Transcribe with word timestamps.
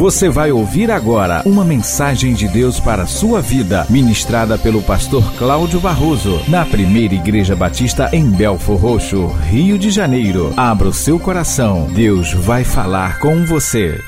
Você 0.00 0.30
vai 0.30 0.50
ouvir 0.50 0.90
agora 0.90 1.42
uma 1.44 1.62
mensagem 1.62 2.32
de 2.32 2.48
Deus 2.48 2.80
para 2.80 3.02
a 3.02 3.06
sua 3.06 3.42
vida, 3.42 3.86
ministrada 3.90 4.56
pelo 4.56 4.82
pastor 4.82 5.22
Cláudio 5.36 5.78
Barroso, 5.78 6.40
na 6.48 6.64
primeira 6.64 7.12
Igreja 7.12 7.54
Batista 7.54 8.08
em 8.10 8.24
Belfor 8.30 8.80
Roxo, 8.80 9.26
Rio 9.26 9.78
de 9.78 9.90
Janeiro. 9.90 10.54
Abra 10.56 10.88
o 10.88 10.92
seu 10.94 11.20
coração, 11.20 11.86
Deus 11.92 12.32
vai 12.32 12.64
falar 12.64 13.20
com 13.20 13.44
você. 13.44 14.00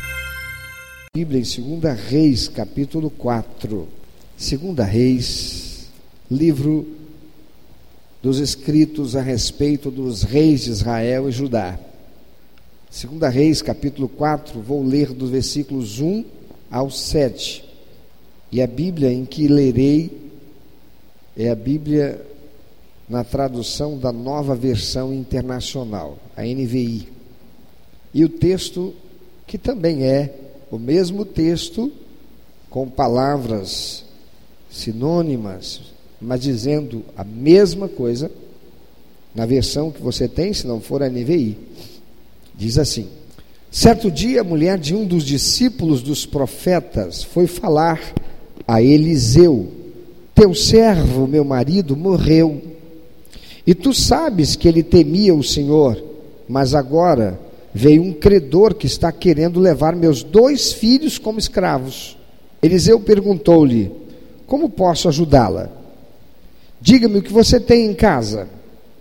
Bíblia 1.15 1.43
em 1.43 1.79
2 1.79 2.01
Reis, 2.09 2.49
capítulo 2.49 3.11
4. 3.11 3.87
2 4.39 4.89
Reis, 4.89 5.91
livro 6.31 6.89
dos 8.23 8.39
escritos 8.39 9.15
a 9.15 9.21
respeito 9.21 9.91
dos 9.91 10.23
reis 10.23 10.63
de 10.63 10.71
Israel 10.71 11.29
e 11.29 11.33
Judá. 11.33 11.79
Segunda 12.93 13.31
Reis, 13.31 13.63
capítulo 13.63 14.07
4, 14.07 14.61
vou 14.61 14.85
ler 14.85 15.15
dos 15.15 15.31
versículos 15.31 15.99
1 15.99 16.27
ao 16.71 16.91
7. 16.91 17.65
E 18.53 18.61
a 18.61 18.67
Bíblia 18.67 19.11
em 19.11 19.25
que 19.25 19.49
lerei 19.49 20.31
é 21.35 21.49
a 21.49 21.55
Bíblia 21.55 22.23
na 23.09 23.25
tradução 23.25 23.97
da 23.97 24.13
nova 24.13 24.55
versão 24.55 25.11
internacional, 25.11 26.19
a 26.37 26.43
NVI. 26.43 27.09
E 28.13 28.27
o 28.27 28.29
texto, 28.29 28.93
que 29.47 29.57
também 29.57 30.05
é 30.05 30.35
o 30.71 30.79
mesmo 30.79 31.25
texto, 31.25 31.91
com 32.69 32.91
palavras 32.91 34.05
sinônimas, 34.71 35.81
mas 36.21 36.43
dizendo 36.43 37.03
a 37.17 37.25
mesma 37.25 37.89
coisa, 37.89 38.31
na 39.35 39.47
versão 39.47 39.91
que 39.91 40.03
você 40.03 40.29
tem, 40.29 40.53
se 40.53 40.67
não 40.67 40.79
for 40.79 41.03
a 41.03 41.09
NVI. 41.09 41.57
Diz 42.63 42.79
assim: 42.79 43.09
Certo 43.73 44.09
dia, 44.09 44.43
a 44.43 44.45
mulher 44.45 44.79
de 44.79 44.95
um 44.95 45.05
dos 45.05 45.25
discípulos 45.25 46.01
dos 46.01 46.25
profetas 46.25 47.25
foi 47.25 47.49
falar 47.49 48.01
a 48.69 48.81
Eliseu: 48.81 49.67
Teu 50.33 50.55
servo, 50.55 51.27
meu 51.27 51.45
marido, 51.45 51.97
morreu. 51.97 52.63
E 53.67 53.75
tu 53.75 53.93
sabes 53.93 54.55
que 54.55 54.69
ele 54.69 54.85
temia 54.85 55.35
o 55.35 55.43
Senhor, 55.43 56.01
mas 56.49 56.73
agora 56.73 57.37
veio 57.75 58.01
um 58.01 58.13
credor 58.13 58.75
que 58.75 58.87
está 58.87 59.11
querendo 59.11 59.59
levar 59.59 59.97
meus 59.97 60.23
dois 60.23 60.73
filhos 60.73 61.19
como 61.19 61.41
escravos. 61.41 62.17
Eliseu 62.63 63.01
perguntou-lhe: 63.01 63.91
Como 64.47 64.71
posso 64.71 65.09
ajudá-la? 65.09 65.69
Diga-me 66.81 67.19
o 67.19 67.23
que 67.23 67.33
você 67.33 67.59
tem 67.59 67.87
em 67.87 67.95
casa. 67.95 68.47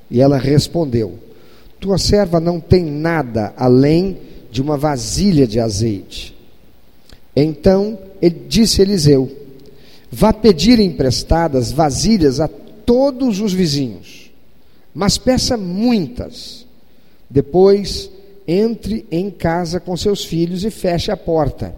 E 0.09 0.20
ela 0.20 0.39
respondeu: 0.39 1.20
tua 1.82 1.98
serva 1.98 2.40
não 2.40 2.60
tem 2.60 2.86
nada 2.86 3.54
além 3.58 4.20
de 4.52 4.62
uma 4.62 4.78
vasilha 4.78 5.48
de 5.48 5.60
azeite. 5.60 6.38
Então 7.36 7.98
ele 8.22 8.46
disse 8.48 8.84
Eliseu: 8.84 9.30
Vá 10.12 10.32
pedir 10.32 10.80
emprestadas 10.80 11.72
vasilhas 11.72 12.40
a 12.40 12.48
todos 12.48 13.42
os 13.42 13.52
vizinhos, 13.52 14.32
mas 14.94 15.18
peça 15.18 15.58
muitas. 15.58 16.68
Depois 17.28 18.12
entre 18.48 19.06
em 19.10 19.32
casa 19.32 19.80
com 19.80 19.98
seus 19.98 20.23
filhos 20.23 20.64
e 20.64 20.70
feche 20.70 21.12
a 21.12 21.18
porta. 21.18 21.73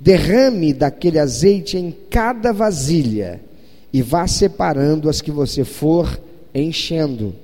Derrame 0.00 0.72
daquele 0.72 1.18
azeite 1.18 1.76
em 1.76 1.94
cada 2.08 2.52
vasilha 2.52 3.40
e 3.92 4.00
vá 4.00 4.26
separando 4.26 5.08
as 5.08 5.20
que 5.20 5.30
você 5.30 5.64
for 5.64 6.18
enchendo. 6.54 7.34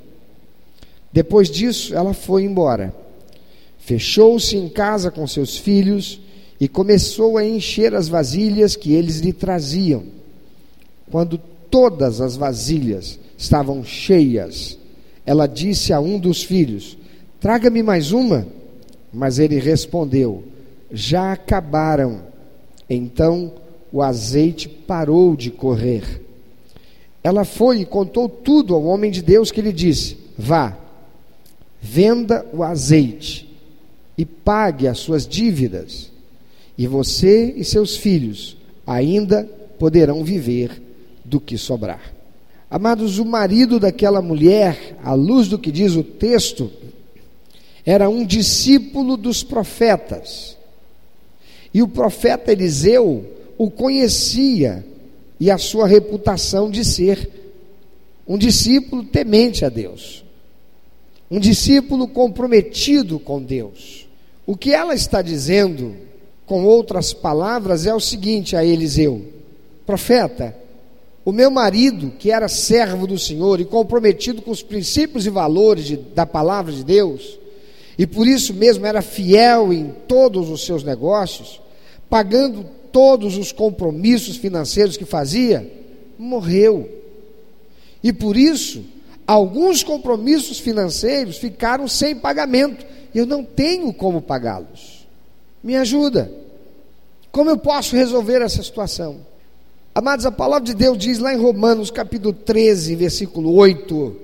Depois 1.15 1.48
disso, 1.48 1.95
ela 1.95 2.12
foi 2.12 2.43
embora. 2.43 2.93
Fechou-se 3.79 4.57
em 4.57 4.69
casa 4.69 5.12
com 5.12 5.25
seus 5.29 5.57
filhos 5.57 6.20
e 6.59 6.67
começou 6.67 7.39
a 7.39 7.45
encher 7.45 7.95
as 7.95 8.09
vasilhas 8.09 8.75
que 8.75 8.93
eles 8.93 9.20
lhe 9.20 9.33
traziam. 9.33 10.07
Quando 11.12 11.39
todas 11.70 12.20
as 12.20 12.35
vasilhas 12.35 13.17
estavam 13.39 13.85
cheias, 13.85 14.77
ela 15.25 15.47
disse 15.47 15.92
a 15.92 16.01
um 16.01 16.19
dos 16.19 16.42
filhos: 16.42 16.98
Traga-me 17.39 17.81
mais 17.81 18.11
uma. 18.11 18.45
Mas 19.13 19.39
ele 19.39 19.61
respondeu: 19.61 20.42
Já 20.91 21.33
acabaram. 21.33 22.23
Então 22.91 23.52
o 23.92 24.02
azeite 24.02 24.69
parou 24.69 25.36
de 25.36 25.52
correr. 25.52 26.23
Ela 27.23 27.45
foi 27.45 27.83
e 27.83 27.86
contou 27.86 28.29
tudo 28.29 28.75
ao 28.75 28.83
homem 28.83 29.13
de 29.13 29.23
Deus 29.23 29.52
que 29.52 29.63
lhe 29.63 29.73
disse: 29.73 30.17
Vá, 30.36 30.81
venda 31.84 32.46
o 32.50 32.62
azeite 32.62 33.46
e 34.17 34.24
pague 34.24 34.89
as 34.89 34.98
suas 34.98 35.27
dívidas, 35.27 36.11
e 36.78 36.86
você 36.86 37.52
e 37.56 37.62
seus 37.62 37.95
filhos 37.95 38.56
ainda 38.86 39.45
poderão 39.78 40.24
viver 40.24 40.83
do 41.22 41.39
que 41.39 41.58
sobrar. 41.58 42.00
Amados, 42.70 43.18
o 43.18 43.24
marido 43.24 43.78
daquela 43.78 44.22
mulher, 44.22 44.96
à 45.05 45.12
luz 45.12 45.46
do 45.46 45.58
que 45.58 45.70
diz 45.70 45.95
o 45.95 46.02
texto, 46.02 46.72
era 47.84 48.08
um 48.08 48.24
discípulo 48.24 49.16
dos 49.16 49.42
profetas. 49.45 50.56
E 51.72 51.83
o 51.83 51.89
profeta 51.89 52.51
Eliseu 52.51 53.27
o 53.58 53.70
conhecia 53.70 54.84
e 55.39 55.51
a 55.51 55.58
sua 55.58 55.86
reputação 55.86 56.70
de 56.70 56.83
ser 56.83 57.28
um 58.27 58.39
discípulo 58.39 59.05
temente 59.05 59.64
a 59.66 59.68
Deus 59.68 60.23
um 61.34 61.40
discípulo 61.40 62.06
comprometido 62.06 63.18
com 63.18 63.42
Deus. 63.42 64.06
O 64.46 64.56
que 64.56 64.72
ela 64.72 64.95
está 64.95 65.20
dizendo, 65.20 65.96
com 66.46 66.64
outras 66.64 67.12
palavras, 67.12 67.86
é 67.86 67.92
o 67.92 67.98
seguinte 67.98 68.55
a 68.55 68.64
Eliseu: 68.64 69.20
profeta, 69.84 70.56
o 71.24 71.33
meu 71.33 71.50
marido, 71.50 72.12
que 72.20 72.30
era 72.30 72.46
servo 72.46 73.05
do 73.05 73.18
Senhor 73.18 73.61
e 73.61 73.64
comprometido 73.64 74.42
com 74.42 74.52
os 74.52 74.62
princípios 74.62 75.27
e 75.27 75.30
valores 75.30 75.86
de, 75.86 75.96
da 75.96 76.24
palavra 76.24 76.72
de 76.72 76.84
Deus, 76.84 77.36
e 77.98 78.06
por 78.06 78.28
isso 78.28 78.55
mesmo 78.55 78.86
era 78.86 79.02
fiel 79.02 79.72
em 79.72 79.92
todos 80.06 80.48
os 80.48 80.64
seus 80.64 80.84
negócios, 80.84 81.61
pagando 82.08 82.64
todos 82.92 83.36
os 83.36 83.51
compromissos 83.51 84.36
financeiros 84.36 84.96
que 84.96 85.05
fazia, 85.05 85.68
morreu. 86.16 86.89
E 88.05 88.12
por 88.12 88.36
isso 88.36 88.94
Alguns 89.27 89.83
compromissos 89.83 90.58
financeiros 90.58 91.39
ficaram 91.39 91.89
sem 91.89 92.14
pagamento. 92.14 92.85
Eu 93.14 93.27
não 93.27 93.42
tenho 93.42 93.92
como 93.92 94.20
pagá-los. 94.20 95.07
Me 95.62 95.77
ajuda. 95.77 96.30
Como 97.33 97.48
eu 97.48 97.57
posso 97.57 97.96
resolver 97.96 98.42
essa 98.42 98.63
situação? 98.63 99.20
Amados, 99.95 100.27
a 100.27 100.33
palavra 100.33 100.64
de 100.64 100.74
Deus 100.74 100.98
diz 100.98 101.18
lá 101.18 101.33
em 101.33 101.40
Romanos 101.40 101.90
capítulo 101.90 102.33
13, 102.34 102.95
versículo 102.96 103.55
8. 103.55 104.17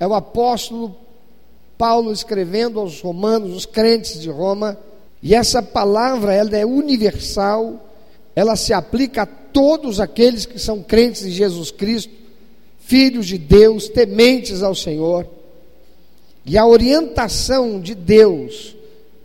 É 0.00 0.06
o 0.06 0.14
apóstolo 0.14 0.96
Paulo 1.78 2.12
escrevendo 2.12 2.80
aos 2.80 3.00
romanos, 3.00 3.56
os 3.56 3.66
crentes 3.66 4.20
de 4.20 4.28
Roma, 4.28 4.76
e 5.22 5.34
essa 5.34 5.62
palavra 5.62 6.34
ela 6.34 6.56
é 6.56 6.64
universal, 6.64 7.88
ela 8.34 8.56
se 8.56 8.72
aplica 8.72 9.22
a 9.22 9.26
todos 9.26 10.00
aqueles 10.00 10.46
que 10.46 10.58
são 10.58 10.82
crentes 10.82 11.24
em 11.24 11.30
Jesus 11.30 11.70
Cristo 11.70 12.19
filhos 12.90 13.28
de 13.28 13.38
Deus, 13.38 13.88
tementes 13.88 14.64
ao 14.64 14.74
Senhor. 14.74 15.24
E 16.44 16.58
a 16.58 16.66
orientação 16.66 17.80
de 17.80 17.94
Deus 17.94 18.74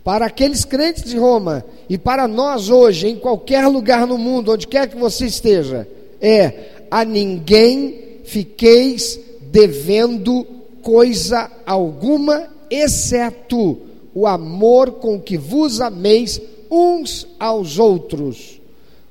para 0.04 0.26
aqueles 0.26 0.64
crentes 0.64 1.02
de 1.02 1.18
Roma 1.18 1.64
e 1.88 1.98
para 1.98 2.28
nós 2.28 2.70
hoje, 2.70 3.08
em 3.08 3.16
qualquer 3.16 3.66
lugar 3.66 4.06
no 4.06 4.16
mundo, 4.16 4.52
onde 4.52 4.68
quer 4.68 4.88
que 4.88 4.96
você 4.96 5.26
esteja, 5.26 5.88
é: 6.20 6.86
a 6.88 7.04
ninguém 7.04 8.20
fiqueis 8.24 9.18
devendo 9.50 10.46
coisa 10.80 11.50
alguma, 11.66 12.46
exceto 12.70 13.78
o 14.14 14.28
amor 14.28 14.92
com 14.92 15.20
que 15.20 15.36
vos 15.36 15.80
ameis 15.80 16.40
uns 16.70 17.26
aos 17.40 17.80
outros. 17.80 18.60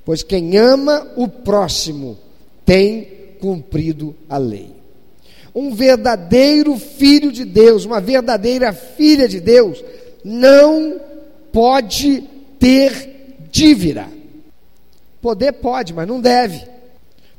Pois 0.06 0.24
quem 0.24 0.56
ama 0.56 1.12
o 1.18 1.28
próximo 1.28 2.18
tem 2.66 3.15
cumprido 3.46 4.16
a 4.28 4.38
lei. 4.38 4.72
Um 5.54 5.76
verdadeiro 5.76 6.76
filho 6.80 7.32
de 7.32 7.46
Deus, 7.46 7.86
uma 7.86 8.02
verdadeira 8.02 8.74
filha 8.74 9.28
de 9.28 9.40
Deus, 9.40 9.84
não 10.24 11.00
pode 11.54 12.24
ter 12.58 13.38
dívida. 13.52 14.08
Poder 15.22 15.52
pode, 15.52 15.94
mas 15.94 16.08
não 16.08 16.20
deve. 16.20 16.60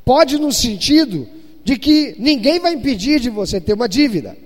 Pode 0.05 0.39
no 0.39 0.53
sentido 0.53 1.27
de 1.65 1.77
que 1.77 2.15
ninguém 2.21 2.61
vai 2.61 2.75
impedir 2.75 3.19
de 3.19 3.29
você 3.29 3.61
ter 3.61 3.73
uma 3.73 3.89
dívida. 3.89 4.37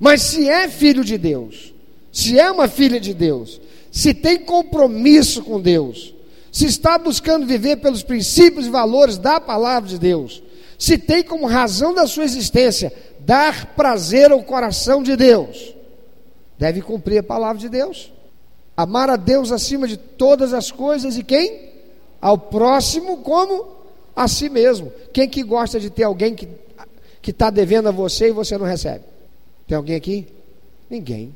Mas 0.00 0.22
se 0.22 0.48
é 0.48 0.66
filho 0.66 1.04
de 1.04 1.18
Deus, 1.18 1.74
se 2.10 2.38
é 2.38 2.50
uma 2.50 2.68
filha 2.68 2.98
de 2.98 3.12
Deus, 3.12 3.60
se 3.90 4.14
tem 4.14 4.38
compromisso 4.38 5.42
com 5.42 5.60
Deus, 5.60 6.14
se 6.50 6.64
está 6.64 6.96
buscando 6.96 7.44
viver 7.44 7.76
pelos 7.76 8.02
princípios 8.02 8.66
e 8.66 8.70
valores 8.70 9.18
da 9.18 9.38
palavra 9.38 9.90
de 9.90 9.98
Deus, 9.98 10.42
se 10.82 10.98
tem 10.98 11.22
como 11.22 11.46
razão 11.46 11.94
da 11.94 12.08
sua 12.08 12.24
existência 12.24 12.92
dar 13.20 13.66
prazer 13.76 14.32
ao 14.32 14.42
coração 14.42 15.00
de 15.00 15.14
Deus, 15.14 15.76
deve 16.58 16.82
cumprir 16.82 17.18
a 17.18 17.22
palavra 17.22 17.60
de 17.60 17.68
Deus. 17.68 18.12
Amar 18.76 19.08
a 19.08 19.14
Deus 19.14 19.52
acima 19.52 19.86
de 19.86 19.96
todas 19.96 20.52
as 20.52 20.72
coisas 20.72 21.16
e 21.16 21.22
quem? 21.22 21.70
Ao 22.20 22.36
próximo 22.36 23.18
como 23.18 23.64
a 24.16 24.26
si 24.26 24.48
mesmo. 24.48 24.92
Quem 25.12 25.28
que 25.28 25.44
gosta 25.44 25.78
de 25.78 25.88
ter 25.88 26.02
alguém 26.02 26.34
que 26.34 26.48
que 27.20 27.30
está 27.30 27.48
devendo 27.48 27.88
a 27.88 27.92
você 27.92 28.30
e 28.30 28.32
você 28.32 28.58
não 28.58 28.66
recebe? 28.66 29.04
Tem 29.68 29.76
alguém 29.76 29.94
aqui? 29.94 30.26
Ninguém. 30.90 31.32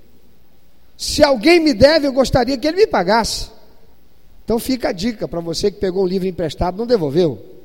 Se 0.98 1.22
alguém 1.22 1.60
me 1.60 1.72
deve, 1.72 2.08
eu 2.08 2.12
gostaria 2.12 2.58
que 2.58 2.66
ele 2.66 2.78
me 2.78 2.87
pagasse. 2.88 3.48
Então 4.44 4.58
fica 4.58 4.88
a 4.88 4.93
dica 4.93 5.28
para 5.28 5.38
você 5.38 5.70
que 5.70 5.78
pegou 5.78 6.02
um 6.02 6.08
livro 6.08 6.26
emprestado, 6.26 6.76
não 6.76 6.84
devolveu. 6.84 7.56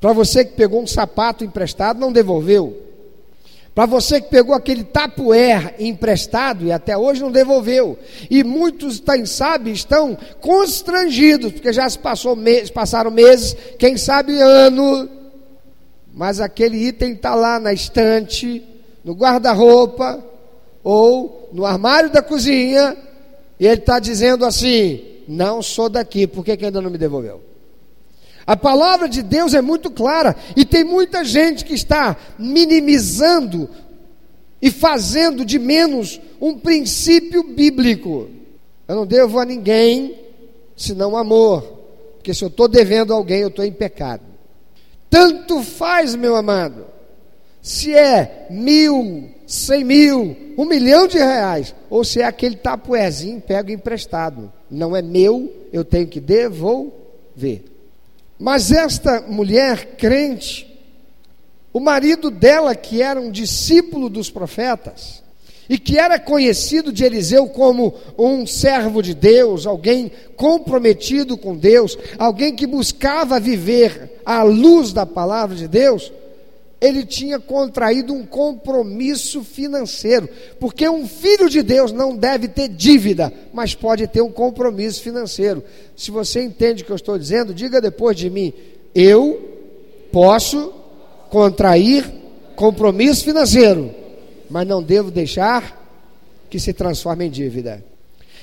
Para 0.00 0.12
você 0.12 0.44
que 0.44 0.54
pegou 0.54 0.82
um 0.82 0.86
sapato 0.86 1.44
emprestado, 1.44 1.98
não 1.98 2.12
devolveu. 2.12 2.82
Para 3.76 3.84
você 3.84 4.22
que 4.22 4.30
pegou 4.30 4.54
aquele 4.54 4.84
tapuer 4.84 5.74
emprestado 5.78 6.64
e 6.64 6.72
até 6.72 6.96
hoje 6.96 7.20
não 7.20 7.30
devolveu. 7.30 7.98
E 8.30 8.42
muitos, 8.42 9.00
quem 9.00 9.26
sabe, 9.26 9.70
estão 9.70 10.16
constrangidos, 10.40 11.52
porque 11.52 11.74
já 11.74 11.86
se 11.88 11.98
passou 11.98 12.34
meses, 12.34 12.70
passaram 12.70 13.10
meses, 13.10 13.54
quem 13.78 13.98
sabe 13.98 14.40
ano, 14.40 15.10
mas 16.14 16.40
aquele 16.40 16.88
item 16.88 17.12
está 17.12 17.34
lá 17.34 17.60
na 17.60 17.70
estante, 17.70 18.64
no 19.04 19.12
guarda-roupa, 19.12 20.24
ou 20.82 21.50
no 21.52 21.66
armário 21.66 22.08
da 22.10 22.22
cozinha, 22.22 22.96
e 23.60 23.66
ele 23.66 23.80
está 23.80 23.98
dizendo 23.98 24.46
assim: 24.46 25.04
Não 25.28 25.60
sou 25.60 25.90
daqui, 25.90 26.26
por 26.26 26.42
que, 26.42 26.56
que 26.56 26.64
ainda 26.64 26.80
não 26.80 26.90
me 26.90 26.96
devolveu? 26.96 27.42
A 28.46 28.56
palavra 28.56 29.08
de 29.08 29.22
Deus 29.22 29.54
é 29.54 29.60
muito 29.60 29.90
clara 29.90 30.36
e 30.54 30.64
tem 30.64 30.84
muita 30.84 31.24
gente 31.24 31.64
que 31.64 31.74
está 31.74 32.16
minimizando 32.38 33.68
e 34.62 34.70
fazendo 34.70 35.44
de 35.44 35.58
menos 35.58 36.20
um 36.40 36.56
princípio 36.58 37.42
bíblico. 37.42 38.28
Eu 38.86 38.94
não 38.94 39.06
devo 39.06 39.40
a 39.40 39.44
ninguém 39.44 40.14
senão 40.76 41.16
amor, 41.16 41.62
porque 42.14 42.32
se 42.32 42.44
eu 42.44 42.48
estou 42.48 42.68
devendo 42.68 43.12
a 43.12 43.16
alguém, 43.16 43.40
eu 43.40 43.48
estou 43.48 43.64
em 43.64 43.72
pecado. 43.72 44.22
Tanto 45.10 45.62
faz, 45.62 46.14
meu 46.14 46.36
amado, 46.36 46.86
se 47.60 47.92
é 47.92 48.46
mil, 48.48 49.28
cem 49.46 49.82
mil, 49.82 50.36
um 50.56 50.64
milhão 50.64 51.08
de 51.08 51.18
reais, 51.18 51.74
ou 51.90 52.04
se 52.04 52.20
é 52.20 52.24
aquele 52.24 52.54
tapuezinho 52.54 53.40
pego 53.40 53.72
emprestado. 53.72 54.52
Não 54.70 54.94
é 54.94 55.02
meu, 55.02 55.52
eu 55.72 55.84
tenho 55.84 56.06
que 56.06 56.20
devolver. 56.20 57.64
Mas 58.38 58.70
esta 58.70 59.22
mulher 59.22 59.96
crente, 59.96 60.66
o 61.72 61.80
marido 61.80 62.30
dela, 62.30 62.74
que 62.74 63.02
era 63.02 63.20
um 63.20 63.30
discípulo 63.30 64.08
dos 64.08 64.30
profetas, 64.30 65.22
e 65.68 65.78
que 65.78 65.98
era 65.98 66.18
conhecido 66.18 66.92
de 66.92 67.04
Eliseu 67.04 67.48
como 67.48 67.94
um 68.16 68.46
servo 68.46 69.02
de 69.02 69.14
Deus, 69.14 69.66
alguém 69.66 70.10
comprometido 70.36 71.36
com 71.36 71.56
Deus, 71.56 71.98
alguém 72.18 72.54
que 72.54 72.66
buscava 72.66 73.40
viver 73.40 74.20
à 74.24 74.42
luz 74.42 74.92
da 74.92 75.04
palavra 75.04 75.56
de 75.56 75.66
Deus, 75.66 76.12
ele 76.80 77.04
tinha 77.04 77.38
contraído 77.38 78.12
um 78.12 78.26
compromisso 78.26 79.42
financeiro, 79.42 80.28
porque 80.60 80.88
um 80.88 81.06
filho 81.06 81.48
de 81.48 81.62
Deus 81.62 81.90
não 81.90 82.14
deve 82.14 82.48
ter 82.48 82.68
dívida, 82.68 83.32
mas 83.52 83.74
pode 83.74 84.06
ter 84.06 84.20
um 84.20 84.30
compromisso 84.30 85.02
financeiro. 85.02 85.62
Se 85.96 86.10
você 86.10 86.42
entende 86.42 86.82
o 86.82 86.86
que 86.86 86.92
eu 86.92 86.96
estou 86.96 87.18
dizendo, 87.18 87.54
diga 87.54 87.80
depois 87.80 88.16
de 88.16 88.28
mim: 88.28 88.52
eu 88.94 89.56
posso 90.12 90.72
contrair 91.30 92.04
compromisso 92.54 93.24
financeiro, 93.24 93.94
mas 94.50 94.66
não 94.66 94.82
devo 94.82 95.10
deixar 95.10 95.84
que 96.50 96.60
se 96.60 96.72
transforme 96.72 97.26
em 97.26 97.30
dívida. 97.30 97.82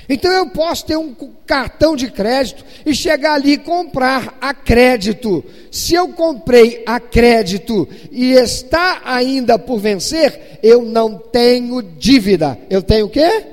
Então 0.07 0.31
eu 0.31 0.50
posso 0.50 0.85
ter 0.85 0.97
um 0.97 1.15
cartão 1.45 1.95
de 1.95 2.11
crédito 2.11 2.63
e 2.85 2.94
chegar 2.94 3.33
ali 3.33 3.53
e 3.53 3.57
comprar 3.57 4.38
a 4.41 4.53
crédito. 4.53 5.44
Se 5.71 5.94
eu 5.94 6.09
comprei 6.09 6.83
a 6.85 7.00
crédito 7.00 7.88
e 8.11 8.33
está 8.33 9.01
ainda 9.05 9.57
por 9.57 9.79
vencer, 9.79 10.59
eu 10.61 10.83
não 10.83 11.17
tenho 11.17 11.81
dívida. 11.81 12.57
Eu 12.69 12.81
tenho 12.81 13.05
o 13.05 13.09
quê? 13.09 13.45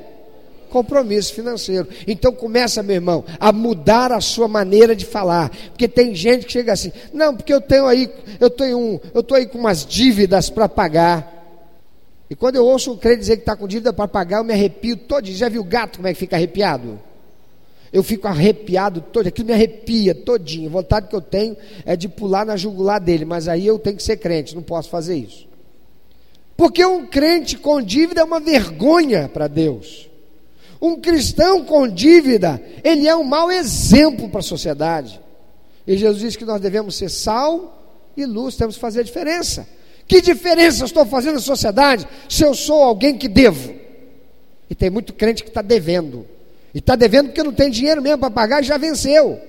Compromisso 0.70 1.34
financeiro. 1.34 1.88
Então 2.06 2.32
começa, 2.32 2.82
meu 2.82 2.96
irmão, 2.96 3.24
a 3.38 3.52
mudar 3.52 4.12
a 4.12 4.20
sua 4.20 4.48
maneira 4.48 4.94
de 4.94 5.04
falar. 5.04 5.50
Porque 5.70 5.88
tem 5.88 6.14
gente 6.14 6.46
que 6.46 6.52
chega 6.52 6.72
assim, 6.72 6.92
não, 7.12 7.34
porque 7.34 7.52
eu 7.52 7.60
tenho 7.60 7.86
aí, 7.86 8.10
eu 8.38 8.50
tenho 8.50 8.78
um, 8.78 9.00
eu 9.14 9.20
estou 9.20 9.36
aí 9.36 9.46
com 9.46 9.58
umas 9.58 9.84
dívidas 9.86 10.50
para 10.50 10.68
pagar. 10.68 11.39
E 12.30 12.36
quando 12.36 12.54
eu 12.54 12.64
ouço 12.64 12.92
um 12.92 12.96
crente 12.96 13.18
dizer 13.18 13.36
que 13.36 13.42
está 13.42 13.56
com 13.56 13.66
dívida 13.66 13.92
para 13.92 14.06
pagar, 14.06 14.38
eu 14.38 14.44
me 14.44 14.52
arrepio 14.52 14.96
todo. 14.96 15.26
Já 15.26 15.48
viu 15.48 15.62
o 15.62 15.64
gato 15.64 15.96
como 15.96 16.06
é 16.06 16.14
que 16.14 16.18
fica 16.20 16.36
arrepiado? 16.36 17.00
Eu 17.92 18.04
fico 18.04 18.28
arrepiado 18.28 19.00
todo, 19.00 19.26
aquilo 19.26 19.48
me 19.48 19.52
arrepia 19.52 20.14
todinho. 20.14 20.68
A 20.68 20.72
vontade 20.72 21.08
que 21.08 21.16
eu 21.16 21.20
tenho 21.20 21.56
é 21.84 21.96
de 21.96 22.08
pular 22.08 22.46
na 22.46 22.56
jugular 22.56 23.00
dele, 23.00 23.24
mas 23.24 23.48
aí 23.48 23.66
eu 23.66 23.80
tenho 23.80 23.96
que 23.96 24.02
ser 24.04 24.16
crente, 24.16 24.54
não 24.54 24.62
posso 24.62 24.88
fazer 24.88 25.16
isso. 25.16 25.48
Porque 26.56 26.84
um 26.84 27.04
crente 27.04 27.58
com 27.58 27.82
dívida 27.82 28.20
é 28.20 28.24
uma 28.24 28.38
vergonha 28.38 29.28
para 29.28 29.48
Deus. 29.48 30.08
Um 30.80 31.00
cristão 31.00 31.64
com 31.64 31.88
dívida, 31.88 32.62
ele 32.84 33.08
é 33.08 33.16
um 33.16 33.24
mau 33.24 33.50
exemplo 33.50 34.28
para 34.28 34.38
a 34.38 34.44
sociedade. 34.44 35.20
E 35.84 35.96
Jesus 35.96 36.20
disse 36.20 36.38
que 36.38 36.44
nós 36.44 36.60
devemos 36.60 36.94
ser 36.94 37.08
sal 37.08 37.76
e 38.16 38.24
luz, 38.24 38.54
temos 38.54 38.76
que 38.76 38.80
fazer 38.80 39.00
a 39.00 39.04
diferença. 39.04 39.66
Que 40.10 40.20
diferença 40.20 40.84
estou 40.84 41.06
fazendo 41.06 41.34
na 41.34 41.40
sociedade 41.40 42.04
se 42.28 42.42
eu 42.42 42.52
sou 42.52 42.82
alguém 42.82 43.16
que 43.16 43.28
devo? 43.28 43.72
E 44.68 44.74
tem 44.74 44.90
muito 44.90 45.12
crente 45.12 45.44
que 45.44 45.50
está 45.50 45.62
devendo. 45.62 46.26
E 46.74 46.78
está 46.78 46.96
devendo 46.96 47.28
porque 47.28 47.44
não 47.44 47.52
tem 47.52 47.70
dinheiro 47.70 48.02
mesmo 48.02 48.18
para 48.18 48.28
pagar 48.28 48.60
e 48.60 48.66
já 48.66 48.76
venceu. 48.76 49.40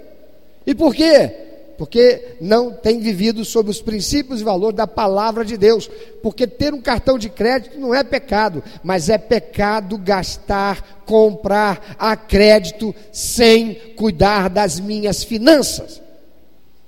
E 0.64 0.76
por 0.76 0.94
quê? 0.94 1.32
Porque 1.80 2.36
não 2.40 2.72
tem 2.74 3.00
vivido 3.00 3.44
sob 3.44 3.72
os 3.72 3.82
princípios 3.82 4.40
e 4.40 4.44
valores 4.44 4.78
da 4.78 4.86
palavra 4.86 5.44
de 5.44 5.58
Deus. 5.58 5.90
Porque 6.22 6.46
ter 6.46 6.76
um 6.76 6.82
cartão 6.82 7.18
de 7.18 7.28
crédito 7.28 7.80
não 7.80 7.96
é 7.96 8.04
pecado, 8.04 8.64
mas 8.84 9.10
é 9.10 9.18
pecado 9.18 9.98
gastar, 9.98 11.02
comprar 11.08 11.96
a 11.98 12.16
crédito 12.16 12.94
sem 13.12 13.74
cuidar 13.96 14.48
das 14.48 14.80
minhas 14.80 15.24
finanças. 15.24 16.00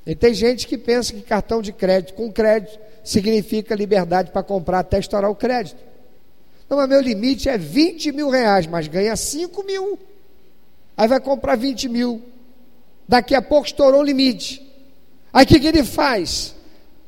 E 0.06 0.14
tem 0.14 0.32
gente 0.36 0.68
que 0.68 0.78
pensa 0.78 1.12
que 1.12 1.24
cartão 1.24 1.60
de 1.60 1.74
crédito 1.74 2.14
com 2.14 2.32
crédito 2.32 2.93
significa 3.04 3.76
liberdade 3.76 4.32
para 4.32 4.44
comprar 4.44 4.80
até 4.80 5.00
estourar 5.00 5.30
o 5.30 5.36
crédito. 5.36 5.84
Não, 6.70 6.78
mas 6.78 6.90
meu 6.90 7.02
limite 7.02 7.50
é 7.50 7.58
20 7.58 8.12
mil 8.12 8.30
reais, 8.30 8.66
mas 8.66 8.88
ganha 8.88 9.16
5 9.16 9.64
mil. 9.64 10.00
Aí 10.96 11.08
vai 11.08 11.20
comprar 11.20 11.56
20 11.56 11.90
mil. 11.90 12.22
Daqui 13.08 13.36
a 13.36 13.42
pouco 13.42 13.68
estourou 13.68 14.02
o 14.02 14.04
limite. 14.04 14.66
Aí 15.32 15.44
o 15.44 15.48
que, 15.48 15.60
que 15.60 15.68
ele 15.68 15.84
faz? 15.84 16.56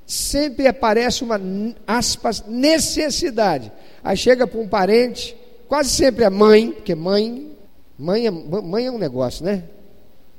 Sempre 0.05 0.67
aparece 0.67 1.23
uma, 1.23 1.39
aspas, 1.87 2.43
necessidade. 2.47 3.71
Aí 4.03 4.17
chega 4.17 4.45
para 4.45 4.59
um 4.59 4.67
parente, 4.67 5.35
quase 5.67 5.89
sempre 5.89 6.25
é 6.25 6.29
mãe, 6.29 6.71
porque 6.71 6.93
mãe, 6.93 7.51
mãe 7.97 8.27
é, 8.27 8.31
mãe 8.31 8.85
é 8.85 8.91
um 8.91 8.97
negócio, 8.97 9.45
né? 9.45 9.63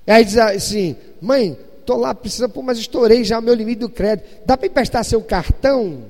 Aí 0.07 0.25
diz 0.25 0.37
assim, 0.37 0.97
mãe, 1.21 1.59
estou 1.87 1.97
lá 1.97 2.13
precisando, 2.13 2.51
pô, 2.51 2.63
mas 2.63 2.79
estourei 2.79 3.23
já 3.23 3.39
o 3.39 3.43
meu 3.43 3.55
limite 3.55 3.79
do 3.79 3.89
crédito. 3.89 4.43
Dá 4.45 4.57
para 4.57 4.67
emprestar 4.67 5.05
seu 5.05 5.23
cartão? 5.23 6.03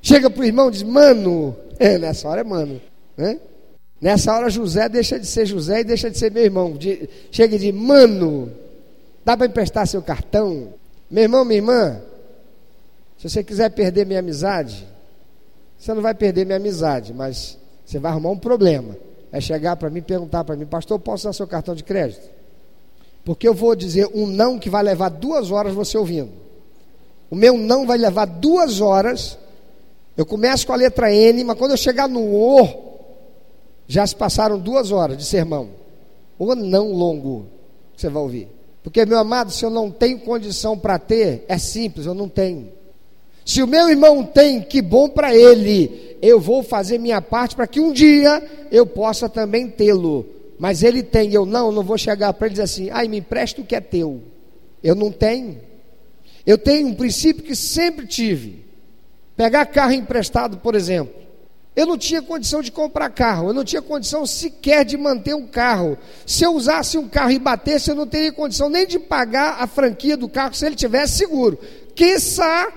Chega 0.00 0.30
para 0.30 0.40
o 0.40 0.44
irmão 0.44 0.68
e 0.68 0.72
diz, 0.72 0.82
mano, 0.84 1.56
é, 1.78 1.98
nessa 1.98 2.28
hora 2.28 2.40
é 2.40 2.44
mano. 2.44 2.80
Né? 3.16 3.40
Nessa 4.00 4.34
hora 4.34 4.48
José 4.48 4.88
deixa 4.88 5.18
de 5.18 5.26
ser 5.26 5.44
José 5.44 5.80
e 5.80 5.84
deixa 5.84 6.08
de 6.08 6.16
ser 6.16 6.30
meu 6.30 6.44
irmão. 6.44 6.72
De, 6.72 7.08
chega 7.30 7.56
e 7.56 7.58
diz, 7.58 7.74
mano, 7.74 8.50
dá 9.24 9.36
para 9.36 9.46
emprestar 9.46 9.86
seu 9.86 10.00
cartão? 10.00 10.72
Meu 11.10 11.24
irmão, 11.24 11.44
minha 11.44 11.58
irmã, 11.58 12.00
se 13.18 13.28
você 13.28 13.42
quiser 13.42 13.70
perder 13.70 14.06
minha 14.06 14.20
amizade, 14.20 14.86
você 15.76 15.92
não 15.92 16.00
vai 16.00 16.14
perder 16.14 16.46
minha 16.46 16.56
amizade, 16.56 17.12
mas 17.12 17.58
você 17.84 17.98
vai 17.98 18.12
arrumar 18.12 18.30
um 18.30 18.38
problema. 18.38 18.96
É 19.32 19.40
chegar 19.40 19.76
para 19.76 19.90
mim 19.90 19.98
e 19.98 20.02
perguntar 20.02 20.44
para 20.44 20.56
mim, 20.56 20.66
pastor, 20.66 20.98
posso 20.98 21.28
usar 21.28 21.36
seu 21.36 21.46
cartão 21.46 21.74
de 21.74 21.84
crédito? 21.84 22.39
Porque 23.30 23.46
eu 23.46 23.54
vou 23.54 23.76
dizer 23.76 24.10
um 24.12 24.26
não 24.26 24.58
que 24.58 24.68
vai 24.68 24.82
levar 24.82 25.08
duas 25.08 25.52
horas 25.52 25.72
você 25.72 25.96
ouvindo. 25.96 26.32
O 27.30 27.36
meu 27.36 27.56
não 27.56 27.86
vai 27.86 27.96
levar 27.96 28.24
duas 28.24 28.80
horas. 28.80 29.38
Eu 30.16 30.26
começo 30.26 30.66
com 30.66 30.72
a 30.72 30.76
letra 30.76 31.14
N, 31.14 31.44
mas 31.44 31.56
quando 31.56 31.70
eu 31.70 31.76
chegar 31.76 32.08
no 32.08 32.24
O, 32.24 32.68
já 33.86 34.04
se 34.04 34.16
passaram 34.16 34.58
duas 34.58 34.90
horas 34.90 35.16
de 35.16 35.24
sermão. 35.24 35.68
O 36.36 36.56
não 36.56 36.92
longo 36.92 37.46
que 37.94 38.00
você 38.00 38.08
vai 38.08 38.20
ouvir. 38.20 38.48
Porque, 38.82 39.06
meu 39.06 39.20
amado, 39.20 39.52
se 39.52 39.64
eu 39.64 39.70
não 39.70 39.92
tenho 39.92 40.18
condição 40.18 40.76
para 40.76 40.98
ter, 40.98 41.44
é 41.46 41.56
simples, 41.56 42.06
eu 42.06 42.14
não 42.14 42.28
tenho. 42.28 42.72
Se 43.46 43.62
o 43.62 43.66
meu 43.68 43.88
irmão 43.88 44.24
tem, 44.24 44.60
que 44.60 44.82
bom 44.82 45.08
para 45.08 45.32
ele. 45.32 46.16
Eu 46.20 46.40
vou 46.40 46.64
fazer 46.64 46.98
minha 46.98 47.22
parte 47.22 47.54
para 47.54 47.68
que 47.68 47.78
um 47.78 47.92
dia 47.92 48.42
eu 48.72 48.84
possa 48.84 49.28
também 49.28 49.68
tê-lo. 49.68 50.39
Mas 50.60 50.82
ele 50.82 51.02
tem, 51.02 51.32
eu 51.32 51.46
não, 51.46 51.72
não 51.72 51.82
vou 51.82 51.96
chegar 51.96 52.34
para 52.34 52.46
ele 52.46 52.52
dizer 52.52 52.64
assim, 52.64 52.90
ai, 52.90 53.08
me 53.08 53.16
empresta 53.16 53.62
o 53.62 53.64
que 53.64 53.74
é 53.74 53.80
teu. 53.80 54.22
Eu 54.84 54.94
não 54.94 55.10
tenho. 55.10 55.58
Eu 56.44 56.58
tenho 56.58 56.86
um 56.86 56.94
princípio 56.94 57.42
que 57.42 57.56
sempre 57.56 58.06
tive. 58.06 58.62
Pegar 59.34 59.64
carro 59.64 59.92
emprestado, 59.92 60.58
por 60.58 60.74
exemplo. 60.74 61.14
Eu 61.74 61.86
não 61.86 61.96
tinha 61.96 62.20
condição 62.20 62.60
de 62.60 62.70
comprar 62.70 63.08
carro, 63.08 63.48
eu 63.48 63.54
não 63.54 63.64
tinha 63.64 63.80
condição 63.80 64.26
sequer 64.26 64.84
de 64.84 64.98
manter 64.98 65.34
um 65.34 65.46
carro. 65.46 65.96
Se 66.26 66.44
eu 66.44 66.52
usasse 66.52 66.98
um 66.98 67.08
carro 67.08 67.30
e 67.30 67.38
batesse, 67.38 67.90
eu 67.90 67.94
não 67.94 68.06
teria 68.06 68.30
condição 68.30 68.68
nem 68.68 68.86
de 68.86 68.98
pagar 68.98 69.62
a 69.62 69.66
franquia 69.66 70.14
do 70.14 70.28
carro 70.28 70.52
se 70.52 70.66
ele 70.66 70.76
tivesse 70.76 71.16
seguro. 71.16 71.58
Quiçá 71.94 72.70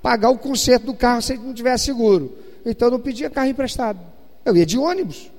pagar 0.00 0.30
o 0.30 0.38
conserto 0.38 0.86
do 0.86 0.94
carro 0.94 1.20
se 1.20 1.32
ele 1.32 1.42
não 1.42 1.52
tivesse 1.52 1.86
seguro. 1.86 2.38
Então 2.64 2.86
eu 2.86 2.92
não 2.92 3.00
pedia 3.00 3.28
carro 3.28 3.48
emprestado. 3.48 3.98
Eu 4.44 4.56
ia 4.56 4.64
de 4.64 4.78
ônibus. 4.78 5.33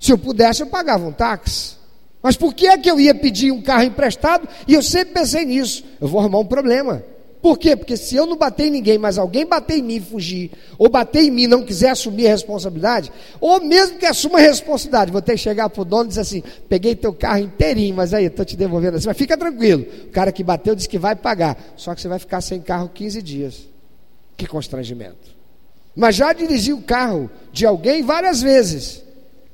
Se 0.00 0.12
eu 0.12 0.18
pudesse, 0.18 0.62
eu 0.62 0.66
pagava 0.66 1.06
um 1.06 1.12
táxi. 1.12 1.76
Mas 2.22 2.36
por 2.36 2.54
que 2.54 2.66
é 2.66 2.76
que 2.76 2.90
eu 2.90 2.98
ia 2.98 3.14
pedir 3.14 3.52
um 3.52 3.62
carro 3.62 3.84
emprestado? 3.84 4.48
E 4.66 4.74
eu 4.74 4.82
sempre 4.82 5.14
pensei 5.14 5.44
nisso. 5.44 5.84
Eu 6.00 6.08
vou 6.08 6.20
arrumar 6.20 6.40
um 6.40 6.46
problema. 6.46 7.02
Por 7.40 7.56
quê? 7.56 7.76
Porque 7.76 7.96
se 7.96 8.16
eu 8.16 8.26
não 8.26 8.36
bater 8.36 8.66
em 8.66 8.70
ninguém, 8.70 8.98
mas 8.98 9.16
alguém 9.16 9.46
bater 9.46 9.78
em 9.78 9.82
mim 9.82 9.96
e 9.96 10.00
fugir, 10.00 10.50
ou 10.76 10.88
bater 10.88 11.22
em 11.22 11.30
mim 11.30 11.44
e 11.44 11.46
não 11.46 11.64
quiser 11.64 11.90
assumir 11.90 12.26
a 12.26 12.30
responsabilidade, 12.30 13.12
ou 13.40 13.60
mesmo 13.60 13.96
que 13.96 14.06
assuma 14.06 14.38
a 14.38 14.42
responsabilidade, 14.42 15.12
vou 15.12 15.22
ter 15.22 15.32
que 15.32 15.38
chegar 15.38 15.70
para 15.70 15.80
o 15.80 15.84
dono 15.84 16.06
e 16.06 16.08
dizer 16.08 16.22
assim: 16.22 16.42
peguei 16.68 16.96
teu 16.96 17.12
carro 17.12 17.38
inteirinho, 17.38 17.94
mas 17.94 18.12
aí, 18.12 18.24
estou 18.24 18.44
te 18.44 18.56
devolvendo 18.56 18.96
assim, 18.96 19.06
mas 19.06 19.16
fica 19.16 19.36
tranquilo. 19.36 19.86
O 20.06 20.10
cara 20.10 20.32
que 20.32 20.42
bateu 20.42 20.74
disse 20.74 20.88
que 20.88 20.98
vai 20.98 21.14
pagar, 21.14 21.56
só 21.76 21.94
que 21.94 22.02
você 22.02 22.08
vai 22.08 22.18
ficar 22.18 22.40
sem 22.40 22.60
carro 22.60 22.90
15 22.92 23.22
dias. 23.22 23.68
Que 24.36 24.46
constrangimento. 24.46 25.38
Mas 25.94 26.16
já 26.16 26.32
dirigi 26.32 26.72
o 26.72 26.82
carro 26.82 27.30
de 27.52 27.64
alguém 27.64 28.02
várias 28.02 28.42
vezes 28.42 29.02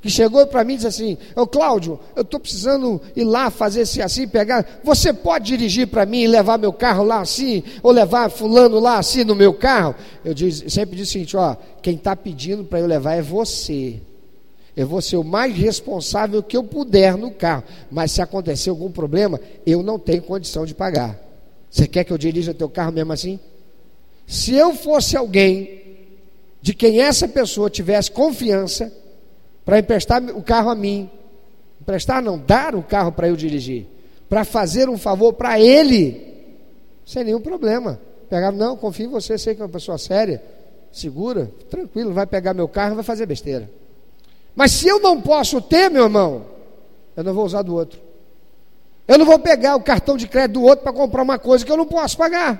que 0.05 0.11
chegou 0.11 0.45
para 0.45 0.63
mim 0.63 0.73
e 0.73 0.75
disse 0.75 0.87
assim: 0.87 1.17
Ô 1.35 1.47
Cláudio, 1.47 1.99
eu 2.15 2.21
estou 2.21 2.39
precisando 2.39 3.01
ir 3.15 3.23
lá 3.23 3.49
fazer 3.49 3.81
esse 3.81 4.03
assim, 4.03 4.27
pegar. 4.27 4.79
Você 4.83 5.11
pode 5.11 5.45
dirigir 5.45 5.87
para 5.87 6.05
mim 6.05 6.21
e 6.21 6.27
levar 6.27 6.59
meu 6.59 6.71
carro 6.71 7.03
lá 7.03 7.21
assim? 7.21 7.63
Ou 7.81 7.91
levar 7.91 8.29
Fulano 8.29 8.79
lá 8.79 8.99
assim 8.99 9.23
no 9.23 9.33
meu 9.33 9.51
carro? 9.51 9.95
Eu 10.23 10.31
disse, 10.35 10.69
sempre 10.69 10.95
disse 10.95 11.09
o 11.09 11.13
seguinte: 11.13 11.35
Ó, 11.35 11.55
quem 11.81 11.95
está 11.95 12.15
pedindo 12.15 12.63
para 12.63 12.79
eu 12.79 12.85
levar 12.85 13.15
é 13.15 13.21
você. 13.23 13.99
Eu 14.77 14.85
vou 14.85 15.01
ser 15.01 15.17
o 15.17 15.23
mais 15.23 15.57
responsável 15.57 16.43
que 16.43 16.55
eu 16.55 16.63
puder 16.63 17.17
no 17.17 17.31
carro. 17.31 17.63
Mas 17.89 18.11
se 18.11 18.21
acontecer 18.21 18.69
algum 18.69 18.91
problema, 18.91 19.39
eu 19.65 19.81
não 19.81 19.97
tenho 19.97 20.21
condição 20.21 20.67
de 20.67 20.75
pagar. 20.75 21.19
Você 21.67 21.87
quer 21.87 22.03
que 22.03 22.13
eu 22.13 22.17
dirija 22.17 22.53
teu 22.53 22.69
carro 22.69 22.91
mesmo 22.91 23.11
assim? 23.11 23.39
Se 24.27 24.53
eu 24.53 24.75
fosse 24.75 25.17
alguém 25.17 25.81
de 26.61 26.75
quem 26.75 27.01
essa 27.01 27.27
pessoa 27.27 27.71
tivesse 27.71 28.11
confiança, 28.11 28.93
para 29.65 29.79
emprestar 29.79 30.23
o 30.23 30.43
carro 30.43 30.69
a 30.69 30.75
mim. 30.75 31.09
Emprestar 31.81 32.21
não, 32.21 32.37
dar 32.37 32.75
o 32.75 32.83
carro 32.83 33.11
para 33.11 33.27
eu 33.27 33.35
dirigir. 33.35 33.87
Para 34.29 34.45
fazer 34.45 34.87
um 34.87 34.97
favor 34.97 35.33
para 35.33 35.59
ele, 35.59 36.55
sem 37.05 37.23
nenhum 37.23 37.41
problema. 37.41 37.99
Pegar, 38.29 38.51
não, 38.51 38.77
confio 38.77 39.07
em 39.07 39.09
você, 39.09 39.37
sei 39.37 39.55
que 39.55 39.61
é 39.61 39.65
uma 39.65 39.71
pessoa 39.71 39.97
séria, 39.97 40.41
segura, 40.91 41.51
tranquilo, 41.69 42.13
vai 42.13 42.25
pegar 42.25 42.53
meu 42.53 42.67
carro 42.67 42.93
e 42.93 42.95
vai 42.95 43.03
fazer 43.03 43.25
besteira. 43.25 43.69
Mas 44.55 44.71
se 44.71 44.87
eu 44.87 44.99
não 44.99 45.21
posso 45.21 45.61
ter, 45.61 45.89
meu 45.89 46.03
irmão, 46.03 46.45
eu 47.15 47.23
não 47.23 47.33
vou 47.33 47.45
usar 47.45 47.61
do 47.61 47.75
outro. 47.75 47.99
Eu 49.07 49.17
não 49.17 49.25
vou 49.25 49.37
pegar 49.37 49.75
o 49.75 49.81
cartão 49.81 50.17
de 50.17 50.27
crédito 50.27 50.53
do 50.53 50.63
outro 50.63 50.83
para 50.83 50.93
comprar 50.93 51.21
uma 51.21 51.37
coisa 51.37 51.65
que 51.65 51.71
eu 51.71 51.77
não 51.77 51.85
posso 51.85 52.17
pagar. 52.17 52.59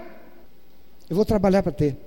Eu 1.10 1.16
vou 1.16 1.26
trabalhar 1.26 1.64
para 1.64 1.72
ter. 1.72 1.98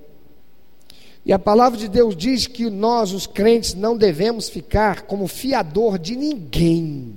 E 1.29 1.33
a 1.35 1.39
palavra 1.39 1.79
de 1.79 1.89
Deus 1.89 2.17
diz 2.17 2.47
que 2.47 2.71
nós, 2.71 3.13
os 3.13 3.27
crentes, 3.27 3.75
não 3.75 3.99
devemos 3.99 4.49
ficar 4.49 5.03
como 5.03 5.29
fiador 5.29 5.99
de 5.99 6.17
ninguém. 6.17 7.15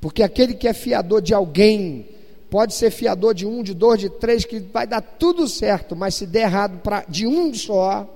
Porque 0.00 0.22
aquele 0.22 0.54
que 0.54 0.66
é 0.66 0.72
fiador 0.72 1.20
de 1.20 1.34
alguém, 1.34 2.08
pode 2.48 2.72
ser 2.72 2.90
fiador 2.90 3.34
de 3.34 3.44
um, 3.44 3.62
de 3.62 3.74
dois, 3.74 4.00
de 4.00 4.08
três, 4.08 4.46
que 4.46 4.58
vai 4.58 4.86
dar 4.86 5.02
tudo 5.02 5.46
certo, 5.46 5.94
mas 5.94 6.14
se 6.14 6.26
der 6.26 6.44
errado 6.44 6.78
pra, 6.78 7.04
de 7.06 7.26
um 7.26 7.52
só, 7.52 8.08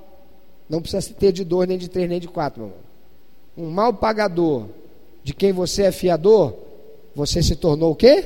não 0.66 0.80
precisa 0.80 1.12
ter 1.12 1.32
de 1.32 1.44
dois, 1.44 1.68
nem 1.68 1.76
de 1.76 1.90
três, 1.90 2.08
nem 2.08 2.18
de 2.18 2.26
quatro. 2.26 2.72
Um 3.54 3.68
mal 3.68 3.92
pagador 3.92 4.68
de 5.22 5.34
quem 5.34 5.52
você 5.52 5.82
é 5.82 5.92
fiador, 5.92 6.54
você 7.14 7.42
se 7.42 7.56
tornou 7.56 7.92
o 7.92 7.96
quê? 7.96 8.24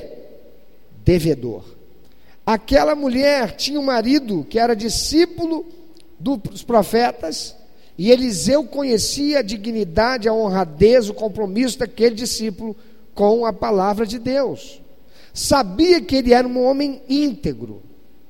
Devedor. 1.03 1.65
Aquela 2.45 2.95
mulher 2.95 3.53
tinha 3.57 3.77
um 3.81 3.83
marido 3.83 4.45
que 4.49 4.57
era 4.57 4.73
discípulo 4.73 5.65
dos 6.19 6.63
profetas, 6.63 7.55
e 7.97 8.11
Eliseu 8.11 8.65
conhecia 8.65 9.39
a 9.39 9.41
dignidade, 9.41 10.27
a 10.27 10.33
honradez, 10.33 11.09
o 11.09 11.13
compromisso 11.13 11.79
daquele 11.79 12.15
discípulo 12.15 12.75
com 13.13 13.45
a 13.45 13.53
palavra 13.53 14.05
de 14.05 14.19
Deus. 14.19 14.81
Sabia 15.33 16.01
que 16.01 16.15
ele 16.15 16.33
era 16.33 16.47
um 16.47 16.63
homem 16.63 17.01
íntegro, 17.07 17.81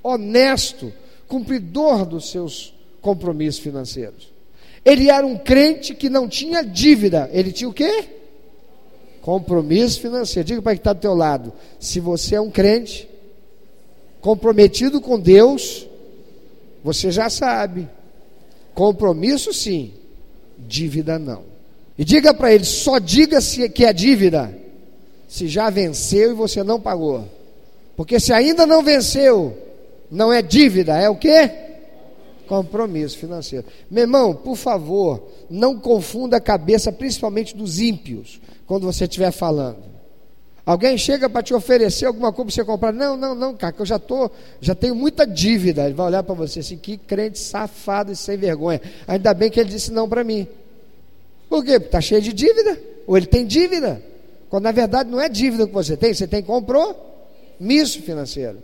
honesto, 0.03 0.93
cumpridor 1.27 2.05
dos 2.05 2.29
seus 2.29 2.73
compromissos 3.01 3.59
financeiros. 3.59 4.33
Ele 4.83 5.09
era 5.09 5.25
um 5.25 5.37
crente 5.37 5.95
que 5.95 6.09
não 6.09 6.27
tinha 6.27 6.63
dívida. 6.63 7.27
Ele 7.33 7.51
tinha 7.51 7.67
o 7.67 7.73
quê? 7.73 8.05
Compromisso 9.21 9.99
financeiro. 9.99 10.47
Diga 10.47 10.61
para 10.61 10.73
quem 10.73 10.79
está 10.79 10.93
do 10.93 10.99
teu 10.99 11.15
lado. 11.15 11.51
Se 11.79 11.99
você 11.99 12.35
é 12.35 12.41
um 12.41 12.51
crente 12.51 13.09
comprometido 14.21 15.01
com 15.01 15.19
Deus, 15.19 15.87
você 16.85 17.09
já 17.09 17.31
sabe. 17.31 17.89
Compromisso 18.75 19.51
sim, 19.51 19.91
dívida 20.55 21.17
não. 21.17 21.41
E 21.97 22.05
diga 22.05 22.31
para 22.31 22.53
ele, 22.53 22.63
só 22.63 22.99
diga 22.99 23.41
se 23.41 23.67
que 23.69 23.83
é 23.83 23.91
dívida 23.91 24.55
se 25.27 25.47
já 25.47 25.71
venceu 25.71 26.29
e 26.29 26.35
você 26.35 26.61
não 26.61 26.79
pagou. 26.79 27.27
Porque 27.95 28.19
se 28.19 28.31
ainda 28.31 28.67
não 28.67 28.83
venceu, 28.83 29.57
não 30.11 30.31
é 30.31 30.43
dívida, 30.43 30.95
é 30.95 31.09
o 31.09 31.15
quê? 31.15 31.49
Compromisso 32.47 33.17
financeiro. 33.17 33.65
Meu 33.89 34.03
irmão, 34.03 34.35
por 34.35 34.55
favor, 34.55 35.27
não 35.49 35.79
confunda 35.79 36.37
a 36.37 36.41
cabeça, 36.41 36.91
principalmente 36.91 37.57
dos 37.57 37.79
ímpios, 37.79 38.39
quando 38.67 38.85
você 38.85 39.05
estiver 39.05 39.31
falando. 39.31 39.94
Alguém 40.65 40.97
chega 40.97 41.29
para 41.29 41.43
te 41.43 41.53
oferecer 41.53 42.05
alguma 42.07 42.33
coisa 42.33 42.47
para 42.47 42.55
você 42.55 42.65
comprar. 42.65 42.91
Não, 42.91 43.15
não, 43.15 43.35
não, 43.35 43.55
cara, 43.55 43.71
que 43.71 43.81
eu 43.81 43.85
já 43.85 43.99
tô, 43.99 44.31
já 44.59 44.73
tenho 44.73 44.95
muita 44.95 45.25
dívida. 45.25 45.85
Ele 45.85 45.93
vai 45.93 46.07
olhar 46.07 46.23
para 46.23 46.33
você 46.33 46.61
assim, 46.61 46.75
que 46.75 46.97
crente 46.97 47.37
safado 47.37 48.11
e 48.11 48.15
sem 48.15 48.35
vergonha. 48.35 48.81
Ainda 49.07 49.31
bem 49.33 49.51
que 49.51 49.59
ele 49.59 49.69
disse 49.69 49.91
não 49.91 50.09
para 50.09 50.23
mim. 50.23 50.47
Por 51.47 51.63
quê? 51.63 51.73
Está 51.73 52.01
cheio 52.01 52.21
de 52.21 52.33
dívida. 52.33 52.79
Ou 53.05 53.15
ele 53.15 53.27
tem 53.27 53.45
dívida. 53.45 54.01
Quando 54.49 54.63
na 54.63 54.71
verdade 54.71 55.09
não 55.09 55.21
é 55.21 55.29
dívida 55.29 55.67
que 55.67 55.73
você 55.73 55.95
tem, 55.95 56.13
você 56.13 56.25
tem 56.25 56.41
compromisso 56.41 58.01
financeiro. 58.01 58.57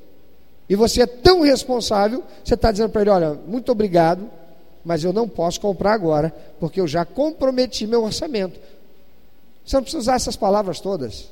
E 0.67 0.75
você 0.75 1.03
é 1.03 1.05
tão 1.05 1.41
responsável, 1.41 2.23
você 2.43 2.55
está 2.55 2.71
dizendo 2.71 2.89
para 2.89 3.01
ele: 3.01 3.09
olha, 3.11 3.33
muito 3.45 3.71
obrigado, 3.71 4.27
mas 4.83 5.03
eu 5.03 5.13
não 5.13 5.27
posso 5.27 5.61
comprar 5.61 5.93
agora, 5.93 6.33
porque 6.59 6.81
eu 6.81 6.87
já 6.87 7.05
comprometi 7.05 7.85
meu 7.85 8.03
orçamento. 8.03 8.59
Você 9.63 9.75
não 9.75 9.83
precisa 9.83 9.99
usar 9.99 10.15
essas 10.15 10.35
palavras 10.35 10.79
todas. 10.79 11.29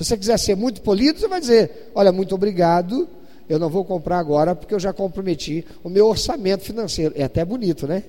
Se 0.00 0.06
você 0.06 0.16
quiser 0.16 0.38
ser 0.38 0.56
muito 0.56 0.80
polido, 0.80 1.20
você 1.20 1.28
vai 1.28 1.40
dizer: 1.40 1.90
Olha, 1.94 2.10
muito 2.10 2.34
obrigado, 2.34 3.06
eu 3.46 3.58
não 3.58 3.68
vou 3.68 3.84
comprar 3.84 4.18
agora 4.18 4.54
porque 4.54 4.72
eu 4.72 4.80
já 4.80 4.94
comprometi 4.94 5.62
o 5.84 5.90
meu 5.90 6.06
orçamento 6.06 6.64
financeiro. 6.64 7.12
É 7.14 7.24
até 7.24 7.44
bonito, 7.44 7.86
né? 7.86 8.04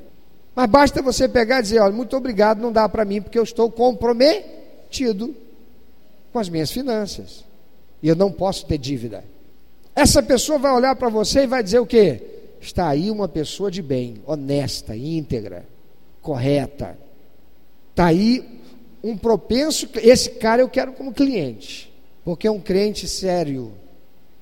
Mas 0.55 0.69
basta 0.69 1.01
você 1.01 1.27
pegar 1.27 1.59
e 1.59 1.63
dizer: 1.63 1.81
Olha, 1.81 1.91
muito 1.91 2.15
obrigado, 2.15 2.61
não 2.61 2.71
dá 2.71 2.87
para 2.87 3.03
mim 3.03 3.21
porque 3.21 3.37
eu 3.37 3.43
estou 3.43 3.69
comprometido 3.69 5.35
com 6.31 6.39
as 6.39 6.47
minhas 6.47 6.71
finanças 6.71 7.43
e 8.01 8.07
eu 8.07 8.15
não 8.15 8.31
posso 8.31 8.65
ter 8.65 8.77
dívida. 8.77 9.25
Essa 9.93 10.23
pessoa 10.23 10.57
vai 10.57 10.71
olhar 10.71 10.95
para 10.95 11.09
você 11.09 11.41
e 11.41 11.47
vai 11.47 11.61
dizer 11.61 11.79
o 11.79 11.85
quê? 11.85 12.23
Está 12.61 12.87
aí 12.87 13.11
uma 13.11 13.27
pessoa 13.27 13.69
de 13.69 13.81
bem, 13.81 14.21
honesta, 14.25 14.95
íntegra, 14.95 15.65
correta. 16.21 16.97
Está 17.89 18.05
aí 18.05 18.60
um 19.03 19.17
propenso, 19.17 19.87
esse 20.01 20.31
cara 20.31 20.61
eu 20.61 20.69
quero 20.69 20.93
como 20.93 21.13
cliente, 21.13 21.91
porque 22.23 22.47
um 22.47 22.59
crente 22.59 23.07
sério, 23.07 23.73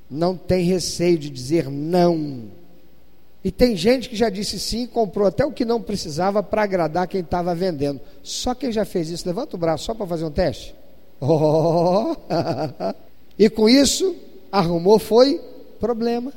não 0.10 0.36
tem 0.36 0.64
receio 0.64 1.18
de 1.18 1.30
dizer 1.30 1.70
não. 1.70 2.50
E 3.44 3.52
tem 3.52 3.76
gente 3.76 4.10
que 4.10 4.16
já 4.16 4.30
disse 4.30 4.60
sim, 4.60 4.86
comprou 4.86 5.28
até 5.28 5.46
o 5.46 5.52
que 5.52 5.64
não 5.64 5.82
precisava 5.82 6.44
para 6.44 6.64
agradar 6.64 7.08
quem 7.08 7.22
estava 7.22 7.56
vendendo. 7.56 8.02
Só 8.22 8.54
quem 8.54 8.72
já 8.72 8.84
fez 8.84 9.10
isso, 9.10 9.28
levanta 9.28 9.56
o 9.56 9.60
braço 9.60 9.86
só 9.86 9.94
para 9.94 10.08
fazer 10.08 10.26
um 10.26 10.32
teste. 10.32 10.76
Oh! 11.22 12.16
e 13.38 13.50
com 13.50 13.68
isso, 13.68 14.16
arrumou 14.50 14.98
foi 14.98 15.42
problema. 15.78 16.32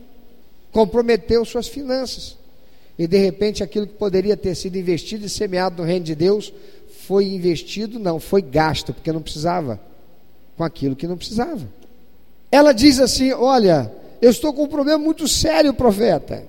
Comprometeu 0.72 1.44
suas 1.44 1.68
finanças. 1.68 2.36
E 2.98 3.06
de 3.06 3.16
repente 3.16 3.62
aquilo 3.62 3.86
que 3.86 3.94
poderia 3.94 4.36
ter 4.36 4.56
sido 4.56 4.76
investido 4.76 5.24
e 5.24 5.28
semeado 5.28 5.80
no 5.80 5.88
reino 5.88 6.04
de 6.04 6.16
Deus 6.16 6.52
foi 7.06 7.26
investido, 7.26 7.98
não, 7.98 8.20
foi 8.20 8.42
gasto, 8.42 8.92
porque 8.92 9.12
não 9.12 9.22
precisava, 9.22 9.80
com 10.56 10.64
aquilo 10.64 10.96
que 10.96 11.06
não 11.06 11.16
precisava. 11.16 11.66
Ela 12.50 12.72
diz 12.72 13.00
assim: 13.00 13.32
Olha, 13.32 13.92
eu 14.20 14.30
estou 14.30 14.52
com 14.52 14.64
um 14.64 14.68
problema 14.68 14.98
muito 14.98 15.26
sério, 15.26 15.74
profeta, 15.74 16.44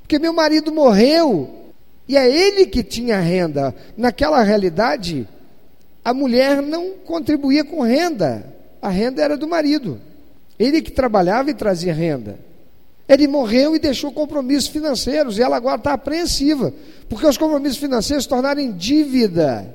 porque 0.00 0.18
meu 0.18 0.32
marido 0.32 0.72
morreu 0.72 1.72
e 2.08 2.16
é 2.16 2.28
ele 2.30 2.66
que 2.66 2.82
tinha 2.82 3.18
renda. 3.18 3.74
Naquela 3.96 4.42
realidade, 4.42 5.28
a 6.04 6.14
mulher 6.14 6.62
não 6.62 6.92
contribuía 7.04 7.64
com 7.64 7.82
renda, 7.82 8.46
a 8.80 8.88
renda 8.88 9.22
era 9.22 9.36
do 9.36 9.48
marido, 9.48 10.00
ele 10.58 10.80
que 10.80 10.92
trabalhava 10.92 11.50
e 11.50 11.54
trazia 11.54 11.92
renda. 11.92 12.38
Ele 13.08 13.26
morreu 13.28 13.76
e 13.76 13.78
deixou 13.78 14.10
compromissos 14.10 14.68
financeiros, 14.68 15.38
e 15.38 15.42
ela 15.42 15.56
agora 15.56 15.76
está 15.76 15.92
apreensiva, 15.92 16.72
porque 17.08 17.26
os 17.26 17.38
compromissos 17.38 17.78
financeiros 17.78 18.24
se 18.24 18.28
tornaram 18.28 18.60
em 18.60 18.72
dívida. 18.72 19.74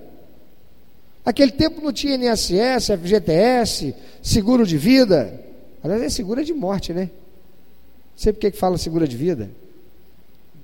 Aquele 1.23 1.51
tempo 1.51 1.81
não 1.81 1.93
tinha 1.93 2.15
INSS, 2.15 2.88
FGTS, 3.00 3.95
seguro 4.21 4.65
de 4.65 4.77
vida. 4.77 5.39
Aliás, 5.83 6.01
é 6.01 6.09
seguro 6.09 6.43
de 6.43 6.53
morte, 6.53 6.93
né? 6.93 7.09
Sei 8.15 8.33
por 8.33 8.39
que 8.39 8.51
fala 8.51 8.77
seguro 8.77 9.07
de 9.07 9.15
vida. 9.15 9.50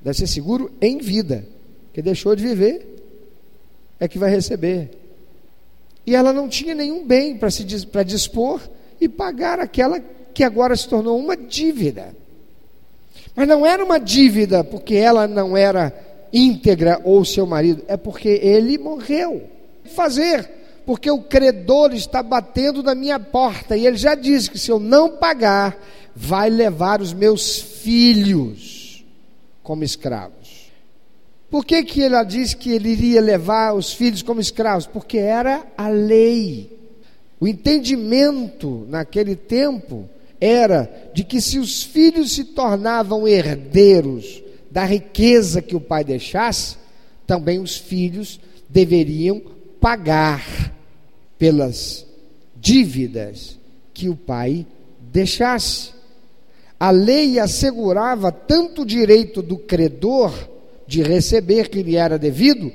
Deve 0.03 0.17
ser 0.17 0.27
seguro 0.27 0.71
em 0.81 0.97
vida. 0.97 1.45
Que 1.93 2.01
deixou 2.01 2.35
de 2.35 2.43
viver 2.43 2.85
é 3.99 4.07
que 4.07 4.19
vai 4.19 4.29
receber. 4.29 4.91
E 6.05 6.15
ela 6.15 6.31
não 6.31 6.47
tinha 6.47 6.73
nenhum 6.75 7.05
bem 7.05 7.37
para 7.37 7.49
se 7.49 7.85
para 7.87 8.03
dispor 8.03 8.61
e 8.99 9.09
pagar 9.09 9.59
aquela 9.59 9.99
que 10.33 10.43
agora 10.43 10.75
se 10.75 10.87
tornou 10.87 11.19
uma 11.19 11.35
dívida. 11.35 12.15
Mas 13.37 13.47
não 13.47 13.63
era 13.63 13.85
uma 13.85 13.99
dívida 13.99 14.63
porque 14.63 14.95
ela 14.95 15.27
não 15.27 15.55
era 15.55 15.93
íntegra 16.33 16.99
ou 17.03 17.23
seu 17.23 17.45
marido, 17.45 17.83
é 17.87 17.95
porque 17.95 18.27
ele 18.27 18.79
morreu. 18.79 19.43
Fazer, 19.93 20.49
porque 20.87 21.11
o 21.11 21.21
credor 21.21 21.93
está 21.93 22.23
batendo 22.23 22.81
na 22.81 22.95
minha 22.95 23.19
porta 23.19 23.77
e 23.77 23.85
ele 23.85 23.95
já 23.95 24.15
disse 24.15 24.49
que 24.49 24.57
se 24.57 24.71
eu 24.71 24.79
não 24.79 25.17
pagar, 25.17 25.77
vai 26.15 26.49
levar 26.49 26.99
os 26.99 27.13
meus 27.13 27.59
filhos 27.59 29.05
como 29.61 29.83
escravos. 29.83 30.71
Por 31.47 31.63
que, 31.63 31.83
que 31.83 32.01
ela 32.01 32.23
disse 32.23 32.57
que 32.57 32.71
ele 32.71 32.89
iria 32.89 33.21
levar 33.21 33.73
os 33.73 33.93
filhos 33.93 34.23
como 34.23 34.41
escravos? 34.41 34.87
Porque 34.87 35.19
era 35.19 35.63
a 35.77 35.89
lei. 35.89 36.75
O 37.39 37.47
entendimento 37.47 38.83
naquele 38.89 39.35
tempo 39.35 40.09
era 40.39 41.09
de 41.13 41.23
que 41.23 41.41
se 41.41 41.59
os 41.59 41.83
filhos 41.83 42.33
se 42.33 42.43
tornavam 42.43 43.27
herdeiros 43.27 44.41
da 44.69 44.85
riqueza 44.85 45.61
que 45.61 45.75
o 45.75 45.81
pai 45.81 46.03
deixasse, 46.03 46.77
também 47.25 47.59
os 47.59 47.75
filhos 47.75 48.39
deveriam 48.69 49.41
pagar 49.79 50.73
pelas 51.37 52.05
dívidas 52.55 53.57
que 53.93 54.09
o 54.09 54.15
pai 54.15 54.65
deixasse. 54.99 55.91
A 56.79 56.91
lei 56.91 57.39
assegurava 57.39 58.31
tanto 58.31 58.83
o 58.83 58.85
direito 58.85 59.41
do 59.41 59.57
credor 59.57 60.31
de 60.85 61.01
receber 61.01 61.69
que 61.69 61.81
lhe 61.81 61.95
era 61.95 62.17
devido, 62.19 62.71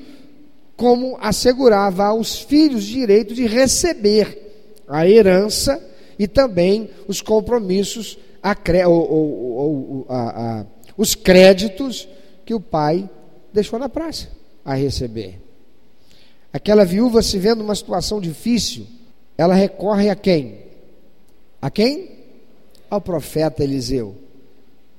como 0.76 1.16
assegurava 1.21 2.04
aos 2.07 2.40
filhos 2.40 2.85
o 2.85 2.88
direito 2.88 3.35
de 3.35 3.47
receber 3.47 4.83
a 4.88 5.07
herança 5.07 5.81
e 6.22 6.28
também 6.28 6.88
os 7.08 7.20
compromissos, 7.20 8.16
a, 8.40 8.56
ou, 8.86 9.10
ou, 9.10 10.06
a, 10.08 10.60
a, 10.60 10.66
os 10.96 11.16
créditos 11.16 12.08
que 12.46 12.54
o 12.54 12.60
pai 12.60 13.10
deixou 13.52 13.76
na 13.76 13.88
praça 13.88 14.28
a 14.64 14.72
receber. 14.74 15.40
Aquela 16.52 16.84
viúva 16.84 17.22
se 17.22 17.38
vendo 17.38 17.58
numa 17.58 17.74
situação 17.74 18.20
difícil, 18.20 18.86
ela 19.36 19.52
recorre 19.52 20.10
a 20.10 20.14
quem? 20.14 20.58
A 21.60 21.68
quem? 21.68 22.10
Ao 22.88 23.00
profeta 23.00 23.64
Eliseu. 23.64 24.14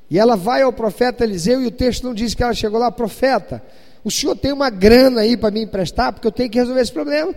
E 0.10 0.20
ela 0.20 0.36
vai 0.36 0.62
ao 0.62 0.74
profeta 0.74 1.24
Eliseu 1.24 1.62
e 1.62 1.68
o 1.68 1.72
texto 1.72 2.04
não 2.04 2.14
diz 2.14 2.36
que 2.36 2.44
ela 2.44 2.54
chegou 2.54 2.78
lá, 2.78 2.92
profeta, 2.92 3.64
o 4.04 4.12
senhor 4.12 4.36
tem 4.36 4.52
uma 4.52 4.70
grana 4.70 5.22
aí 5.22 5.38
para 5.38 5.52
me 5.52 5.64
emprestar, 5.64 6.12
porque 6.12 6.28
eu 6.28 6.34
tenho 6.34 6.50
que 6.50 6.60
resolver 6.60 6.82
esse 6.82 6.92
problema. 6.92 7.34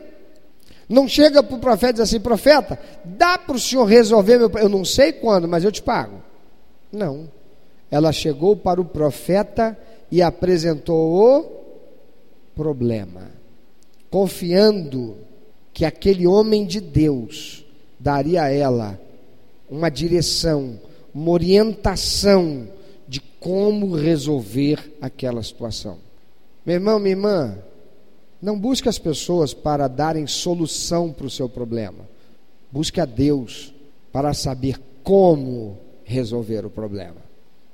Não 0.88 1.08
chega 1.08 1.42
para 1.42 1.56
o 1.56 1.60
profeta 1.60 1.90
e 1.90 1.92
diz 1.94 2.02
assim: 2.02 2.20
profeta, 2.20 2.78
dá 3.04 3.36
para 3.36 3.56
o 3.56 3.60
senhor 3.60 3.84
resolver 3.84 4.38
meu 4.38 4.50
Eu 4.56 4.68
não 4.68 4.84
sei 4.84 5.12
quando, 5.12 5.48
mas 5.48 5.64
eu 5.64 5.72
te 5.72 5.82
pago. 5.82 6.22
Não. 6.92 7.28
Ela 7.90 8.12
chegou 8.12 8.56
para 8.56 8.80
o 8.80 8.84
profeta 8.84 9.76
e 10.10 10.22
apresentou 10.22 11.12
o 11.14 11.44
problema, 12.54 13.30
confiando 14.10 15.16
que 15.72 15.84
aquele 15.84 16.26
homem 16.26 16.64
de 16.64 16.80
Deus 16.80 17.64
daria 17.98 18.44
a 18.44 18.50
ela 18.50 18.98
uma 19.68 19.90
direção, 19.90 20.80
uma 21.12 21.30
orientação 21.30 22.68
de 23.06 23.20
como 23.20 23.94
resolver 23.94 24.96
aquela 25.00 25.42
situação. 25.42 25.98
Meu 26.64 26.76
irmão, 26.76 26.98
minha 26.98 27.12
irmã, 27.12 27.58
não 28.46 28.56
busque 28.56 28.88
as 28.88 28.96
pessoas 28.96 29.52
para 29.52 29.88
darem 29.88 30.24
solução 30.24 31.12
para 31.12 31.26
o 31.26 31.30
seu 31.30 31.48
problema. 31.48 32.08
Busque 32.70 33.00
a 33.00 33.04
Deus 33.04 33.74
para 34.12 34.32
saber 34.32 34.80
como 35.02 35.76
resolver 36.04 36.64
o 36.64 36.70
problema. 36.70 37.16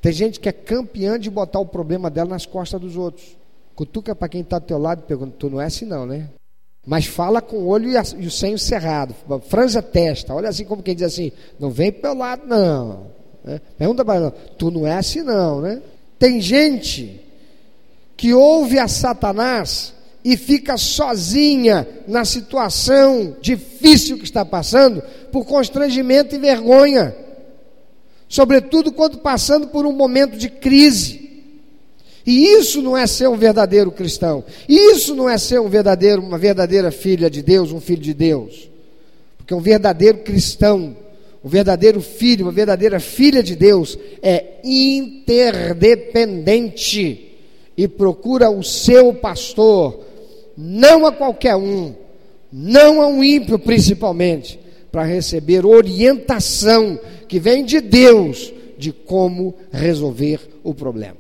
Tem 0.01 0.13
gente 0.13 0.41
que 0.41 0.49
é 0.49 0.53
campeã 0.53 1.21
de 1.21 1.29
botar 1.29 1.61
o 1.61 1.67
problema 1.67 2.09
dela 2.09 2.31
nas 2.31 2.47
costas 2.47 2.81
dos 2.81 2.97
outros. 2.97 3.37
Cutuca 3.75 4.15
para 4.15 4.31
quem 4.31 4.41
está 4.41 4.57
ao 4.57 4.63
teu 4.63 4.79
lado 4.79 5.03
e 5.05 5.07
pergunta: 5.07 5.37
Tu 5.39 5.51
não 5.51 5.61
é 5.61 5.67
assim, 5.67 5.85
não, 5.85 6.07
né? 6.07 6.31
Mas 6.87 7.05
fala 7.05 7.43
com 7.43 7.57
o 7.59 7.67
olho 7.67 7.91
e, 7.91 8.27
o 8.27 8.31
senho 8.31 8.59
cerrado, 8.59 9.15
franza 9.43 9.81
a 9.81 9.83
testa, 9.83 10.33
olha 10.33 10.49
assim 10.49 10.65
como 10.65 10.83
quem 10.83 10.95
diz 10.95 11.05
assim: 11.05 11.33
Não 11.61 11.69
vem 11.69 11.93
para 11.93 12.13
o 12.13 12.17
lado, 12.17 12.47
não. 12.47 13.09
Né? 13.45 13.61
Pergunta 13.77 14.03
para 14.07 14.15
ela: 14.15 14.31
Tu 14.31 14.71
não 14.71 14.87
é 14.87 14.95
assim, 14.95 15.21
não, 15.21 15.61
né? 15.61 15.83
Tem 16.19 16.41
gente 16.41 17.21
que 18.17 18.33
ouve 18.33 18.79
a 18.79 18.89
Satanás 18.89 20.01
e 20.25 20.37
fica 20.37 20.77
sozinha 20.77 21.87
na 22.07 22.25
situação 22.25 23.37
difícil 23.41 24.19
que 24.19 24.25
está 24.25 24.45
passando, 24.45 25.03
por 25.33 25.45
constrangimento 25.45 26.33
e 26.35 26.39
vergonha, 26.39 27.15
sobretudo 28.29 28.93
quando 28.93 29.19
passando 29.19 29.67
por 29.69 29.85
um 29.85 29.93
momento 29.93 30.37
de 30.37 30.49
crise. 30.49 31.21
E 32.25 32.57
isso 32.57 32.81
não 32.81 32.97
é 32.97 33.05
ser 33.07 33.29
um 33.29 33.37
verdadeiro 33.37 33.91
cristão. 33.91 34.45
Isso 34.69 35.17
não 35.17 35.29
é 35.29 35.37
ser 35.37 35.61
um 35.61 35.69
verdadeiro, 35.69 36.23
uma 36.23 36.39
verdadeira 36.39 36.93
filha 36.93 37.29
de 37.29 37.43
Deus, 37.43 37.73
um 37.73 37.81
filho 37.81 38.01
de 38.01 38.15
Deus. 38.15 38.71
Porque 39.37 39.53
um 39.53 39.61
verdadeiro 39.61 40.19
cristão, 40.19 40.97
um 41.43 41.49
verdadeiro 41.49 42.01
filho, 42.01 42.47
uma 42.47 42.53
verdadeira 42.53 43.01
filha 43.01 43.43
de 43.43 43.57
Deus 43.57 43.99
é 44.23 44.61
interdependente 44.63 47.33
e 47.77 47.89
procura 47.89 48.49
o 48.51 48.63
seu 48.63 49.13
pastor 49.15 50.12
não 50.57 51.07
a 51.07 51.13
qualquer 51.13 51.57
um, 51.57 51.95
não 52.53 53.01
a 53.01 53.07
um 53.07 53.23
ímpio 53.23 53.59
principalmente, 53.59 54.61
para 54.91 55.05
receber 55.05 55.65
orientação 55.65 57.01
que 57.27 57.41
vem 57.41 57.65
de 57.65 57.81
Deus 57.81 58.53
de 58.77 58.93
como 58.93 59.55
resolver 59.71 60.41
o 60.63 60.75
problema. 60.75 61.17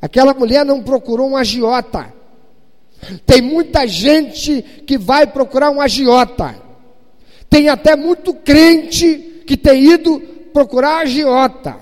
Aquela 0.00 0.34
mulher 0.34 0.64
não 0.64 0.82
procurou 0.82 1.30
um 1.30 1.36
agiota. 1.36 2.12
Tem 3.24 3.40
muita 3.40 3.86
gente 3.86 4.62
que 4.86 4.98
vai 4.98 5.26
procurar 5.26 5.70
um 5.70 5.80
agiota. 5.80 6.54
Tem 7.48 7.68
até 7.68 7.96
muito 7.96 8.34
crente 8.34 9.42
que 9.46 9.56
tem 9.56 9.92
ido 9.92 10.20
procurar 10.52 10.98
agiota. 10.98 11.76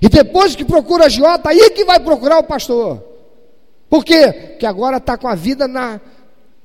E 0.00 0.08
depois 0.08 0.56
que 0.56 0.64
procura 0.64 1.06
agiota, 1.06 1.50
aí 1.50 1.70
que 1.70 1.84
vai 1.84 2.00
procurar 2.00 2.38
o 2.38 2.44
pastor. 2.44 3.02
Por 3.88 4.04
quê? 4.04 4.32
Porque 4.32 4.66
agora 4.66 4.96
está 4.96 5.16
com 5.16 5.28
a 5.28 5.34
vida 5.34 5.68
na, 5.68 6.00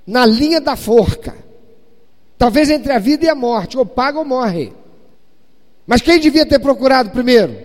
na 0.06 0.26
linha 0.26 0.60
da 0.60 0.76
forca. 0.76 1.36
Talvez 2.38 2.70
entre 2.70 2.92
a 2.92 3.00
vida 3.00 3.26
e 3.26 3.30
a 3.30 3.36
morte, 3.36 3.78
ou 3.78 3.86
paga 3.86 4.18
ou 4.18 4.26
morre. 4.26 4.74
Mas 5.86 6.02
quem 6.02 6.20
devia 6.20 6.46
ter 6.46 6.60
procurado 6.60 7.12
primeiro? 7.12 7.56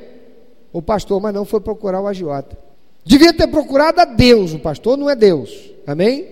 O 0.73 0.83
pastor, 0.83 1.21
mas 1.21 1.33
não 1.33 1.45
foi 1.45 1.61
procurar 1.61 2.01
o 2.01 2.07
agiota. 2.07 2.59
Devia 3.05 3.33
ter 3.33 3.47
procurado 3.47 4.01
a 4.01 4.05
Deus, 4.05 4.53
o 4.53 4.59
pastor 4.59 4.99
não 4.99 5.09
é 5.09 5.15
Deus. 5.15 5.71
Amém? 5.87 6.27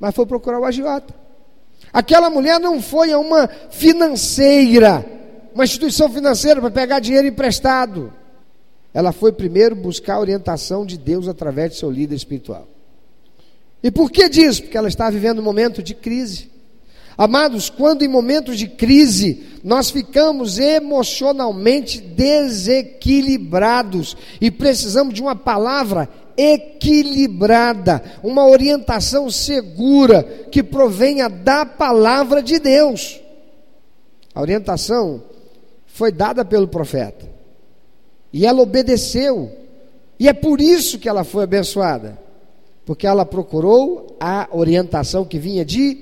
Mas 0.00 0.14
foi 0.14 0.26
procurar 0.26 0.58
o 0.58 0.64
agiota. 0.64 1.14
Aquela 1.92 2.30
mulher 2.30 2.58
não 2.58 2.80
foi 2.80 3.12
a 3.12 3.18
uma 3.18 3.48
financeira, 3.70 5.04
uma 5.54 5.64
instituição 5.64 6.08
financeira 6.08 6.60
para 6.60 6.70
pegar 6.70 6.98
dinheiro 6.98 7.26
emprestado. 7.26 8.12
Ela 8.92 9.12
foi 9.12 9.30
primeiro 9.32 9.76
buscar 9.76 10.14
a 10.14 10.20
orientação 10.20 10.84
de 10.84 10.98
Deus 10.98 11.28
através 11.28 11.70
de 11.72 11.78
seu 11.78 11.90
líder 11.90 12.16
espiritual. 12.16 12.66
E 13.82 13.90
por 13.90 14.10
que 14.10 14.28
disso? 14.28 14.60
Porque 14.62 14.76
ela 14.76 14.88
está 14.88 15.08
vivendo 15.08 15.38
um 15.38 15.44
momento 15.44 15.82
de 15.82 15.94
crise. 15.94 16.50
Amados, 17.16 17.70
quando 17.70 18.02
em 18.02 18.08
momentos 18.08 18.58
de 18.58 18.68
crise 18.68 19.46
nós 19.62 19.90
ficamos 19.90 20.58
emocionalmente 20.58 22.00
desequilibrados 22.00 24.16
e 24.40 24.50
precisamos 24.50 25.12
de 25.14 25.20
uma 25.20 25.36
palavra 25.36 26.08
equilibrada, 26.36 28.02
uma 28.22 28.46
orientação 28.46 29.28
segura 29.30 30.22
que 30.50 30.62
provenha 30.62 31.28
da 31.28 31.66
palavra 31.66 32.42
de 32.42 32.58
Deus. 32.58 33.20
A 34.34 34.40
orientação 34.40 35.22
foi 35.86 36.10
dada 36.10 36.42
pelo 36.44 36.66
profeta. 36.68 37.39
E 38.32 38.46
ela 38.46 38.62
obedeceu. 38.62 39.50
E 40.18 40.28
é 40.28 40.32
por 40.32 40.60
isso 40.60 40.98
que 40.98 41.08
ela 41.08 41.24
foi 41.24 41.44
abençoada. 41.44 42.18
Porque 42.84 43.06
ela 43.06 43.24
procurou 43.24 44.16
a 44.20 44.48
orientação 44.52 45.24
que 45.24 45.38
vinha 45.38 45.64
de 45.64 45.96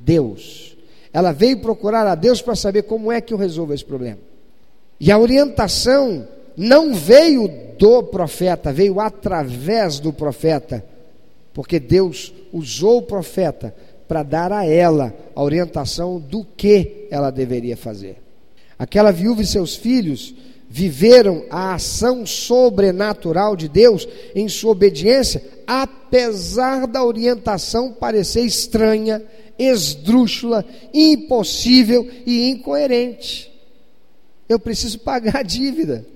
Deus. 0.00 0.76
Ela 1.12 1.32
veio 1.32 1.60
procurar 1.60 2.06
a 2.06 2.14
Deus 2.14 2.40
para 2.40 2.54
saber 2.54 2.82
como 2.82 3.10
é 3.10 3.20
que 3.20 3.34
eu 3.34 3.38
resolvo 3.38 3.74
esse 3.74 3.84
problema. 3.84 4.18
E 4.98 5.10
a 5.10 5.18
orientação 5.18 6.26
não 6.56 6.94
veio 6.94 7.48
do 7.78 8.02
profeta, 8.02 8.72
veio 8.72 9.00
através 9.00 9.98
do 9.98 10.12
profeta, 10.12 10.84
porque 11.54 11.80
Deus 11.80 12.32
usou 12.52 12.98
o 12.98 13.02
profeta 13.02 13.74
para 14.06 14.22
dar 14.22 14.52
a 14.52 14.66
ela 14.66 15.14
a 15.34 15.42
orientação 15.42 16.18
do 16.20 16.44
que 16.44 17.06
ela 17.10 17.30
deveria 17.30 17.76
fazer. 17.76 18.16
Aquela 18.78 19.10
viúva 19.10 19.42
e 19.42 19.46
seus 19.46 19.76
filhos 19.76 20.34
viveram 20.72 21.44
a 21.50 21.74
ação 21.74 22.24
sobrenatural 22.24 23.56
de 23.56 23.68
Deus 23.68 24.06
em 24.36 24.48
sua 24.48 24.70
obediência, 24.70 25.42
apesar 25.66 26.86
da 26.86 27.04
orientação 27.04 27.92
parecer 27.92 28.42
estranha, 28.42 29.20
esdrúxula, 29.58 30.64
impossível 30.94 32.08
e 32.24 32.48
incoerente. 32.48 33.50
Eu 34.48 34.60
preciso 34.60 35.00
pagar 35.00 35.38
a 35.38 35.42
dívida. 35.42 36.06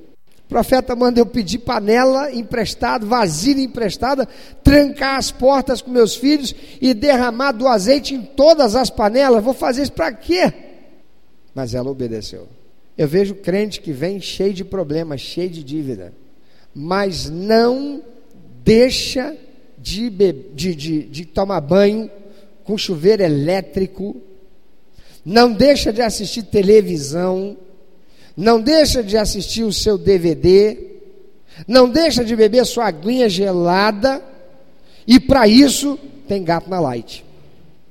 O 0.47 0.49
profeta 0.49 0.95
manda 0.95 1.19
eu 1.19 1.27
pedir 1.27 1.59
panela 1.59 2.33
emprestada, 2.33 3.05
vasilha 3.05 3.61
emprestada, 3.61 4.29
trancar 4.62 5.17
as 5.17 5.33
portas 5.33 5.83
com 5.83 5.90
meus 5.90 6.14
filhos 6.14 6.55
e 6.81 6.95
derramar 6.95 7.51
do 7.51 7.67
azeite 7.67 8.14
em 8.14 8.23
todas 8.23 8.77
as 8.77 8.88
panelas. 8.88 9.43
Vou 9.43 9.55
fazer 9.55 9.83
isso 9.83 9.93
para 9.93 10.12
quê? 10.12 10.53
Mas 11.53 11.75
ela 11.75 11.90
obedeceu. 11.90 12.47
Eu 12.96 13.09
vejo 13.09 13.35
crente 13.35 13.80
que 13.80 13.92
vem 13.92 14.20
cheio 14.20 14.54
de 14.54 14.64
problemas, 14.64 15.20
cheio 15.20 15.50
de 15.50 15.64
dívida, 15.64 16.12
mas 16.74 17.28
não 17.28 18.02
deixa 18.64 19.37
de, 19.78 20.09
de, 20.09 20.74
de, 20.74 21.02
de 21.02 21.24
tomar 21.26 21.61
banho 21.61 22.11
com 22.64 22.78
chuveiro 22.78 23.22
elétrico, 23.22 24.16
não 25.24 25.52
deixa 25.52 25.92
de 25.92 26.00
assistir 26.00 26.44
televisão, 26.44 27.57
não 28.37 28.61
deixa 28.61 29.02
de 29.02 29.16
assistir 29.16 29.64
o 29.64 29.72
seu 29.72 29.98
DVD, 29.98 30.78
não 31.66 31.88
deixa 31.88 32.24
de 32.24 32.35
beber 32.35 32.64
sua 32.64 32.87
aguinha 32.87 33.28
gelada, 33.28 34.22
e 35.07 35.20
para 35.20 35.46
isso 35.46 35.98
tem 36.26 36.42
gato 36.42 36.70
na 36.70 36.80
light. 36.80 37.24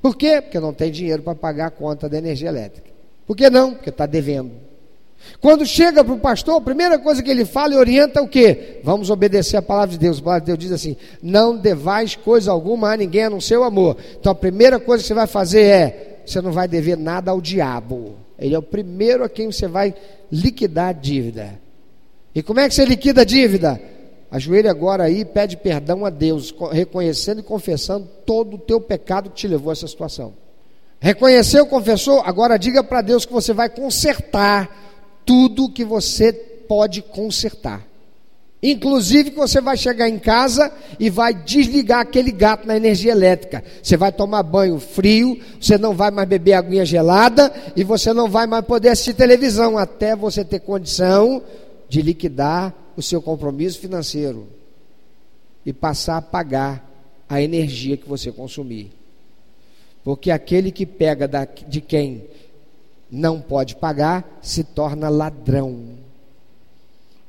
Por 0.01 0.17
quê? 0.17 0.41
Porque 0.41 0.59
não 0.59 0.73
tem 0.73 0.91
dinheiro 0.91 1.23
para 1.23 1.35
pagar 1.35 1.67
a 1.67 1.71
conta 1.71 2.09
da 2.09 2.17
energia 2.17 2.49
elétrica. 2.49 2.89
Por 3.25 3.37
que 3.37 3.49
não? 3.49 3.73
Porque 3.73 3.89
está 3.89 4.05
devendo. 4.05 4.51
Quando 5.39 5.65
chega 5.65 6.03
para 6.03 6.13
o 6.13 6.19
pastor, 6.19 6.55
a 6.55 6.61
primeira 6.61 6.97
coisa 6.97 7.21
que 7.21 7.29
ele 7.29 7.45
fala 7.45 7.73
e 7.73 7.77
orienta 7.77 8.19
é 8.19 8.23
o 8.23 8.27
quê? 8.27 8.79
Vamos 8.83 9.09
obedecer 9.09 9.57
a 9.57 9.61
palavra 9.61 9.91
de 9.91 9.97
Deus. 9.97 10.19
A 10.19 10.21
palavra 10.21 10.41
de 10.41 10.47
Deus 10.47 10.59
diz 10.59 10.71
assim: 10.71 10.95
não 11.21 11.57
devais 11.57 12.15
coisa 12.15 12.51
alguma 12.51 12.91
a 12.91 12.97
ninguém 12.97 13.25
a 13.25 13.29
não 13.29 13.41
ser 13.41 13.57
o 13.57 13.63
amor. 13.63 13.97
Então 14.19 14.31
a 14.31 14.35
primeira 14.35 14.79
coisa 14.79 15.03
que 15.03 15.07
você 15.07 15.13
vai 15.13 15.27
fazer 15.27 15.61
é: 15.61 16.19
você 16.25 16.41
não 16.41 16.51
vai 16.51 16.67
dever 16.67 16.97
nada 16.97 17.31
ao 17.31 17.41
diabo. 17.41 18.15
Ele 18.39 18.55
é 18.55 18.59
o 18.59 18.63
primeiro 18.63 19.23
a 19.23 19.29
quem 19.29 19.51
você 19.51 19.67
vai 19.67 19.93
liquidar 20.31 20.89
a 20.89 20.93
dívida. 20.93 21.59
E 22.33 22.41
como 22.41 22.59
é 22.59 22.67
que 22.67 22.73
você 22.73 22.85
liquida 22.85 23.21
a 23.21 23.25
dívida? 23.25 23.79
Ajoelha 24.31 24.71
agora 24.71 25.03
aí 25.03 25.19
e 25.19 25.25
pede 25.25 25.55
perdão 25.55 26.05
a 26.05 26.09
Deus, 26.09 26.53
reconhecendo 26.71 27.39
e 27.39 27.43
confessando 27.43 28.07
todo 28.25 28.55
o 28.55 28.59
teu 28.59 28.81
pecado 28.81 29.29
que 29.29 29.35
te 29.35 29.47
levou 29.47 29.69
a 29.69 29.73
essa 29.73 29.87
situação. 29.87 30.33
Reconheceu, 30.99 31.67
confessou? 31.67 32.21
Agora 32.21 32.57
diga 32.57 32.83
para 32.83 33.01
Deus 33.01 33.25
que 33.25 33.33
você 33.33 33.53
vai 33.53 33.69
consertar 33.69 34.92
tudo 35.25 35.69
que 35.69 35.83
você 35.83 36.31
pode 36.33 37.01
consertar. 37.01 37.85
Inclusive 38.65 39.31
que 39.31 39.35
você 39.35 39.59
vai 39.59 39.75
chegar 39.75 40.07
em 40.07 40.17
casa 40.17 40.71
e 40.97 41.09
vai 41.09 41.33
desligar 41.33 41.99
aquele 41.99 42.31
gato 42.31 42.65
na 42.65 42.77
energia 42.77 43.11
elétrica. 43.11 43.61
Você 43.81 43.97
vai 43.97 44.09
tomar 44.09 44.41
banho 44.41 44.79
frio, 44.79 45.37
você 45.59 45.77
não 45.77 45.93
vai 45.93 46.09
mais 46.09 46.29
beber 46.29 46.53
aguinha 46.53 46.85
gelada 46.85 47.53
e 47.75 47.83
você 47.83 48.13
não 48.13 48.29
vai 48.29 48.47
mais 48.47 48.63
poder 48.63 48.89
assistir 48.89 49.15
televisão 49.15 49.77
até 49.77 50.15
você 50.15 50.45
ter 50.45 50.61
condição 50.61 51.43
de 51.89 52.01
liquidar 52.01 52.73
o 52.95 53.01
seu 53.01 53.21
compromisso 53.21 53.79
financeiro 53.79 54.47
e 55.65 55.73
passar 55.73 56.17
a 56.17 56.21
pagar 56.21 56.89
a 57.27 57.41
energia 57.41 57.97
que 57.97 58.07
você 58.07 58.31
consumir. 58.31 58.91
Porque 60.05 60.31
aquele 60.31 60.71
que 60.71 60.85
pega 60.85 61.29
de 61.67 61.81
quem 61.81 62.23
não 63.13 63.39
pode 63.39 63.75
pagar 63.75 64.39
se 64.41 64.63
torna 64.63 65.07
ladrão. 65.07 65.99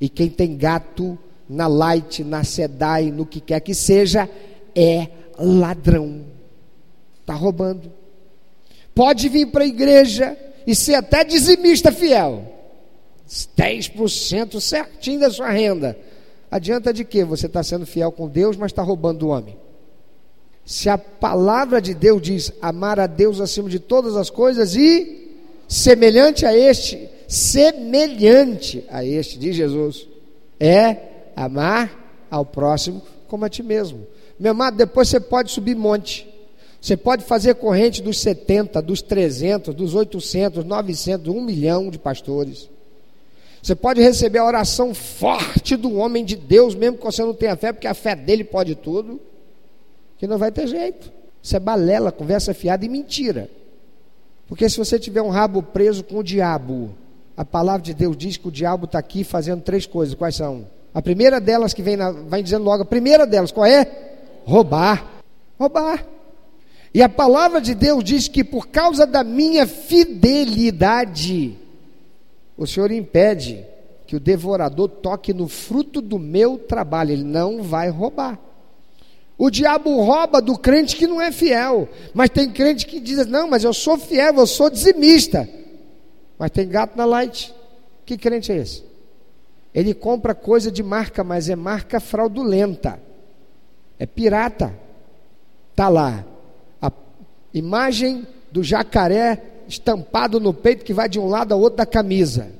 E 0.00 0.08
quem 0.08 0.30
tem 0.30 0.56
gato 0.56 1.18
na 1.46 1.66
Light, 1.66 2.24
na 2.24 2.42
Sedai, 2.42 3.10
no 3.10 3.26
que 3.26 3.38
quer 3.38 3.60
que 3.60 3.74
seja, 3.74 4.28
é 4.74 5.08
ladrão. 5.38 6.22
Está 7.20 7.34
roubando. 7.34 7.92
Pode 8.94 9.28
vir 9.28 9.50
para 9.50 9.64
a 9.64 9.66
igreja 9.66 10.36
e 10.66 10.74
ser 10.74 10.94
até 10.94 11.22
dizimista 11.22 11.92
fiel. 11.92 12.50
10% 13.28 14.60
certinho 14.60 15.20
da 15.20 15.30
sua 15.30 15.50
renda. 15.50 15.98
Adianta 16.50 16.94
de 16.94 17.04
quê? 17.04 17.24
Você 17.24 17.44
está 17.44 17.62
sendo 17.62 17.84
fiel 17.84 18.10
com 18.10 18.26
Deus, 18.26 18.56
mas 18.56 18.72
está 18.72 18.82
roubando 18.82 19.26
o 19.26 19.28
homem. 19.28 19.58
Se 20.64 20.88
a 20.88 20.96
palavra 20.96 21.78
de 21.78 21.92
Deus 21.92 22.22
diz 22.22 22.52
amar 22.62 22.98
a 22.98 23.06
Deus 23.06 23.38
acima 23.38 23.68
de 23.68 23.78
todas 23.78 24.16
as 24.16 24.30
coisas 24.30 24.74
e 24.74 25.23
semelhante 25.68 26.46
a 26.46 26.56
este, 26.56 27.08
semelhante 27.28 28.84
a 28.90 29.04
este, 29.04 29.38
diz 29.38 29.56
Jesus, 29.56 30.06
é 30.58 30.96
amar 31.34 32.26
ao 32.30 32.44
próximo 32.44 33.02
como 33.28 33.44
a 33.44 33.48
ti 33.48 33.62
mesmo. 33.62 34.06
Meu 34.38 34.52
amado, 34.52 34.76
depois 34.76 35.08
você 35.08 35.20
pode 35.20 35.50
subir 35.50 35.74
monte. 35.76 36.28
Você 36.80 36.96
pode 36.96 37.24
fazer 37.24 37.54
corrente 37.54 38.02
dos 38.02 38.18
70, 38.18 38.82
dos 38.82 39.00
300, 39.00 39.74
dos 39.74 39.94
800, 39.94 40.64
900, 40.64 41.34
1 41.34 41.40
milhão 41.40 41.88
de 41.88 41.98
pastores. 41.98 42.68
Você 43.62 43.74
pode 43.74 44.02
receber 44.02 44.40
a 44.40 44.44
oração 44.44 44.92
forte 44.92 45.76
do 45.76 45.94
homem 45.96 46.22
de 46.22 46.36
Deus, 46.36 46.74
mesmo 46.74 46.98
que 46.98 47.04
você 47.04 47.22
não 47.22 47.32
tenha 47.32 47.56
fé, 47.56 47.72
porque 47.72 47.86
a 47.86 47.94
fé 47.94 48.14
dele 48.14 48.44
pode 48.44 48.74
tudo, 48.74 49.18
que 50.18 50.26
não 50.26 50.36
vai 50.36 50.52
ter 50.52 50.66
jeito. 50.66 51.10
Isso 51.42 51.56
é 51.56 51.58
balela, 51.58 52.12
conversa 52.12 52.52
fiada 52.52 52.84
e 52.84 52.88
mentira. 52.88 53.48
Porque 54.46 54.68
se 54.68 54.78
você 54.78 54.98
tiver 54.98 55.22
um 55.22 55.30
rabo 55.30 55.62
preso 55.62 56.04
com 56.04 56.18
o 56.18 56.22
diabo, 56.22 56.94
a 57.36 57.44
palavra 57.44 57.82
de 57.82 57.94
Deus 57.94 58.16
diz 58.16 58.36
que 58.36 58.48
o 58.48 58.52
diabo 58.52 58.84
está 58.84 58.98
aqui 58.98 59.24
fazendo 59.24 59.62
três 59.62 59.86
coisas. 59.86 60.14
Quais 60.14 60.36
são? 60.36 60.66
A 60.92 61.02
primeira 61.02 61.40
delas 61.40 61.74
que 61.74 61.82
vem, 61.82 61.96
na, 61.96 62.10
vai 62.12 62.42
dizendo 62.42 62.64
logo, 62.64 62.82
a 62.82 62.86
primeira 62.86 63.26
delas, 63.26 63.50
qual 63.50 63.66
é? 63.66 63.86
Roubar. 64.44 65.04
Roubar. 65.58 66.06
E 66.92 67.02
a 67.02 67.08
palavra 67.08 67.60
de 67.60 67.74
Deus 67.74 68.04
diz 68.04 68.28
que 68.28 68.44
por 68.44 68.68
causa 68.68 69.04
da 69.04 69.24
minha 69.24 69.66
fidelidade, 69.66 71.58
o 72.56 72.66
Senhor 72.66 72.92
impede 72.92 73.66
que 74.06 74.14
o 74.14 74.20
devorador 74.20 74.88
toque 74.88 75.34
no 75.34 75.48
fruto 75.48 76.00
do 76.00 76.20
meu 76.20 76.56
trabalho, 76.56 77.10
ele 77.10 77.24
não 77.24 77.64
vai 77.64 77.88
roubar. 77.88 78.38
O 79.36 79.50
diabo 79.50 80.00
rouba 80.02 80.40
do 80.40 80.56
crente 80.56 80.96
que 80.96 81.06
não 81.06 81.20
é 81.20 81.32
fiel, 81.32 81.88
mas 82.12 82.30
tem 82.30 82.50
crente 82.50 82.86
que 82.86 83.00
diz: 83.00 83.26
Não, 83.26 83.48
mas 83.48 83.64
eu 83.64 83.74
sou 83.74 83.98
fiel, 83.98 84.36
eu 84.36 84.46
sou 84.46 84.70
dizimista. 84.70 85.48
Mas 86.38 86.50
tem 86.50 86.68
gato 86.68 86.96
na 86.96 87.04
light. 87.04 87.54
Que 88.06 88.16
crente 88.16 88.52
é 88.52 88.56
esse? 88.56 88.84
Ele 89.74 89.92
compra 89.92 90.34
coisa 90.34 90.70
de 90.70 90.82
marca, 90.82 91.24
mas 91.24 91.48
é 91.48 91.56
marca 91.56 91.98
fraudulenta. 91.98 93.00
É 93.98 94.06
pirata. 94.06 94.74
Tá 95.74 95.88
lá 95.88 96.24
a 96.80 96.92
imagem 97.52 98.26
do 98.52 98.62
jacaré 98.62 99.42
estampado 99.66 100.38
no 100.38 100.54
peito 100.54 100.84
que 100.84 100.94
vai 100.94 101.08
de 101.08 101.18
um 101.18 101.26
lado 101.26 101.52
ao 101.52 101.60
outro 101.60 101.78
da 101.78 101.86
camisa. 101.86 102.52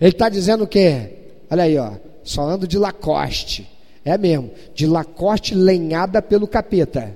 Ele 0.00 0.10
está 0.10 0.28
dizendo 0.28 0.64
o 0.64 0.66
quê? 0.66 1.10
Olha 1.48 1.62
aí, 1.62 1.78
ó, 1.78 1.92
só 2.24 2.42
ando 2.42 2.66
de 2.66 2.78
Lacoste. 2.78 3.75
É 4.06 4.16
mesmo, 4.16 4.50
de 4.74 4.86
Lacoste 4.86 5.54
lenhada 5.54 6.22
pelo 6.22 6.48
capeta, 6.48 7.14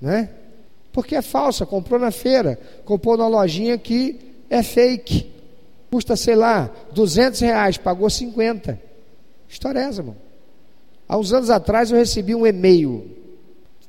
né? 0.00 0.30
Porque 0.90 1.14
é 1.14 1.20
falsa, 1.20 1.66
comprou 1.66 2.00
na 2.00 2.10
feira, 2.10 2.58
comprou 2.84 3.18
na 3.18 3.28
lojinha 3.28 3.76
que 3.76 4.18
é 4.48 4.62
fake 4.62 5.32
custa, 5.92 6.16
sei 6.16 6.34
lá, 6.34 6.70
200 6.94 7.38
reais, 7.40 7.76
pagou 7.76 8.08
50. 8.08 8.80
História 9.46 9.78
é 9.78 9.82
irmão. 9.86 10.16
Há 11.06 11.18
uns 11.18 11.34
anos 11.34 11.50
atrás 11.50 11.90
eu 11.90 11.98
recebi 11.98 12.34
um 12.34 12.46
e-mail 12.46 13.10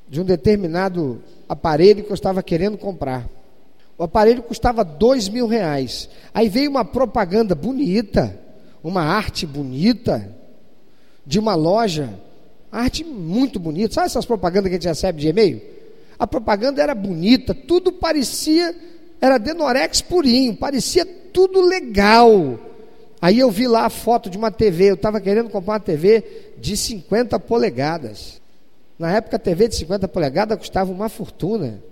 de 0.06 0.20
um 0.20 0.24
determinado 0.24 1.22
aparelho 1.48 2.04
que 2.04 2.10
eu 2.10 2.14
estava 2.14 2.42
querendo 2.42 2.76
comprar. 2.76 3.26
O 3.96 4.04
aparelho 4.04 4.42
custava 4.42 4.84
dois 4.84 5.30
mil 5.30 5.46
reais. 5.46 6.10
Aí 6.34 6.46
veio 6.46 6.68
uma 6.68 6.84
propaganda 6.84 7.54
bonita, 7.54 8.38
uma 8.82 9.02
arte 9.02 9.46
bonita, 9.46 10.30
de 11.24 11.38
uma 11.38 11.54
loja, 11.54 12.12
arte 12.74 13.04
muito 13.04 13.58
bonita. 13.58 13.94
Sabe 13.94 14.06
essas 14.06 14.26
propagandas 14.26 14.68
que 14.68 14.76
a 14.76 14.78
gente 14.78 14.88
recebe 14.88 15.20
de 15.20 15.28
e-mail? 15.28 15.62
A 16.18 16.26
propaganda 16.26 16.82
era 16.82 16.94
bonita, 16.94 17.54
tudo 17.54 17.92
parecia, 17.92 18.74
era 19.20 19.38
Denorex 19.38 20.00
purinho, 20.00 20.54
parecia 20.54 21.04
tudo 21.04 21.60
legal. 21.60 22.58
Aí 23.20 23.38
eu 23.38 23.50
vi 23.50 23.66
lá 23.66 23.86
a 23.86 23.90
foto 23.90 24.28
de 24.28 24.36
uma 24.36 24.50
TV, 24.50 24.90
eu 24.90 24.94
estava 24.94 25.20
querendo 25.20 25.48
comprar 25.48 25.74
uma 25.74 25.80
TV 25.80 26.52
de 26.58 26.76
50 26.76 27.38
polegadas. 27.40 28.40
Na 28.98 29.12
época 29.12 29.36
a 29.36 29.38
TV 29.38 29.68
de 29.68 29.76
50 29.76 30.06
polegadas 30.08 30.58
custava 30.58 30.92
uma 30.92 31.08
fortuna. 31.08 31.82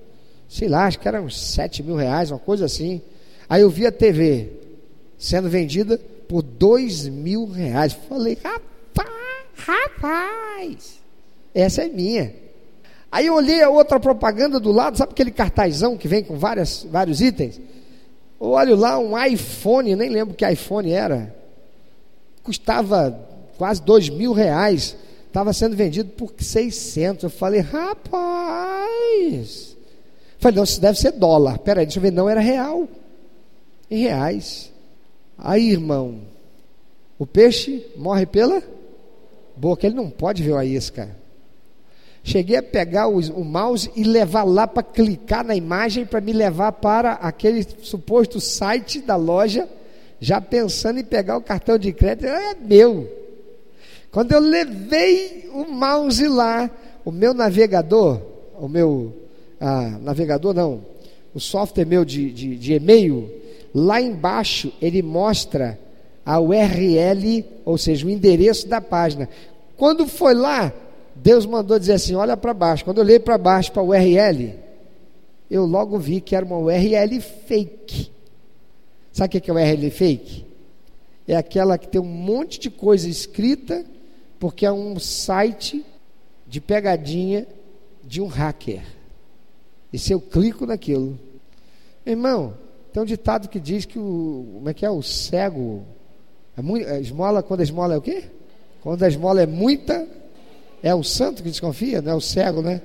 Sei 0.49 0.69
lá, 0.69 0.87
acho 0.87 0.99
que 0.99 1.09
era 1.09 1.23
uns 1.23 1.41
7 1.41 1.83
mil 1.83 1.97
reais, 1.97 2.31
uma 2.31 2.39
coisa 2.39 2.67
assim. 2.67 3.01
Aí 3.49 3.63
eu 3.63 3.71
vi 3.71 3.87
a 3.87 3.93
TV 3.93 4.51
sendo 5.19 5.49
vendida 5.49 5.99
por 6.29 6.43
dois 6.43 7.09
mil 7.09 7.47
reais. 7.47 7.93
Falei, 8.09 8.37
rapaz, 8.43 9.09
rapaz, 9.67 11.01
essa 11.55 11.83
é 11.83 11.89
minha. 11.89 12.35
Aí 13.11 13.27
eu 13.27 13.35
olhei 13.35 13.63
a 13.63 13.69
outra 13.69 14.01
propaganda 14.01 14.59
do 14.59 14.73
lado, 14.73 14.97
sabe 14.97 15.13
aquele 15.13 15.31
cartazão 15.31 15.97
que 15.97 16.09
vem 16.09 16.25
com 16.25 16.39
várias, 16.39 16.87
vários 16.91 17.21
itens? 17.21 17.61
Eu 18.41 18.49
olho 18.49 18.75
lá 18.75 18.99
um 18.99 19.23
iPhone, 19.23 19.95
nem 19.95 20.09
lembro 20.09 20.35
que 20.35 20.49
iPhone 20.49 20.91
era. 20.91 21.35
Custava 22.43 23.17
quase 23.57 23.81
dois 23.83 24.09
mil 24.09 24.33
reais. 24.33 24.97
Estava 25.29 25.53
sendo 25.53 25.77
vendido 25.77 26.11
por 26.11 26.33
600. 26.37 27.23
Eu 27.23 27.31
falei, 27.31 27.61
rapaz. 27.61 28.17
Falei, 30.39 30.57
não, 30.57 30.65
isso 30.65 30.81
deve 30.81 30.99
ser 30.99 31.13
dólar. 31.13 31.59
Peraí, 31.59 31.87
deixa 31.87 32.01
eu 32.01 32.03
ver. 32.03 32.11
Não, 32.11 32.29
era 32.29 32.41
real. 32.41 32.89
Em 33.89 34.03
reais. 34.03 34.73
Aí, 35.39 35.71
irmão, 35.71 36.23
o 37.19 37.25
peixe 37.25 37.87
morre 37.97 38.27
pela 38.27 38.61
boca. 39.63 39.87
Ele 39.87 39.95
não 39.95 40.11
pode 40.11 40.43
ver 40.43 40.51
uma 40.51 40.65
isca. 40.65 41.17
Cheguei 42.25 42.57
a 42.57 42.63
pegar 42.63 43.07
o, 43.07 43.19
o 43.19 43.45
mouse 43.45 43.91
e 43.95 44.03
levar 44.03 44.43
lá 44.43 44.67
para 44.67 44.83
clicar 44.83 45.45
na 45.45 45.55
imagem 45.55 46.05
para 46.05 46.21
me 46.21 46.33
levar 46.33 46.73
para 46.73 47.13
aquele 47.13 47.65
suposto 47.83 48.41
site 48.41 49.01
da 49.01 49.15
loja, 49.15 49.69
já 50.21 50.41
pensando 50.41 50.99
em 50.99 51.05
pegar 51.05 51.37
o 51.37 51.43
cartão 51.43 51.79
de 51.79 51.93
crédito. 51.93 52.27
É 52.27 52.55
meu. 52.55 53.09
Quando 54.11 54.33
eu 54.33 54.41
levei 54.41 55.49
o 55.53 55.65
mouse 55.65 56.27
lá, 56.27 56.69
o 57.05 57.13
meu 57.13 57.33
navegador, 57.33 58.21
o 58.59 58.69
meu 58.69 59.15
ah, 59.61 59.97
navegador 60.01 60.53
não, 60.53 60.85
o 61.33 61.41
software 61.41 61.87
meu 61.87 62.05
de, 62.05 62.31
de, 62.33 62.57
de 62.57 62.75
e-mail, 62.75 63.31
lá 63.73 64.01
embaixo 64.01 64.73
ele 64.81 65.03
mostra 65.03 65.79
a 66.25 66.39
URL, 66.41 67.45
ou 67.65 67.77
seja, 67.77 68.07
o 68.07 68.11
endereço 68.11 68.69
da 68.69 68.81
página. 68.81 69.29
Quando 69.77 70.07
foi 70.07 70.35
lá, 70.35 70.73
Deus 71.15 71.47
mandou 71.47 71.79
dizer 71.79 71.95
assim: 71.95 72.15
olha 72.15 72.37
para 72.37 72.55
baixo. 72.55 72.85
Quando 72.85 72.99
eu 72.99 73.05
olhei 73.05 73.19
para 73.19 73.39
baixo 73.39 73.73
para 73.73 73.83
a 73.83 73.85
URL, 73.85 74.55
eu 75.51 75.65
logo 75.65 75.99
vi 75.99 76.21
que 76.21 76.35
era 76.35 76.45
uma 76.45 76.59
URL 76.59 77.21
fake. 77.21 78.11
Sabe 79.13 79.37
o 79.37 79.41
que 79.41 79.51
é 79.51 79.55
URL 79.55 79.91
fake? 79.91 80.47
É 81.27 81.37
aquela 81.37 81.79
que 81.79 81.87
tem 81.87 82.01
um 82.01 82.05
monte 82.05 82.59
de 82.59 82.71
coisa 82.71 83.09
escrita, 83.09 83.85
porque 84.39 84.67
é 84.67 84.73
um 84.73 84.99
site 84.99 85.85
de 86.47 86.61
pegadinha 86.61 87.47
de 88.03 88.21
um 88.21 88.27
hacker. 88.27 88.83
E 89.93 89.99
se 89.99 90.13
eu 90.13 90.21
clico 90.21 90.67
naquilo, 90.67 91.19
irmão, 92.05 92.55
tem 92.93 93.03
um 93.03 93.07
ditado 93.07 93.49
que 93.49 93.61
diz 93.61 93.85
que 93.85 93.99
o. 93.99 94.47
Como 94.55 94.69
é 94.69 94.75
que 94.75 94.85
é? 94.85 94.91
O 94.91 95.03
cego. 95.03 95.85
É 96.57 96.63
muito, 96.63 96.89
esmola, 96.89 97.43
quando 97.43 97.63
esmola 97.63 97.95
é 97.95 97.99
o 97.99 98.03
quê? 98.03 98.25
Quando 98.83 99.03
a 99.03 99.09
esmola 99.09 99.43
é 99.43 99.47
muita, 99.47 100.07
é 100.83 100.95
o 100.95 101.03
santo 101.05 101.43
que 101.43 101.49
desconfia, 101.49 102.03
não 102.03 102.13
é 102.13 102.15
o 102.15 102.21
cego, 102.21 102.63
né? 102.63 102.83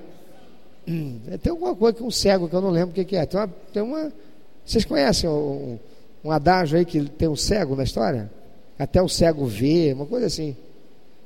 Hum, 0.88 1.19
tem 1.41 1.51
alguma 1.51 1.75
coisa 1.75 1.97
que 1.97 2.03
um 2.03 2.12
cego 2.12 2.47
que 2.47 2.55
eu 2.55 2.62
não 2.62 2.69
lembro 2.69 2.91
o 2.91 2.93
que, 2.93 3.03
que 3.03 3.15
é. 3.15 3.25
Tem 3.25 3.39
uma, 3.39 3.47
tem 3.73 3.83
uma, 3.83 4.13
vocês 4.63 4.86
conhecem 4.86 5.29
um, 5.29 5.79
um 6.23 6.31
adágio 6.31 6.77
aí 6.77 6.86
que 6.86 7.03
tem 7.10 7.27
um 7.27 7.36
cego 7.36 7.75
na 7.75 7.83
história? 7.83 8.31
Até 8.77 9.01
o 9.01 9.10
cego 9.10 9.45
vê, 9.45 9.91
uma 9.93 10.05
coisa 10.05 10.27
assim. 10.27 10.55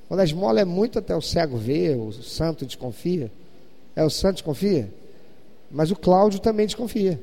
Quando 0.07 0.21
a 0.21 0.23
esmola 0.23 0.61
é 0.61 0.65
muito, 0.65 0.97
até 0.97 1.15
o 1.15 1.21
cego 1.21 1.57
vê, 1.57 1.93
o 1.95 2.11
santo 2.11 2.65
desconfia. 2.65 3.31
É 3.95 4.03
o 4.03 4.09
santo 4.09 4.35
desconfia? 4.35 4.89
Mas 5.69 5.91
o 5.91 5.95
Cláudio 5.95 6.39
também 6.39 6.65
desconfia. 6.65 7.19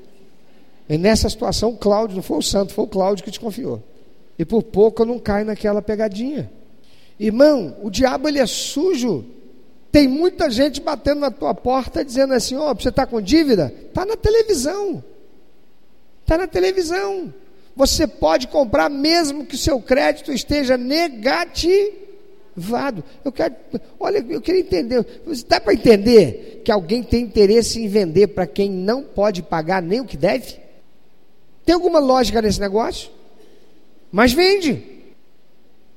E 0.89 0.97
nessa 0.97 1.29
situação, 1.29 1.71
o 1.71 1.77
Cláudio, 1.77 2.17
não 2.17 2.23
foi 2.23 2.39
o 2.39 2.43
santo, 2.43 2.73
foi 2.73 2.85
o 2.85 2.89
Cláudio 2.89 3.25
que 3.25 3.31
desconfiou. 3.31 3.83
E 4.39 4.45
por 4.45 4.63
pouco 4.63 5.03
eu 5.03 5.07
não 5.07 5.19
caio 5.19 5.47
naquela 5.47 5.83
pegadinha. 5.83 6.51
Irmão, 7.19 7.77
o 7.83 7.91
diabo 7.91 8.29
ele 8.29 8.39
é 8.39 8.47
sujo. 8.47 9.25
Tem 9.91 10.07
muita 10.07 10.51
gente 10.51 10.81
batendo 10.81 11.21
na 11.21 11.31
tua 11.31 11.55
porta 11.55 12.05
dizendo 12.05 12.35
assim: 12.35 12.57
Ó, 12.57 12.71
oh, 12.71 12.75
você 12.75 12.91
está 12.91 13.07
com 13.07 13.21
dívida? 13.21 13.75
Está 13.89 14.05
na 14.07 14.17
televisão. 14.17 15.03
Está 16.23 16.39
na 16.39 16.47
televisão. 16.47 17.33
Você 17.75 18.07
pode 18.07 18.49
comprar 18.49 18.91
mesmo 18.91 19.47
que 19.47 19.55
o 19.55 19.59
seu 19.59 19.81
crédito 19.81 20.33
esteja 20.33 20.77
negativado. 20.77 21.93
Eu 23.25 23.33
quero, 23.33 23.55
olha, 23.99 24.19
eu 24.29 24.41
queria 24.41 24.61
entender. 24.61 25.05
Dá 25.49 25.61
para 25.61 25.75
entender 25.75 26.61
que 26.65 26.71
alguém 26.71 27.03
tem 27.03 27.25
interesse 27.25 27.81
em 27.81 27.89
vender 27.89 28.29
para 28.29 28.47
quem 28.47 28.71
não 28.71 29.03
pode 29.03 29.43
pagar 29.43 29.81
nem 29.81 30.01
o 30.01 30.05
que 30.05 30.17
deve? 30.17 30.57
Tem 31.65 31.75
alguma 31.75 31.99
lógica 31.99 32.43
nesse 32.43 32.61
negócio? 32.61 33.11
Mas 34.11 34.33
vende. 34.33 34.83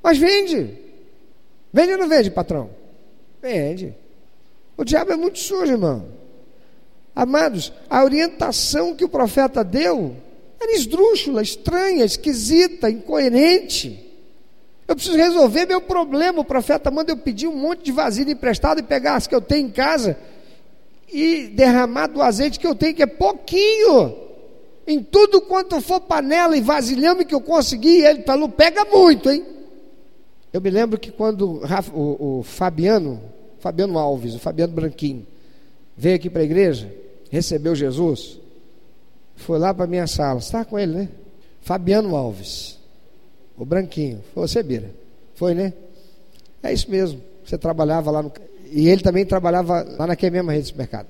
Mas 0.04 0.18
vende. 0.18 0.70
Vende 1.72 1.94
ou 1.94 1.98
não 1.98 2.10
vende, 2.10 2.30
patrão? 2.32 2.70
Vende. 3.42 3.96
O 4.78 4.84
diabo 4.84 5.14
é 5.14 5.16
muito 5.16 5.40
sujo, 5.40 5.72
irmão. 5.72 6.06
Amados, 7.16 7.72
a 7.90 8.04
orientação 8.04 8.96
que 8.96 9.06
o 9.06 9.10
profeta 9.10 9.64
deu 9.64 10.16
era 10.60 10.74
esdrúxula, 10.74 11.42
estranha, 11.42 12.06
esquisita, 12.06 12.90
incoerente. 12.90 14.08
Eu 14.88 14.96
preciso 14.96 15.18
resolver 15.18 15.66
meu 15.66 15.82
problema. 15.82 16.42
O 16.42 16.46
profeta 16.46 16.92
manda 16.92 17.12
eu 17.12 17.18
pedir 17.18 17.48
um 17.48 17.56
monte 17.56 17.84
de 17.84 17.92
vasilha 17.92 18.32
emprestado 18.32 18.80
e 18.80 18.84
pegar 18.84 19.16
as 19.16 19.28
que 19.28 19.34
eu 19.34 19.42
tenho 19.42 19.68
em 19.68 19.72
casa 19.72 20.18
e 21.12 21.48
derramar 21.48 22.08
do 22.08 22.22
azeite 22.22 22.60
que 22.60 22.68
eu 22.68 22.76
tenho, 22.76 22.96
que 22.96 23.04
é 23.04 23.08
pouquinho. 23.08 24.16
Em 24.88 25.04
tudo 25.04 25.42
quanto 25.42 25.80
for 25.82 26.02
panela 26.02 26.58
e 26.58 26.62
vasilhame 26.62 27.26
que 27.26 27.36
eu 27.36 27.42
consegui, 27.42 28.02
ele 28.04 28.24
falou: 28.24 28.50
pega 28.50 28.86
muito, 28.86 29.30
hein? 29.30 29.46
Eu 30.54 30.60
me 30.60 30.70
lembro 30.70 31.00
que 31.00 31.12
quando 31.12 31.62
o, 31.94 32.40
o 32.40 32.44
Fabiano, 32.44 33.22
Fabiano 33.60 33.98
Alves, 33.98 34.36
o 34.36 34.40
Fabiano 34.40 34.74
Branquinho, 34.74 35.26
veio 35.96 36.16
aqui 36.16 36.30
para 36.30 36.42
a 36.42 36.46
igreja, 36.46 36.94
recebeu 37.30 37.74
Jesus, 37.74 38.40
foi 39.36 39.58
lá 39.58 39.74
para 39.74 39.86
a 39.86 39.88
minha 39.88 40.08
sala, 40.08 40.40
está 40.40 40.66
com 40.66 40.78
ele, 40.78 40.94
né? 40.94 41.10
Fabiano 41.62 42.16
Alves, 42.16 42.78
o 43.58 43.64
Branquinho, 43.64 44.22
foi 44.34 44.48
você, 44.48 44.62
Bira? 44.62 44.92
Foi, 45.36 45.54
né? 45.54 45.74
É 46.62 46.74
isso 46.74 46.90
mesmo, 46.92 47.22
você 47.46 47.58
trabalhava 47.58 48.12
lá 48.12 48.22
no. 48.22 48.32
E 48.72 48.88
ele 48.88 49.02
também 49.02 49.26
trabalhava 49.26 49.86
lá 49.98 50.08
naquela 50.08 50.32
mesma 50.32 50.52
rede 50.52 50.64
de 50.64 50.70
supermercado. 50.70 51.08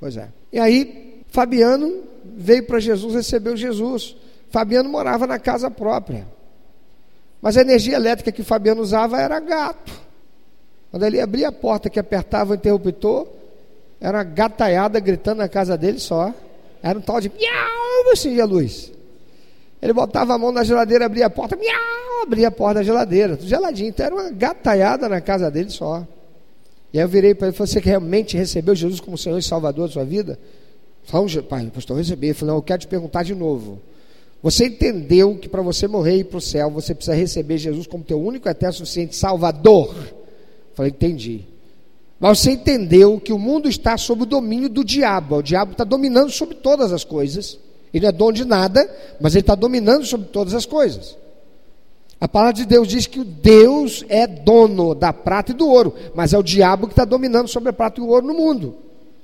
Pois 0.00 0.16
é. 0.16 0.28
E 0.52 0.58
aí, 0.58 1.22
Fabiano 1.28 2.02
veio 2.36 2.64
para 2.64 2.78
Jesus, 2.78 3.14
recebeu 3.14 3.56
Jesus. 3.56 4.16
Fabiano 4.50 4.88
morava 4.88 5.26
na 5.26 5.38
casa 5.38 5.70
própria. 5.70 6.26
Mas 7.40 7.56
a 7.56 7.60
energia 7.60 7.96
elétrica 7.96 8.32
que 8.32 8.40
o 8.40 8.44
Fabiano 8.44 8.80
usava 8.80 9.20
era 9.20 9.38
gato. 9.40 9.92
Quando 10.90 11.04
ele 11.04 11.20
abria 11.20 11.48
a 11.48 11.52
porta 11.52 11.88
que 11.88 11.98
apertava 11.98 12.52
o 12.52 12.54
interruptor, 12.54 13.26
era 14.00 14.18
uma 14.18 14.24
gataiada 14.24 14.98
gritando 15.00 15.38
na 15.38 15.48
casa 15.48 15.76
dele 15.76 15.98
só. 15.98 16.32
Era 16.82 16.98
um 16.98 17.02
tal 17.02 17.20
de 17.20 17.28
miau, 17.28 18.12
assim, 18.12 18.40
a 18.40 18.44
luz. 18.44 18.92
Ele 19.80 19.92
botava 19.92 20.34
a 20.34 20.38
mão 20.38 20.50
na 20.50 20.64
geladeira, 20.64 21.06
abria 21.06 21.26
a 21.26 21.30
porta, 21.30 21.56
miau, 21.56 22.22
abria 22.22 22.48
a 22.48 22.50
porta 22.50 22.74
da 22.74 22.82
geladeira, 22.82 23.36
tudo 23.36 23.48
geladinho. 23.48 23.90
Então 23.90 24.06
era 24.06 24.14
uma 24.14 24.30
gataiada 24.30 25.08
na 25.08 25.20
casa 25.20 25.50
dele 25.50 25.70
só. 25.70 26.06
E 26.92 26.98
aí 26.98 27.04
eu 27.04 27.08
virei 27.08 27.34
para 27.34 27.48
ele 27.48 27.54
e 27.54 27.56
falei: 27.56 27.72
Você 27.72 27.80
realmente 27.80 28.36
recebeu 28.36 28.74
Jesus 28.74 28.98
como 28.98 29.16
Senhor 29.16 29.38
e 29.38 29.42
Salvador 29.42 29.86
da 29.86 29.92
sua 29.92 30.04
vida? 30.04 30.38
Falei, 31.04 31.42
pai, 31.42 31.70
pastor, 31.72 31.96
eu 31.96 31.98
recebi. 31.98 32.28
Ele 32.28 32.34
falou: 32.34 32.54
Não, 32.54 32.58
eu 32.58 32.62
quero 32.62 32.80
te 32.80 32.86
perguntar 32.86 33.22
de 33.22 33.34
novo. 33.34 33.80
Você 34.42 34.66
entendeu 34.66 35.36
que 35.36 35.48
para 35.48 35.62
você 35.62 35.88
morrer 35.88 36.16
e 36.16 36.20
ir 36.20 36.24
para 36.24 36.38
o 36.38 36.40
céu, 36.40 36.70
você 36.70 36.94
precisa 36.94 37.16
receber 37.16 37.58
Jesus 37.58 37.86
como 37.86 38.04
teu 38.04 38.20
único 38.20 38.48
eterno 38.48 38.74
suficiente 38.74 39.16
Salvador? 39.16 39.94
Falei, 40.74 40.92
entendi. 40.92 41.44
Mas 42.20 42.38
você 42.38 42.52
entendeu 42.52 43.20
que 43.20 43.32
o 43.32 43.38
mundo 43.38 43.68
está 43.68 43.96
sob 43.96 44.22
o 44.22 44.26
domínio 44.26 44.68
do 44.68 44.84
diabo. 44.84 45.36
O 45.36 45.42
diabo 45.42 45.72
está 45.72 45.84
dominando 45.84 46.30
sobre 46.30 46.54
todas 46.54 46.92
as 46.92 47.04
coisas. 47.04 47.58
Ele 47.92 48.02
não 48.02 48.10
é 48.10 48.12
dono 48.12 48.32
de 48.32 48.44
nada, 48.44 48.88
mas 49.20 49.34
ele 49.34 49.40
está 49.40 49.54
dominando 49.54 50.04
sobre 50.04 50.26
todas 50.28 50.54
as 50.54 50.66
coisas. 50.66 51.16
A 52.20 52.28
palavra 52.28 52.54
de 52.54 52.66
Deus 52.66 52.88
diz 52.88 53.06
que 53.06 53.20
o 53.20 53.24
Deus 53.24 54.04
é 54.08 54.26
dono 54.26 54.94
da 54.94 55.12
prata 55.12 55.52
e 55.52 55.54
do 55.54 55.68
ouro, 55.68 55.94
mas 56.14 56.32
é 56.32 56.38
o 56.38 56.42
diabo 56.42 56.88
que 56.88 56.92
está 56.92 57.04
dominando 57.04 57.48
sobre 57.48 57.70
a 57.70 57.72
prata 57.72 58.00
e 58.00 58.04
o 58.04 58.08
ouro 58.08 58.26
no 58.26 58.34
mundo. 58.34 58.74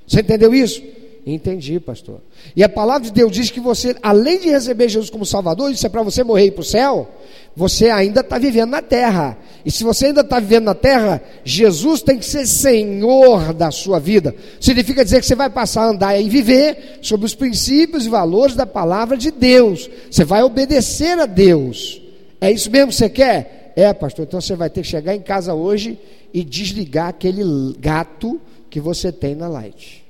Você 0.07 0.21
entendeu 0.21 0.53
isso? 0.53 0.81
Entendi, 1.25 1.79
pastor. 1.79 2.21
E 2.55 2.63
a 2.63 2.69
palavra 2.69 3.07
de 3.07 3.11
Deus 3.11 3.31
diz 3.31 3.49
que 3.49 3.59
você, 3.59 3.95
além 4.03 4.39
de 4.39 4.47
receber 4.47 4.87
Jesus 4.87 5.09
como 5.09 5.25
Salvador, 5.25 5.71
isso 5.71 5.83
é 5.83 5.89
para 5.89 6.03
você 6.03 6.23
morrer 6.23 6.43
e 6.43 6.47
ir 6.49 6.51
para 6.51 6.61
o 6.61 6.63
céu, 6.63 7.09
você 7.55 7.89
ainda 7.89 8.19
está 8.19 8.37
vivendo 8.37 8.69
na 8.69 8.81
terra. 8.81 9.35
E 9.65 9.71
se 9.71 9.83
você 9.83 10.07
ainda 10.07 10.21
está 10.21 10.39
vivendo 10.39 10.65
na 10.65 10.75
terra, 10.75 11.19
Jesus 11.43 12.03
tem 12.03 12.19
que 12.19 12.25
ser 12.25 12.45
Senhor 12.45 13.55
da 13.55 13.71
sua 13.71 13.99
vida. 13.99 14.35
Significa 14.61 15.03
dizer 15.03 15.19
que 15.19 15.25
você 15.25 15.33
vai 15.33 15.49
passar 15.49 15.85
a 15.85 15.89
andar 15.89 16.21
e 16.21 16.29
viver 16.29 16.99
sobre 17.01 17.25
os 17.25 17.33
princípios 17.33 18.05
e 18.05 18.09
valores 18.09 18.55
da 18.55 18.67
palavra 18.67 19.17
de 19.17 19.31
Deus. 19.31 19.89
Você 20.11 20.23
vai 20.23 20.43
obedecer 20.43 21.17
a 21.17 21.25
Deus. 21.25 22.03
É 22.39 22.51
isso 22.51 22.69
mesmo 22.69 22.89
que 22.89 22.95
você 22.95 23.09
quer? 23.09 23.73
É, 23.75 23.91
pastor. 23.93 24.25
Então 24.27 24.39
você 24.39 24.55
vai 24.55 24.69
ter 24.69 24.83
que 24.83 24.87
chegar 24.87 25.15
em 25.15 25.21
casa 25.21 25.55
hoje 25.55 25.97
e 26.31 26.43
desligar 26.43 27.07
aquele 27.07 27.43
gato 27.79 28.39
que 28.69 28.79
você 28.79 29.11
tem 29.11 29.33
na 29.33 29.47
light. 29.47 30.04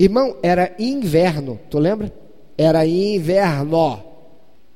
Irmão, 0.00 0.34
era 0.42 0.74
inverno, 0.78 1.60
tu 1.68 1.78
lembra? 1.78 2.10
Era 2.56 2.86
inverno. 2.86 4.02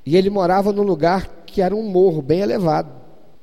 E 0.04 0.18
ele 0.18 0.28
morava 0.28 0.70
num 0.70 0.82
lugar 0.82 1.44
que 1.46 1.62
era 1.62 1.74
um 1.74 1.82
morro 1.82 2.20
bem 2.20 2.40
elevado. 2.40 2.92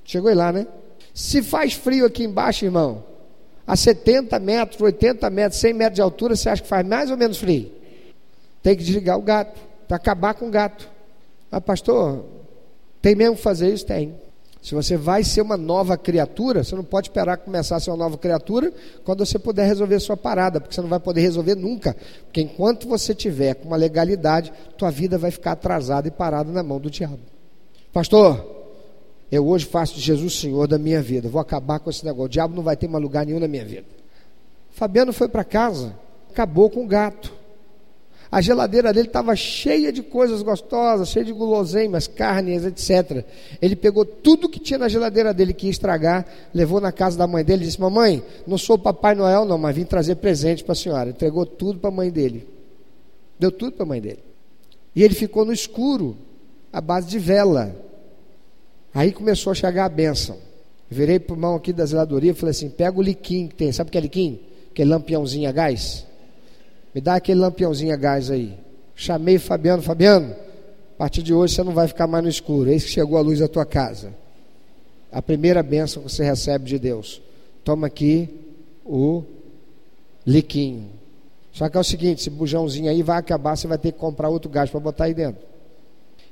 Chegou 0.04 0.32
lá, 0.32 0.54
né? 0.54 0.68
Se 1.12 1.42
faz 1.42 1.74
frio 1.74 2.06
aqui 2.06 2.24
embaixo, 2.24 2.66
irmão, 2.66 3.04
a 3.66 3.76
70 3.76 4.38
metros, 4.38 4.80
80 4.80 5.28
metros, 5.32 5.60
100 5.60 5.74
metros 5.74 5.96
de 5.96 6.02
altura, 6.04 6.36
você 6.36 6.50
acha 6.50 6.62
que 6.62 6.68
faz 6.68 6.86
mais 6.86 7.10
ou 7.10 7.18
menos 7.18 7.40
frio? 7.40 7.72
Tem 8.62 8.76
que 8.76 8.84
desligar 8.84 9.18
o 9.18 9.24
gato, 9.24 9.60
para 9.88 9.98
acabar 9.98 10.36
com 10.36 10.50
o 10.50 10.52
gato. 10.52 10.88
Ah, 11.52 11.60
pastor, 11.60 12.24
tem 13.02 13.16
mesmo 13.16 13.38
que 13.38 13.42
fazer 13.42 13.74
isso? 13.74 13.88
Tem. 13.88 14.14
Se 14.62 14.76
você 14.76 14.96
vai 14.96 15.24
ser 15.24 15.42
uma 15.42 15.58
nova 15.58 15.98
criatura, 15.98 16.64
você 16.64 16.76
não 16.76 16.84
pode 16.84 17.08
esperar 17.08 17.38
começar 17.38 17.78
a 17.78 17.80
ser 17.80 17.90
uma 17.90 17.98
nova 17.98 18.18
criatura 18.18 18.72
quando 19.04 19.26
você 19.26 19.40
puder 19.40 19.66
resolver 19.66 20.00
sua 20.00 20.16
parada, 20.16 20.62
porque 20.62 20.76
você 20.76 20.82
não 20.82 20.90
vai 20.90 21.00
poder 21.00 21.22
resolver 21.22 21.56
nunca. 21.56 21.96
Porque 22.26 22.42
enquanto 22.42 22.88
você 22.88 23.16
tiver 23.16 23.56
com 23.56 23.68
uma 23.68 23.78
legalidade, 23.78 24.54
tua 24.78 24.92
vida 24.92 25.18
vai 25.18 25.32
ficar 25.32 25.54
atrasada 25.54 26.08
e 26.08 26.12
parada 26.12 26.52
na 26.52 26.62
mão 26.62 26.80
do 26.80 26.92
diabo. 26.92 27.20
Pastor, 27.92 28.46
eu 29.32 29.48
hoje 29.48 29.66
faço 29.66 29.96
de 29.96 30.02
Jesus 30.02 30.40
Senhor 30.40 30.68
da 30.68 30.78
minha 30.78 31.02
vida. 31.02 31.28
Vou 31.28 31.42
acabar 31.42 31.80
com 31.80 31.90
esse 31.90 32.06
negócio. 32.06 32.26
O 32.26 32.30
diabo 32.30 32.56
não 32.56 32.62
vai 32.62 32.78
ter 32.78 32.88
mais 32.88 33.04
lugar 33.04 33.26
nenhum 33.26 33.40
na 33.40 33.48
minha 33.48 33.66
vida. 33.66 33.88
Fabiano 34.70 35.12
foi 35.12 35.28
para 35.28 35.44
casa, 35.44 35.96
acabou 36.30 36.70
com 36.70 36.84
o 36.84 36.88
gato. 36.88 37.41
A 38.32 38.40
geladeira 38.40 38.94
dele 38.94 39.08
estava 39.08 39.36
cheia 39.36 39.92
de 39.92 40.02
coisas 40.02 40.42
gostosas, 40.42 41.10
cheia 41.10 41.26
de 41.26 41.34
guloseimas, 41.34 42.08
carnes, 42.08 42.64
etc. 42.64 43.26
Ele 43.62 43.76
pegou 43.76 44.06
tudo 44.06 44.48
que 44.48 44.58
tinha 44.58 44.80
na 44.80 44.88
geladeira 44.88 45.34
dele 45.34 45.54
que 45.54 45.66
ia 45.66 45.72
estragar, 45.72 46.26
levou 46.54 46.80
na 46.80 46.94
casa 46.94 47.18
da 47.18 47.28
mãe 47.28 47.44
dele 47.44 47.64
e 47.64 47.66
disse: 47.66 47.82
Mamãe, 47.82 48.24
não 48.48 48.58
sou 48.58 48.78
o 48.78 48.80
Papai 48.80 49.16
Noel, 49.16 49.44
não, 49.44 49.58
mas 49.58 49.76
vim 49.76 49.84
trazer 49.84 50.16
presente 50.16 50.64
para 50.64 50.72
a 50.72 50.76
senhora. 50.76 51.10
Entregou 51.10 51.46
tudo 51.46 51.80
para 51.80 51.90
a 51.90 51.94
mãe 51.94 52.10
dele. 52.10 52.48
Deu 53.38 53.52
tudo 53.52 53.74
para 53.74 53.84
a 53.84 53.88
mãe 53.88 54.00
dele. 54.00 54.24
E 54.96 55.04
ele 55.04 55.14
ficou 55.14 55.44
no 55.44 55.52
escuro, 55.52 56.16
à 56.72 56.80
base 56.80 57.08
de 57.08 57.20
vela. 57.20 57.76
Aí 58.94 59.12
começou 59.12 59.52
a 59.52 59.56
chegar 59.56 59.84
a 59.84 59.90
bênção. 59.90 60.38
Virei 60.90 61.20
para 61.20 61.36
o 61.36 61.38
mão 61.38 61.56
aqui 61.56 61.74
da 61.74 61.86
zeladoria 61.86 62.32
e 62.32 62.34
falei 62.34 62.52
assim: 62.52 62.70
pega 62.70 62.98
o 62.98 63.02
liquim 63.02 63.48
que 63.48 63.56
tem, 63.56 63.74
sabe 63.74 63.90
o 63.90 63.92
que 63.92 63.98
é 63.98 64.02
liquim? 64.02 64.40
Aquele 64.72 64.90
lampiãozinho 64.90 65.50
a 65.50 65.52
gás. 65.52 66.06
Me 66.94 67.02
dá 67.02 67.16
aquele 67.16 67.40
lampiãozinho 67.40 67.94
a 67.94 67.98
gás 67.98 68.30
aí. 68.30 68.58
Chamei 68.96 69.40
Fabiano, 69.40 69.82
Fabiano, 69.82 70.36
a 70.96 70.98
partir 70.98 71.24
de 71.24 71.34
hoje 71.34 71.56
você 71.56 71.64
não 71.64 71.74
vai 71.74 71.88
ficar 71.88 72.08
mais 72.08 72.24
no 72.24 72.30
escuro. 72.30 72.70
Eis 72.70 72.84
que 72.84 72.90
chegou 72.90 73.18
a 73.18 73.22
luz 73.22 73.40
da 73.40 73.48
tua 73.48 73.66
casa. 73.66 74.14
A 75.12 75.22
primeira 75.22 75.64
bênção 75.64 76.04
que 76.04 76.12
você 76.12 76.24
recebe 76.24 76.66
de 76.66 76.78
Deus. 76.78 77.22
Toma 77.64 77.88
aqui 77.88 78.30
o 78.86 79.24
liquinho. 80.26 80.90
Só 81.52 81.68
que 81.68 81.78
é 81.78 81.80
o 81.80 81.84
seguinte, 81.84 82.20
esse 82.20 82.30
bujãozinho 82.30 82.90
aí 82.90 83.04
vai 83.04 83.18
acabar, 83.18 83.56
você 83.56 83.68
vai 83.68 83.78
ter 83.78 83.92
que 83.92 84.00
comprar 84.00 84.30
outro 84.30 84.50
gás 84.50 84.70
para 84.70 84.80
botar 84.80 85.06
aí 85.06 85.14
dentro. 85.14 85.42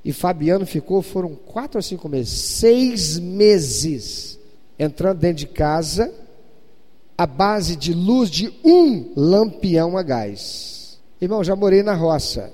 E 0.03 0.13
Fabiano 0.13 0.65
ficou, 0.65 1.01
foram 1.01 1.35
quatro 1.35 1.77
ou 1.77 1.81
cinco 1.81 2.07
meses, 2.07 2.31
seis 2.31 3.19
meses, 3.19 4.39
entrando 4.77 5.19
dentro 5.19 5.37
de 5.37 5.47
casa, 5.47 6.13
a 7.19 7.27
base 7.27 7.75
de 7.75 7.93
luz 7.93 8.29
de 8.29 8.49
um 8.63 9.11
lampião 9.13 9.97
a 9.97 10.01
gás. 10.01 10.97
Irmão, 11.19 11.43
já 11.43 11.53
morei 11.53 11.83
na 11.83 11.93
roça. 11.93 12.49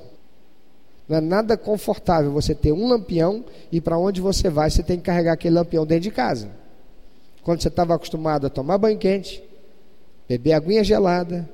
Não 1.07 1.17
é 1.17 1.21
nada 1.21 1.55
confortável 1.55 2.31
você 2.31 2.55
ter 2.55 2.71
um 2.71 2.87
lampião 2.87 3.45
e 3.71 3.79
para 3.79 3.95
onde 3.95 4.19
você 4.19 4.49
vai, 4.49 4.71
você 4.71 4.81
tem 4.81 4.97
que 4.97 5.03
carregar 5.03 5.33
aquele 5.33 5.53
lampião 5.53 5.85
dentro 5.85 6.05
de 6.05 6.09
casa. 6.09 6.49
Quando 7.43 7.61
você 7.61 7.67
estava 7.67 7.93
acostumado 7.93 8.47
a 8.47 8.49
tomar 8.49 8.79
banho 8.79 8.97
quente, 8.97 9.43
beber 10.27 10.53
aguinha 10.53 10.83
gelada, 10.83 11.47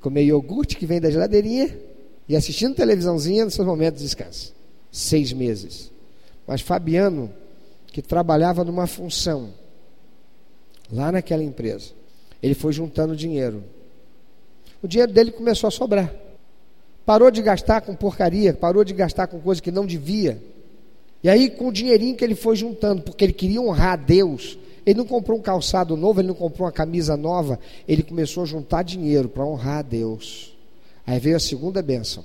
comer 0.00 0.22
iogurte 0.24 0.78
que 0.78 0.86
vem 0.86 0.98
da 0.98 1.10
geladeirinha 1.10 1.78
e 2.26 2.34
assistindo 2.34 2.74
televisãozinha 2.74 3.44
nos 3.44 3.52
seus 3.52 3.66
momentos 3.68 4.00
de 4.00 4.06
descanso. 4.06 4.54
Seis 4.90 5.30
meses. 5.30 5.92
Mas 6.46 6.62
Fabiano, 6.62 7.30
que 7.88 8.00
trabalhava 8.00 8.64
numa 8.64 8.86
função 8.86 9.52
lá 10.90 11.12
naquela 11.12 11.44
empresa, 11.44 11.92
ele 12.42 12.54
foi 12.54 12.72
juntando 12.72 13.16
dinheiro. 13.16 13.62
O 14.82 14.88
dinheiro 14.88 15.12
dele 15.12 15.30
começou 15.30 15.68
a 15.68 15.70
sobrar. 15.70 16.12
Parou 17.04 17.30
de 17.30 17.40
gastar 17.40 17.80
com 17.80 17.94
porcaria, 17.94 18.52
parou 18.52 18.84
de 18.84 18.92
gastar 18.92 19.26
com 19.26 19.40
coisa 19.40 19.62
que 19.62 19.70
não 19.70 19.86
devia. 19.86 20.42
E 21.22 21.28
aí, 21.28 21.48
com 21.48 21.68
o 21.68 21.72
dinheirinho 21.72 22.16
que 22.16 22.24
ele 22.24 22.34
foi 22.34 22.56
juntando, 22.56 23.02
porque 23.02 23.24
ele 23.24 23.32
queria 23.32 23.60
honrar 23.60 23.94
a 23.94 23.96
Deus, 23.96 24.58
ele 24.84 24.98
não 24.98 25.06
comprou 25.06 25.38
um 25.38 25.42
calçado 25.42 25.96
novo, 25.96 26.20
ele 26.20 26.28
não 26.28 26.34
comprou 26.34 26.66
uma 26.66 26.72
camisa 26.72 27.16
nova, 27.16 27.58
ele 27.88 28.02
começou 28.02 28.44
a 28.44 28.46
juntar 28.46 28.82
dinheiro 28.82 29.28
para 29.28 29.44
honrar 29.44 29.78
a 29.78 29.82
Deus. 29.82 30.56
Aí 31.06 31.18
veio 31.18 31.36
a 31.36 31.40
segunda 31.40 31.82
bênção. 31.82 32.24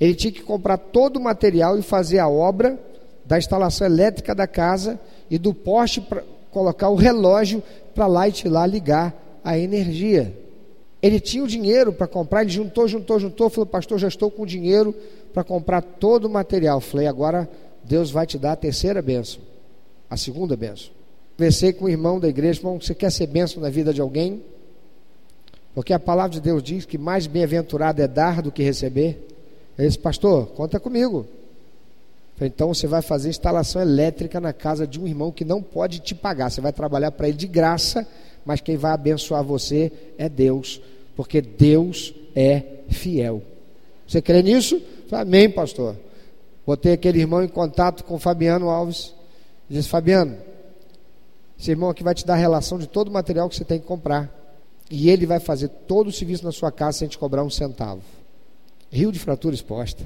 Ele 0.00 0.14
tinha 0.14 0.32
que 0.32 0.42
comprar 0.42 0.78
todo 0.78 1.16
o 1.16 1.22
material 1.22 1.78
e 1.78 1.82
fazer 1.82 2.18
a 2.18 2.28
obra 2.28 2.78
da 3.24 3.38
instalação 3.38 3.86
elétrica 3.86 4.34
da 4.34 4.46
casa 4.46 4.98
e 5.30 5.38
do 5.38 5.52
poste 5.52 6.00
para 6.00 6.22
colocar 6.50 6.88
o 6.88 6.94
relógio 6.94 7.62
para 7.94 8.06
lá 8.06 8.28
e 8.28 8.48
lá 8.48 8.66
ligar 8.66 9.40
a 9.44 9.58
energia. 9.58 10.36
Ele 11.02 11.18
tinha 11.18 11.42
o 11.42 11.46
dinheiro 11.46 11.92
para 11.92 12.06
comprar, 12.06 12.42
ele 12.42 12.50
juntou, 12.50 12.86
juntou, 12.86 13.18
juntou, 13.18 13.48
falou, 13.48 13.66
pastor, 13.66 13.98
já 13.98 14.08
estou 14.08 14.30
com 14.30 14.44
dinheiro 14.44 14.94
para 15.32 15.42
comprar 15.42 15.80
todo 15.80 16.26
o 16.26 16.30
material. 16.30 16.80
Falei, 16.80 17.06
agora 17.06 17.48
Deus 17.82 18.10
vai 18.10 18.26
te 18.26 18.38
dar 18.38 18.52
a 18.52 18.56
terceira 18.56 19.00
benção, 19.00 19.40
a 20.08 20.16
segunda 20.16 20.56
benção. 20.56 20.90
Conversei 21.36 21.72
com 21.72 21.86
o 21.86 21.88
irmão 21.88 22.20
da 22.20 22.28
igreja, 22.28 22.60
irmão, 22.60 22.78
você 22.78 22.94
quer 22.94 23.10
ser 23.10 23.26
benção 23.26 23.62
na 23.62 23.70
vida 23.70 23.94
de 23.94 24.00
alguém? 24.00 24.42
Porque 25.74 25.92
a 25.92 25.98
palavra 25.98 26.32
de 26.32 26.40
Deus 26.40 26.62
diz 26.62 26.84
que 26.84 26.98
mais 26.98 27.26
bem-aventurado 27.26 28.02
é 28.02 28.06
dar 28.06 28.42
do 28.42 28.52
que 28.52 28.62
receber. 28.62 29.26
Ele 29.78 29.88
disse, 29.88 29.98
pastor, 29.98 30.48
conta 30.48 30.78
comigo. 30.78 31.26
Então 32.46 32.72
você 32.72 32.86
vai 32.86 33.02
fazer 33.02 33.28
instalação 33.28 33.80
elétrica 33.82 34.40
na 34.40 34.52
casa 34.52 34.86
de 34.86 34.98
um 34.98 35.06
irmão 35.06 35.30
que 35.30 35.44
não 35.44 35.62
pode 35.62 36.00
te 36.00 36.14
pagar. 36.14 36.50
Você 36.50 36.60
vai 36.60 36.72
trabalhar 36.72 37.10
para 37.12 37.28
ele 37.28 37.36
de 37.36 37.46
graça, 37.46 38.06
mas 38.44 38.60
quem 38.60 38.76
vai 38.76 38.92
abençoar 38.92 39.44
você 39.44 39.92
é 40.16 40.28
Deus, 40.28 40.80
porque 41.14 41.40
Deus 41.40 42.14
é 42.34 42.62
fiel. 42.88 43.42
Você 44.06 44.22
crê 44.22 44.42
nisso? 44.42 44.80
Amém, 45.12 45.50
pastor. 45.50 45.96
Botei 46.66 46.92
aquele 46.92 47.20
irmão 47.20 47.42
em 47.42 47.48
contato 47.48 48.04
com 48.04 48.18
Fabiano 48.18 48.70
Alves. 48.70 49.14
Disse: 49.68 49.88
Fabiano, 49.88 50.36
esse 51.58 51.70
irmão 51.70 51.90
aqui 51.90 52.02
vai 52.02 52.14
te 52.14 52.24
dar 52.24 52.34
a 52.34 52.36
relação 52.38 52.78
de 52.78 52.86
todo 52.86 53.08
o 53.08 53.12
material 53.12 53.48
que 53.48 53.56
você 53.56 53.64
tem 53.64 53.78
que 53.78 53.86
comprar. 53.86 54.34
E 54.90 55.10
ele 55.10 55.26
vai 55.26 55.38
fazer 55.38 55.68
todo 55.68 56.08
o 56.08 56.12
serviço 56.12 56.44
na 56.44 56.50
sua 56.50 56.72
casa 56.72 56.98
sem 56.98 57.08
te 57.08 57.18
cobrar 57.18 57.44
um 57.44 57.50
centavo. 57.50 58.02
Rio 58.90 59.12
de 59.12 59.18
fratura 59.18 59.54
exposta. 59.54 60.04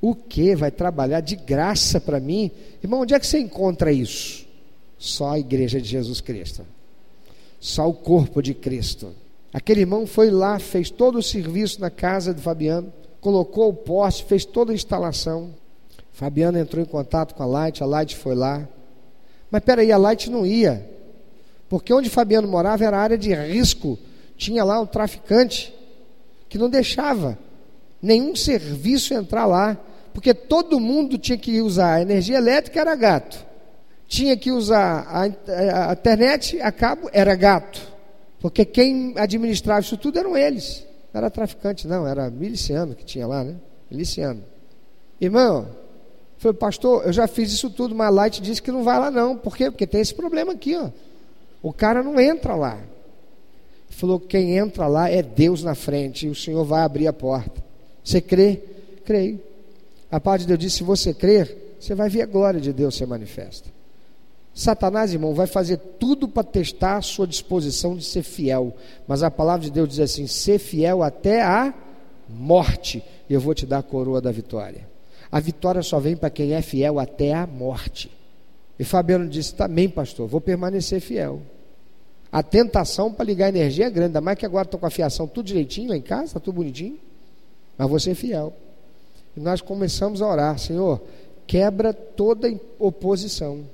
O 0.00 0.14
que? 0.14 0.54
Vai 0.54 0.70
trabalhar 0.70 1.20
de 1.20 1.36
graça 1.36 2.00
para 2.00 2.18
mim? 2.18 2.50
Irmão, 2.82 3.00
onde 3.00 3.14
é 3.14 3.20
que 3.20 3.26
você 3.26 3.38
encontra 3.38 3.92
isso? 3.92 4.46
Só 4.96 5.30
a 5.30 5.38
igreja 5.38 5.80
de 5.80 5.88
Jesus 5.88 6.20
Cristo. 6.20 6.64
Só 7.60 7.88
o 7.88 7.92
corpo 7.92 8.42
de 8.42 8.54
Cristo. 8.54 9.12
Aquele 9.52 9.80
irmão 9.80 10.06
foi 10.06 10.30
lá, 10.30 10.58
fez 10.58 10.90
todo 10.90 11.18
o 11.18 11.22
serviço 11.22 11.80
na 11.80 11.90
casa 11.90 12.32
de 12.32 12.40
Fabiano, 12.40 12.92
colocou 13.20 13.68
o 13.68 13.74
poste, 13.74 14.24
fez 14.24 14.44
toda 14.44 14.72
a 14.72 14.74
instalação. 14.74 15.54
Fabiano 16.12 16.58
entrou 16.58 16.82
em 16.82 16.86
contato 16.86 17.34
com 17.34 17.42
a 17.42 17.46
Light, 17.46 17.82
a 17.82 17.86
Light 17.86 18.16
foi 18.16 18.34
lá. 18.34 18.66
Mas 19.50 19.62
peraí, 19.62 19.90
a 19.92 19.98
Light 19.98 20.30
não 20.30 20.46
ia. 20.46 20.88
Porque 21.68 21.92
onde 21.92 22.08
Fabiano 22.08 22.48
morava 22.48 22.84
era 22.84 22.98
área 22.98 23.18
de 23.18 23.34
risco. 23.34 23.98
Tinha 24.36 24.64
lá 24.64 24.80
um 24.80 24.86
traficante 24.86 25.74
que 26.48 26.56
não 26.56 26.70
deixava 26.70 27.38
nenhum 28.02 28.34
serviço 28.34 29.12
entrar 29.12 29.46
lá 29.46 29.78
porque 30.12 30.34
todo 30.34 30.80
mundo 30.80 31.18
tinha 31.18 31.38
que 31.38 31.60
usar 31.60 31.94
a 31.94 32.02
energia 32.02 32.36
elétrica, 32.36 32.80
era 32.80 32.94
gato. 32.94 33.46
Tinha 34.06 34.36
que 34.36 34.50
usar 34.50 35.06
a, 35.08 35.90
a 35.90 35.92
internet 35.92 36.60
a 36.60 36.72
cabo, 36.72 37.08
era 37.12 37.34
gato. 37.34 37.80
Porque 38.40 38.64
quem 38.64 39.14
administrava 39.16 39.80
isso 39.80 39.96
tudo 39.96 40.18
eram 40.18 40.36
eles. 40.36 40.84
Não 41.12 41.20
era 41.20 41.30
traficante, 41.30 41.86
não, 41.86 42.06
era 42.06 42.30
miliciano 42.30 42.94
que 42.94 43.04
tinha 43.04 43.26
lá, 43.26 43.44
né? 43.44 43.56
Miliciano. 43.90 44.42
Irmão, 45.20 45.68
falei, 46.38 46.56
pastor, 46.56 47.04
eu 47.06 47.12
já 47.12 47.26
fiz 47.26 47.52
isso 47.52 47.70
tudo, 47.70 47.94
mas 47.94 48.08
a 48.08 48.10
Light 48.10 48.40
disse 48.40 48.62
que 48.62 48.72
não 48.72 48.82
vai 48.82 48.98
lá 48.98 49.10
não. 49.10 49.36
Por 49.36 49.56
quê? 49.56 49.70
Porque 49.70 49.86
tem 49.86 50.00
esse 50.00 50.14
problema 50.14 50.52
aqui, 50.52 50.74
ó. 50.76 50.88
O 51.62 51.72
cara 51.72 52.02
não 52.02 52.18
entra 52.18 52.54
lá. 52.54 52.78
Falou, 53.90 54.18
quem 54.18 54.56
entra 54.56 54.86
lá 54.86 55.10
é 55.10 55.22
Deus 55.22 55.62
na 55.62 55.74
frente, 55.74 56.26
e 56.26 56.30
o 56.30 56.34
Senhor 56.34 56.64
vai 56.64 56.82
abrir 56.82 57.06
a 57.06 57.12
porta. 57.12 57.62
Você 58.02 58.20
crê? 58.20 58.60
Creio. 59.04 59.40
A 60.10 60.18
palavra 60.18 60.40
de 60.40 60.46
Deus 60.48 60.58
diz: 60.58 60.72
se 60.72 60.82
você 60.82 61.14
crer, 61.14 61.76
você 61.78 61.94
vai 61.94 62.08
ver 62.08 62.22
a 62.22 62.26
glória 62.26 62.60
de 62.60 62.72
Deus 62.72 62.96
ser 62.96 63.06
manifesta. 63.06 63.70
Satanás, 64.52 65.12
irmão, 65.12 65.32
vai 65.32 65.46
fazer 65.46 65.76
tudo 65.76 66.28
para 66.28 66.42
testar 66.42 66.96
a 66.96 67.02
sua 67.02 67.26
disposição 67.26 67.96
de 67.96 68.04
ser 68.04 68.22
fiel. 68.22 68.74
Mas 69.06 69.22
a 69.22 69.30
palavra 69.30 69.64
de 69.64 69.70
Deus 69.70 69.88
diz 69.88 70.00
assim: 70.00 70.26
ser 70.26 70.58
fiel 70.58 71.02
até 71.02 71.42
a 71.42 71.72
morte, 72.28 73.02
eu 73.28 73.40
vou 73.40 73.54
te 73.54 73.64
dar 73.64 73.78
a 73.78 73.82
coroa 73.82 74.20
da 74.20 74.32
vitória. 74.32 74.88
A 75.30 75.38
vitória 75.38 75.82
só 75.82 76.00
vem 76.00 76.16
para 76.16 76.30
quem 76.30 76.52
é 76.52 76.62
fiel 76.62 76.98
até 76.98 77.32
a 77.32 77.46
morte. 77.46 78.10
E 78.78 78.84
Fabiano 78.84 79.28
disse: 79.28 79.54
também, 79.54 79.88
pastor, 79.88 80.26
vou 80.26 80.40
permanecer 80.40 81.00
fiel. 81.00 81.40
A 82.32 82.42
tentação 82.42 83.12
para 83.12 83.24
ligar 83.24 83.46
a 83.46 83.48
energia 83.48 83.86
é 83.86 83.90
grande, 83.90 84.08
ainda 84.08 84.20
mais 84.20 84.38
que 84.38 84.46
agora 84.46 84.64
estou 84.64 84.78
com 84.78 84.86
a 84.86 84.90
fiação 84.90 85.26
tudo 85.26 85.46
direitinho 85.46 85.88
lá 85.88 85.96
em 85.96 86.02
casa, 86.02 86.24
está 86.24 86.40
tudo 86.40 86.56
bonitinho. 86.56 86.98
Mas 87.76 87.88
você 87.88 88.10
é 88.10 88.14
fiel. 88.14 88.52
E 89.36 89.40
nós 89.40 89.60
começamos 89.60 90.20
a 90.20 90.28
orar, 90.28 90.58
Senhor, 90.58 91.00
quebra 91.46 91.92
toda 91.92 92.52
oposição. 92.78 93.64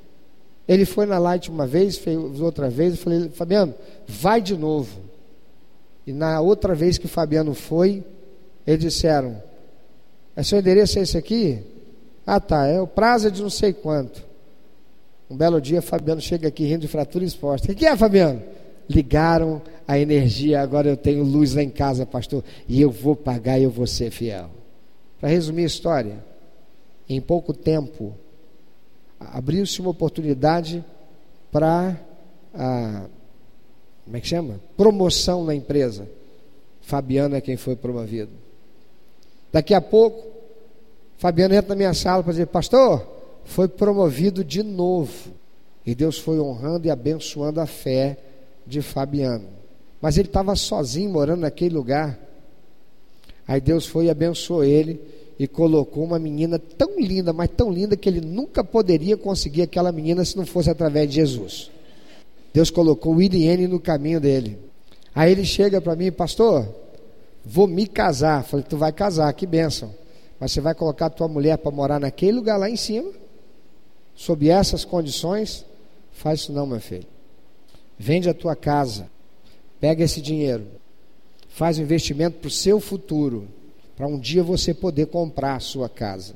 Ele 0.69 0.85
foi 0.85 1.07
na 1.07 1.19
Light 1.19 1.51
uma 1.51 1.67
vez, 1.67 1.97
fez 1.97 2.41
outra 2.41 2.69
vez, 2.69 2.93
eu 2.93 2.99
falei, 2.99 3.29
Fabiano, 3.31 3.75
vai 4.07 4.41
de 4.41 4.57
novo. 4.57 4.99
E 6.07 6.13
na 6.13 6.41
outra 6.41 6.75
vez 6.75 6.99
que 6.99 7.07
o 7.07 7.09
Fabiano 7.09 7.55
foi, 7.55 8.05
eles 8.67 8.81
disseram, 8.81 9.41
é 10.35 10.43
seu 10.43 10.59
endereço 10.59 10.99
é 10.99 11.03
esse 11.03 11.17
aqui? 11.17 11.59
Ah 12.27 12.41
tá, 12.41 12.67
é 12.67 12.81
o 12.81 12.87
prazo 12.87 13.31
de 13.31 13.43
não 13.43 13.51
sei 13.51 13.73
quanto. 13.73 14.25
Um 15.31 15.37
belo 15.37 15.61
dia, 15.61 15.83
Fabiano 15.83 16.21
chega 16.21 16.49
aqui 16.49 16.65
rindo 16.65 16.83
de 16.83 16.89
fratura 16.89 17.25
exposta. 17.25 17.71
O 17.71 17.75
que 17.75 17.87
é, 17.87 17.97
Fabiano? 17.97 18.43
Ligaram 18.89 19.61
a 19.87 19.99
energia, 19.99 20.61
agora 20.61 20.89
eu 20.89 20.97
tenho 20.97 21.25
luz 21.25 21.55
lá 21.55 21.63
em 21.63 21.71
casa, 21.71 22.07
pastor, 22.07 22.45
e 22.69 22.81
eu 22.81 22.91
vou 22.91 23.17
pagar 23.17 23.59
e 23.59 23.65
eu 23.65 23.71
vou 23.71 23.87
ser 23.87 24.11
fiel. 24.11 24.56
Para 25.27 25.33
resumir 25.33 25.65
a 25.65 25.67
história, 25.67 26.25
em 27.09 27.21
pouco 27.21 27.53
tempo, 27.53 28.15
abriu-se 29.19 29.81
uma 29.81 29.91
oportunidade 29.91 30.85
para 31.51 32.01
a 32.55 33.07
como 34.05 34.17
é 34.17 34.21
que 34.21 34.29
chama? 34.29 34.61
Promoção 34.77 35.45
na 35.45 35.53
empresa. 35.53 36.09
Fabiano 36.81 37.35
é 37.35 37.41
quem 37.41 37.57
foi 37.57 37.75
promovido. 37.75 38.31
Daqui 39.53 39.75
a 39.75 39.81
pouco, 39.81 40.29
Fabiano 41.19 41.55
entra 41.55 41.71
na 41.71 41.75
minha 41.75 41.93
sala 41.93 42.23
para 42.23 42.31
dizer: 42.31 42.47
Pastor, 42.47 43.05
foi 43.45 43.67
promovido 43.67 44.45
de 44.45 44.63
novo. 44.63 45.33
E 45.85 45.93
Deus 45.93 46.21
foi 46.21 46.39
honrando 46.39 46.87
e 46.87 46.91
abençoando 46.93 47.61
a 47.61 47.67
fé 47.67 48.17
de 48.65 48.81
Fabiano. 48.81 49.49
Mas 50.01 50.19
ele 50.19 50.29
estava 50.29 50.55
sozinho 50.55 51.11
morando 51.11 51.41
naquele 51.41 51.75
lugar. 51.75 52.17
Aí 53.49 53.61
Deus 53.61 53.87
foi 53.87 54.05
e 54.05 54.11
abençoou 54.11 54.63
ele 54.63 55.16
e 55.39 55.47
colocou 55.47 56.05
uma 56.05 56.19
menina 56.19 56.59
tão 56.59 56.99
linda, 56.99 57.33
mas 57.33 57.51
tão 57.55 57.71
linda 57.71 57.97
que 57.97 58.09
ele 58.09 58.21
nunca 58.21 58.65
poderia 58.65 59.17
conseguir 59.17 59.63
aquela 59.63 59.93
menina 59.93 60.25
se 60.25 60.37
não 60.37 60.47
fosse 60.47 60.71
através 60.71 61.09
de 61.09 61.17
Jesus. 61.17 61.71
Deus 62.55 62.71
colocou 62.71 63.21
Iriene 63.21 63.67
no 63.67 63.79
caminho 63.79 64.19
dele. 64.19 64.59
Aí 65.15 65.31
ele 65.31 65.45
chega 65.45 65.81
para 65.81 65.95
mim, 65.95 66.11
pastor, 66.11 66.67
vou 67.45 67.67
me 67.67 67.87
casar. 67.87 68.45
Falei, 68.45 68.65
tu 68.67 68.79
vai 68.79 68.93
casar, 68.93 69.31
que 69.35 69.47
bênção. 69.47 69.95
Mas 70.41 70.53
você 70.53 70.61
vai 70.61 70.75
colocar 70.75 71.11
tua 71.11 71.29
mulher 71.29 71.59
para 71.59 71.71
morar 71.71 72.01
naquele 72.01 72.33
lugar 72.33 72.57
lá 72.59 72.69
em 72.69 72.77
cima? 72.77 73.11
Sob 74.15 74.49
essas 74.49 74.87
condições? 74.87 75.67
Faz 76.13 76.41
isso 76.41 76.53
não, 76.53 76.67
meu 76.67 76.81
filho. 76.81 77.07
Vende 77.99 78.29
a 78.31 78.35
tua 78.35 78.57
casa. 78.57 79.11
Pega 79.79 80.03
esse 80.03 80.23
dinheiro. 80.23 80.67
Faz 81.49 81.79
um 81.79 81.83
investimento 81.83 82.39
para 82.39 82.49
o 82.49 82.51
seu 82.51 82.81
futuro 82.81 83.49
para 83.97 84.07
um 84.07 84.19
dia 84.19 84.43
você 84.43 84.75
poder 84.75 85.07
comprar 85.07 85.57
a 85.57 85.61
sua 85.61 85.89
casa. 85.89 86.35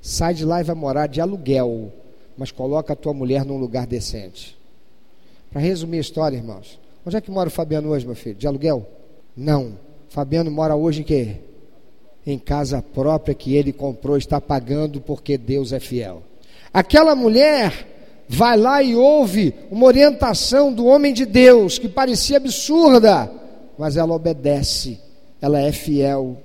Sai 0.00 0.32
de 0.32 0.44
lá 0.44 0.60
e 0.60 0.64
vai 0.64 0.74
morar 0.74 1.06
de 1.06 1.20
aluguel, 1.20 1.92
mas 2.36 2.50
coloca 2.50 2.94
a 2.94 2.96
tua 2.96 3.12
mulher 3.12 3.44
num 3.44 3.58
lugar 3.58 3.86
decente. 3.86 4.56
Para 5.50 5.60
resumir 5.60 5.98
a 5.98 6.00
história, 6.00 6.36
irmãos, 6.36 6.80
onde 7.04 7.16
é 7.16 7.20
que 7.20 7.30
mora 7.30 7.48
o 7.48 7.52
Fabiano 7.52 7.90
hoje, 7.90 8.06
meu 8.06 8.14
filho? 8.14 8.36
De 8.36 8.46
aluguel? 8.46 8.86
Não. 9.36 9.78
Fabiano 10.08 10.50
mora 10.50 10.74
hoje 10.74 11.02
em 11.02 11.04
quê? 11.04 11.36
Em 12.26 12.38
casa 12.38 12.80
própria 12.80 13.34
que 13.34 13.54
ele 13.54 13.72
comprou, 13.72 14.16
está 14.16 14.40
pagando 14.40 15.00
porque 15.00 15.36
Deus 15.36 15.72
é 15.72 15.80
fiel. 15.80 16.22
Aquela 16.72 17.14
mulher 17.14 17.86
vai 18.28 18.56
lá 18.56 18.82
e 18.82 18.94
ouve 18.94 19.54
uma 19.70 19.86
orientação 19.86 20.72
do 20.72 20.86
homem 20.86 21.12
de 21.12 21.26
Deus 21.26 21.78
que 21.78 21.88
parecia 21.88 22.38
absurda, 22.38 23.30
mas 23.78 23.96
ela 23.96 24.14
obedece, 24.14 24.98
ela 25.40 25.58
é 25.60 25.72
fiel 25.72 26.36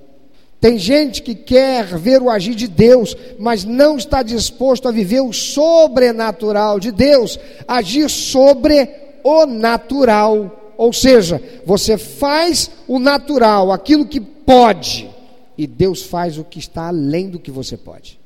tem 0.64 0.78
gente 0.78 1.20
que 1.20 1.34
quer 1.34 1.84
ver 1.98 2.22
o 2.22 2.30
agir 2.30 2.54
de 2.54 2.66
Deus, 2.66 3.14
mas 3.38 3.66
não 3.66 3.98
está 3.98 4.22
disposto 4.22 4.88
a 4.88 4.90
viver 4.90 5.20
o 5.20 5.30
sobrenatural 5.30 6.80
de 6.80 6.90
Deus, 6.90 7.38
agir 7.68 8.08
sobre 8.08 8.88
o 9.22 9.44
natural. 9.44 10.72
Ou 10.78 10.90
seja, 10.90 11.38
você 11.66 11.98
faz 11.98 12.70
o 12.88 12.98
natural, 12.98 13.72
aquilo 13.72 14.06
que 14.06 14.18
pode, 14.18 15.10
e 15.58 15.66
Deus 15.66 16.00
faz 16.00 16.38
o 16.38 16.44
que 16.44 16.60
está 16.60 16.88
além 16.88 17.28
do 17.28 17.38
que 17.38 17.50
você 17.50 17.76
pode. 17.76 18.18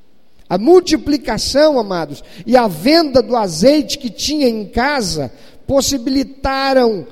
A 0.49 0.57
multiplicação, 0.57 1.77
amados, 1.77 2.23
e 2.47 2.57
a 2.57 2.69
venda 2.69 3.21
do 3.21 3.35
azeite 3.35 3.99
que 3.99 4.11
tinha 4.11 4.49
em 4.49 4.65
casa 4.65 5.33
possibilitaram 5.67 7.05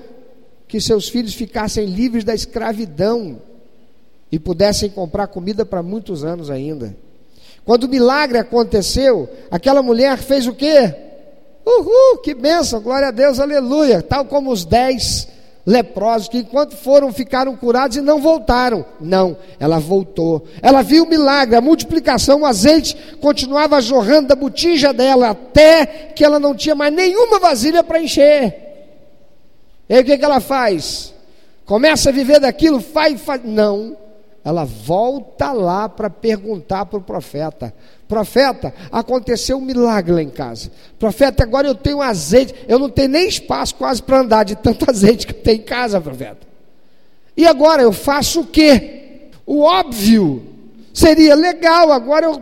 que 0.69 0.81
seus 0.81 1.09
filhos 1.09 1.35
ficassem 1.35 1.85
livres 1.87 2.23
da 2.23 2.33
escravidão 2.33 3.41
e 4.31 4.39
pudessem 4.39 4.91
comprar 4.91 5.29
comida 5.29 5.65
para 5.65 5.83
muitos 5.83 6.25
anos 6.25 6.51
ainda. 6.51 6.97
Quando 7.65 7.85
o 7.85 7.89
milagre 7.89 8.39
aconteceu, 8.39 9.29
aquela 9.51 9.83
mulher 9.83 10.19
fez 10.19 10.47
o 10.47 10.53
quê? 10.53 10.95
Uhul, 11.65 12.19
que 12.23 12.33
bênção, 12.33 12.81
glória 12.81 13.09
a 13.09 13.11
Deus, 13.11 13.41
aleluia. 13.41 14.01
Tal 14.01 14.25
como 14.25 14.53
os 14.53 14.65
dez 14.65 15.27
leprosos 15.67 16.29
que 16.29 16.39
enquanto 16.39 16.77
foram 16.77 17.13
ficaram 17.13 17.57
curados 17.57 17.97
e 17.97 18.01
não 18.01 18.21
voltaram. 18.21 18.85
Não, 19.01 19.37
ela 19.59 19.81
voltou. 19.81 20.47
Ela 20.63 20.81
viu 20.83 21.03
o 21.03 21.09
milagre, 21.09 21.57
a 21.57 21.61
multiplicação, 21.61 22.43
o 22.43 22.47
azeite 22.47 22.97
continuava 23.21 23.81
jorrando 23.81 24.29
da 24.29 24.37
botija 24.37 24.93
dela 24.93 25.31
até 25.31 25.87
que 26.15 26.25
ela 26.25 26.39
não 26.39 26.55
tinha 26.55 26.77
mais 26.77 26.95
nenhuma 26.95 27.41
vasilha 27.41 27.83
para 27.83 28.01
encher. 28.01 28.55
E 29.89 29.95
aí 29.95 30.03
o 30.03 30.05
que, 30.05 30.17
que 30.17 30.25
ela 30.25 30.39
faz? 30.39 31.13
Começa 31.65 32.11
a 32.11 32.13
viver 32.13 32.39
daquilo, 32.39 32.81
faz, 32.81 33.21
faz. 33.21 33.41
Não 33.45 34.06
ela 34.47 34.65
volta 34.65 35.51
lá 35.51 35.89
para 35.89 36.09
perguntar 36.09 36.87
para 36.87 37.01
o 37.01 37.03
profeta: 37.03 37.75
Profeta, 38.07 38.73
aconteceu 38.93 39.59
um 39.59 39.61
milagre 39.61 40.13
lá 40.13 40.23
em 40.23 40.31
casa. 40.31 40.71
Profeta, 41.01 41.43
agora 41.43 41.67
eu 41.67 41.75
tenho 41.75 42.01
azeite. 42.01 42.55
Eu 42.69 42.79
não 42.79 42.89
tenho 42.89 43.09
nem 43.09 43.27
espaço 43.27 43.75
quase 43.75 44.01
para 44.01 44.21
andar 44.21 44.45
de 44.45 44.55
tanto 44.55 44.87
azeite 44.89 45.27
que 45.27 45.35
tem 45.35 45.57
em 45.57 45.63
casa, 45.63 46.01
profeta. 46.01 46.47
E 47.37 47.45
agora 47.45 47.83
eu 47.83 47.93
faço 47.93 48.43
o 48.43 48.47
quê? 48.47 49.31
O 49.45 49.63
óbvio 49.63 50.47
seria 50.95 51.35
legal, 51.35 51.91
agora 51.91 52.27
eu 52.27 52.41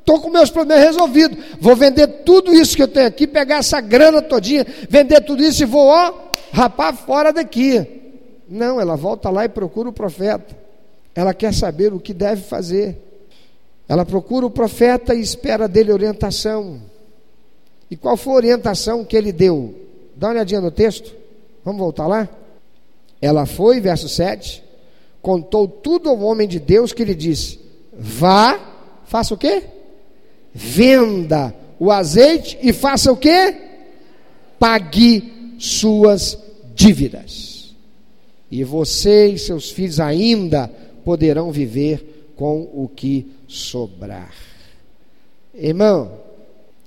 estou 0.00 0.22
com 0.22 0.30
meus 0.30 0.48
problemas 0.48 0.82
resolvidos. 0.82 1.36
Vou 1.60 1.76
vender 1.76 2.06
tudo 2.24 2.54
isso 2.54 2.74
que 2.74 2.82
eu 2.82 2.88
tenho 2.88 3.06
aqui, 3.06 3.26
pegar 3.26 3.56
essa 3.56 3.82
grana 3.82 4.22
todinha, 4.22 4.66
vender 4.88 5.20
tudo 5.20 5.42
isso 5.44 5.62
e 5.62 5.66
vou, 5.66 5.88
ó, 5.88 6.32
rapar 6.54 6.96
fora 6.96 7.34
daqui. 7.34 7.86
Não, 8.48 8.80
ela 8.80 8.96
volta 8.96 9.28
lá 9.28 9.44
e 9.44 9.48
procura 9.50 9.90
o 9.90 9.92
profeta. 9.92 10.63
Ela 11.14 11.32
quer 11.32 11.54
saber 11.54 11.92
o 11.92 12.00
que 12.00 12.12
deve 12.12 12.42
fazer. 12.42 12.98
Ela 13.88 14.04
procura 14.04 14.46
o 14.46 14.50
profeta 14.50 15.14
e 15.14 15.20
espera 15.20 15.68
dele 15.68 15.92
orientação. 15.92 16.80
E 17.90 17.96
qual 17.96 18.16
foi 18.16 18.32
a 18.32 18.36
orientação 18.36 19.04
que 19.04 19.16
ele 19.16 19.32
deu? 19.32 19.74
Dá 20.16 20.28
uma 20.28 20.34
olhadinha 20.34 20.60
no 20.60 20.70
texto. 20.70 21.14
Vamos 21.64 21.80
voltar 21.80 22.06
lá? 22.06 22.28
Ela 23.20 23.46
foi, 23.46 23.80
verso 23.80 24.08
7, 24.08 24.62
contou 25.22 25.68
tudo 25.68 26.08
ao 26.08 26.20
homem 26.20 26.48
de 26.48 26.58
Deus 26.58 26.92
que 26.92 27.04
lhe 27.04 27.14
disse: 27.14 27.60
Vá, 27.92 28.58
faça 29.04 29.34
o 29.34 29.38
quê? 29.38 29.62
Venda 30.52 31.54
o 31.78 31.90
azeite 31.90 32.58
e 32.62 32.72
faça 32.72 33.12
o 33.12 33.16
quê? 33.16 33.54
Pague 34.58 35.56
suas 35.58 36.38
dívidas. 36.74 37.74
E 38.50 38.62
você 38.62 39.28
e 39.28 39.38
seus 39.38 39.70
filhos 39.70 39.98
ainda 39.98 40.70
poderão 41.04 41.52
viver 41.52 42.32
com 42.36 42.68
o 42.72 42.88
que 42.88 43.30
sobrar. 43.46 44.32
Irmão, 45.54 46.12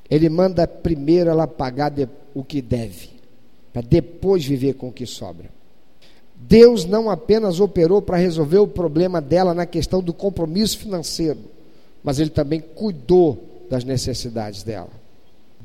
ele 0.09 0.29
manda 0.29 0.67
primeiro 0.67 1.29
ela 1.29 1.47
pagar 1.47 1.93
o 2.33 2.43
que 2.43 2.61
deve, 2.61 3.09
para 3.71 3.81
depois 3.81 4.43
viver 4.45 4.73
com 4.73 4.89
o 4.89 4.91
que 4.91 5.05
sobra. 5.05 5.49
Deus 6.35 6.85
não 6.85 7.09
apenas 7.09 7.59
operou 7.59 8.01
para 8.01 8.17
resolver 8.17 8.59
o 8.59 8.67
problema 8.67 9.19
dela 9.19 9.53
na 9.53 9.65
questão 9.65 10.01
do 10.01 10.13
compromisso 10.13 10.77
financeiro, 10.77 11.39
mas 12.03 12.19
ele 12.19 12.29
também 12.29 12.59
cuidou 12.59 13.65
das 13.69 13.83
necessidades 13.83 14.63
dela. 14.63 14.89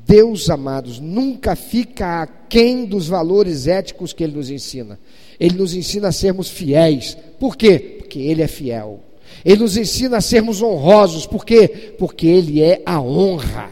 Deus, 0.05 0.49
amados, 0.49 0.99
nunca 0.99 1.55
fica 1.55 2.23
aquém 2.23 2.85
dos 2.85 3.07
valores 3.07 3.67
éticos 3.67 4.11
que 4.11 4.23
ele 4.23 4.35
nos 4.35 4.49
ensina. 4.49 4.99
Ele 5.39 5.57
nos 5.57 5.73
ensina 5.73 6.09
a 6.09 6.11
sermos 6.11 6.49
fiéis. 6.49 7.17
Por 7.39 7.55
quê? 7.55 8.02
Porque 8.13 8.19
Ele 8.19 8.43
é 8.43 8.47
fiel. 8.47 8.99
Ele 9.43 9.63
nos 9.63 9.75
ensina 9.75 10.17
a 10.17 10.21
sermos 10.21 10.61
honrosos. 10.61 11.25
Por 11.25 11.43
quê? 11.43 11.95
Porque 11.97 12.27
Ele 12.27 12.61
é 12.61 12.83
a 12.85 13.01
honra. 13.01 13.71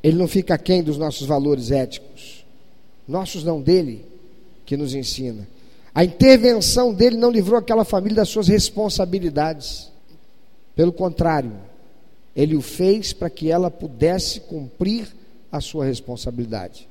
Ele 0.00 0.16
não 0.16 0.28
fica 0.28 0.54
aquém 0.54 0.80
dos 0.80 0.96
nossos 0.96 1.26
valores 1.26 1.72
éticos. 1.72 2.46
Nossos 3.06 3.42
não 3.42 3.60
dele, 3.60 4.04
que 4.64 4.76
nos 4.76 4.94
ensina. 4.94 5.48
A 5.92 6.04
intervenção 6.04 6.94
dele 6.94 7.16
não 7.16 7.32
livrou 7.32 7.58
aquela 7.58 7.84
família 7.84 8.16
das 8.16 8.28
suas 8.28 8.46
responsabilidades. 8.46 9.90
Pelo 10.76 10.92
contrário, 10.92 11.52
ele 12.34 12.54
o 12.54 12.62
fez 12.62 13.12
para 13.12 13.28
que 13.28 13.50
ela 13.50 13.72
pudesse 13.72 14.38
cumprir 14.38 15.08
a 15.50 15.60
sua 15.60 15.84
responsabilidade. 15.84 16.88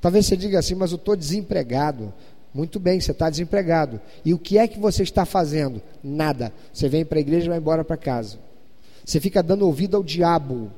Talvez 0.00 0.26
você 0.26 0.36
diga 0.36 0.58
assim, 0.58 0.74
mas 0.74 0.90
eu 0.90 0.96
estou 0.96 1.14
desempregado. 1.14 2.12
Muito 2.56 2.80
bem, 2.80 2.98
você 2.98 3.10
está 3.10 3.28
desempregado. 3.28 4.00
E 4.24 4.32
o 4.32 4.38
que 4.38 4.56
é 4.56 4.66
que 4.66 4.80
você 4.80 5.02
está 5.02 5.26
fazendo? 5.26 5.82
Nada. 6.02 6.50
Você 6.72 6.88
vem 6.88 7.04
para 7.04 7.18
a 7.18 7.20
igreja 7.20 7.44
e 7.44 7.48
vai 7.50 7.58
embora 7.58 7.84
para 7.84 7.98
casa. 7.98 8.38
Você 9.04 9.20
fica 9.20 9.42
dando 9.42 9.66
ouvido 9.66 9.94
ao 9.94 10.02
diabo. 10.02 10.70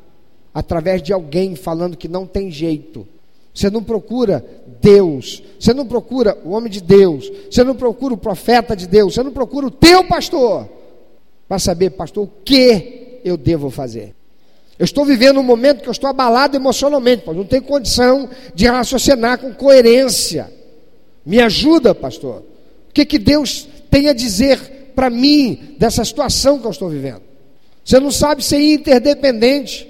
através 0.52 1.00
de 1.00 1.12
alguém 1.12 1.54
falando 1.54 1.96
que 1.96 2.08
não 2.08 2.26
tem 2.26 2.50
jeito. 2.50 3.06
Você 3.54 3.70
não 3.70 3.80
procura 3.80 4.44
Deus, 4.80 5.40
você 5.58 5.72
não 5.72 5.86
procura 5.86 6.36
o 6.44 6.50
homem 6.50 6.70
de 6.70 6.80
Deus, 6.80 7.30
você 7.48 7.62
não 7.62 7.76
procura 7.76 8.14
o 8.14 8.16
profeta 8.16 8.74
de 8.74 8.88
Deus, 8.88 9.14
você 9.14 9.22
não 9.22 9.30
procura 9.30 9.66
o 9.66 9.70
teu 9.70 10.02
pastor 10.04 10.68
para 11.46 11.60
saber, 11.60 11.90
pastor, 11.90 12.24
o 12.24 12.30
que 12.44 13.20
eu 13.24 13.36
devo 13.36 13.70
fazer. 13.70 14.16
Eu 14.76 14.84
estou 14.84 15.04
vivendo 15.04 15.38
um 15.38 15.44
momento 15.44 15.82
que 15.82 15.88
eu 15.88 15.92
estou 15.92 16.10
abalado 16.10 16.56
emocionalmente, 16.56 17.24
não 17.26 17.44
tenho 17.44 17.62
condição 17.62 18.28
de 18.52 18.66
raciocinar 18.66 19.38
com 19.38 19.54
coerência. 19.54 20.57
Me 21.28 21.42
ajuda, 21.42 21.94
pastor. 21.94 22.42
O 22.88 22.92
que, 22.94 23.04
que 23.04 23.18
Deus 23.18 23.68
tem 23.90 24.08
a 24.08 24.14
dizer 24.14 24.92
para 24.94 25.10
mim 25.10 25.74
dessa 25.78 26.02
situação 26.02 26.58
que 26.58 26.66
eu 26.66 26.70
estou 26.70 26.88
vivendo? 26.88 27.20
Você 27.84 28.00
não 28.00 28.10
sabe 28.10 28.42
ser 28.42 28.58
interdependente. 28.58 29.86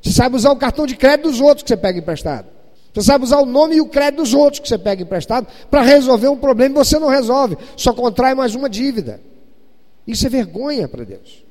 Você 0.00 0.12
sabe 0.12 0.36
usar 0.36 0.52
o 0.52 0.56
cartão 0.56 0.86
de 0.86 0.94
crédito 0.94 1.28
dos 1.28 1.40
outros 1.40 1.64
que 1.64 1.70
você 1.70 1.76
pega 1.76 1.98
emprestado. 1.98 2.46
Você 2.94 3.02
sabe 3.02 3.24
usar 3.24 3.40
o 3.40 3.46
nome 3.46 3.74
e 3.74 3.80
o 3.80 3.88
crédito 3.88 4.22
dos 4.22 4.32
outros 4.32 4.60
que 4.60 4.68
você 4.68 4.78
pega 4.78 5.02
emprestado 5.02 5.48
para 5.68 5.82
resolver 5.82 6.28
um 6.28 6.36
problema 6.36 6.76
e 6.76 6.84
você 6.84 7.00
não 7.00 7.08
resolve, 7.08 7.58
só 7.76 7.92
contrai 7.92 8.36
mais 8.36 8.54
uma 8.54 8.70
dívida. 8.70 9.20
Isso 10.06 10.24
é 10.24 10.30
vergonha 10.30 10.86
para 10.86 11.02
Deus. 11.02 11.44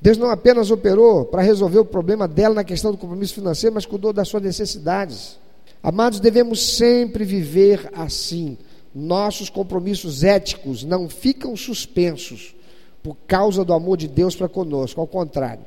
Deus 0.00 0.16
não 0.16 0.30
apenas 0.30 0.70
operou 0.70 1.24
para 1.24 1.42
resolver 1.42 1.80
o 1.80 1.84
problema 1.84 2.28
dela 2.28 2.54
na 2.54 2.64
questão 2.64 2.92
do 2.92 2.96
compromisso 2.96 3.34
financeiro, 3.34 3.74
mas 3.74 3.86
cuidou 3.86 4.12
das 4.12 4.28
suas 4.28 4.44
necessidades. 4.44 5.41
Amados, 5.82 6.20
devemos 6.20 6.76
sempre 6.76 7.24
viver 7.24 7.90
assim. 7.92 8.56
Nossos 8.94 9.48
compromissos 9.50 10.22
éticos 10.22 10.84
não 10.84 11.08
ficam 11.08 11.56
suspensos 11.56 12.54
por 13.02 13.16
causa 13.26 13.64
do 13.64 13.72
amor 13.72 13.96
de 13.96 14.06
Deus 14.06 14.36
para 14.36 14.48
conosco. 14.48 15.00
Ao 15.00 15.06
contrário, 15.06 15.64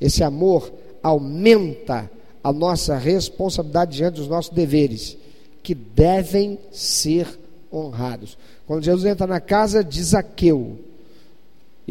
esse 0.00 0.24
amor 0.24 0.72
aumenta 1.02 2.10
a 2.42 2.52
nossa 2.52 2.96
responsabilidade 2.96 3.96
diante 3.96 4.16
dos 4.16 4.28
nossos 4.28 4.52
deveres, 4.52 5.16
que 5.62 5.74
devem 5.74 6.58
ser 6.72 7.38
honrados. 7.70 8.38
Quando 8.66 8.84
Jesus 8.84 9.04
entra 9.04 9.26
na 9.26 9.40
casa 9.40 9.84
de 9.84 10.02
Zaqueu, 10.02 10.78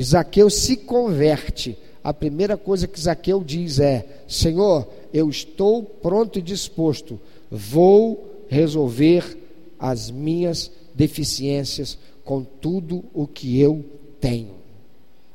Zaqueu 0.01 0.49
se 0.49 0.77
converte, 0.77 1.77
a 2.03 2.13
primeira 2.13 2.57
coisa 2.57 2.87
que 2.87 2.99
Zaqueu 2.99 3.43
diz 3.43 3.79
é: 3.79 4.23
Senhor, 4.27 4.87
eu 5.13 5.29
estou 5.29 5.83
pronto 5.83 6.39
e 6.39 6.41
disposto, 6.41 7.19
vou 7.49 8.45
resolver 8.47 9.37
as 9.79 10.11
minhas 10.11 10.71
deficiências 10.93 11.97
com 12.23 12.43
tudo 12.43 13.03
o 13.13 13.25
que 13.25 13.59
eu 13.59 13.83
tenho. 14.19 14.55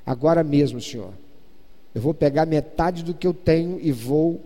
Agora 0.05 0.45
mesmo, 0.45 0.81
Senhor, 0.81 1.13
eu 1.95 2.01
vou 2.01 2.13
pegar 2.13 2.45
metade 2.45 3.03
do 3.03 3.15
que 3.15 3.27
eu 3.27 3.33
tenho 3.33 3.79
e 3.81 3.91
vou 3.91 4.41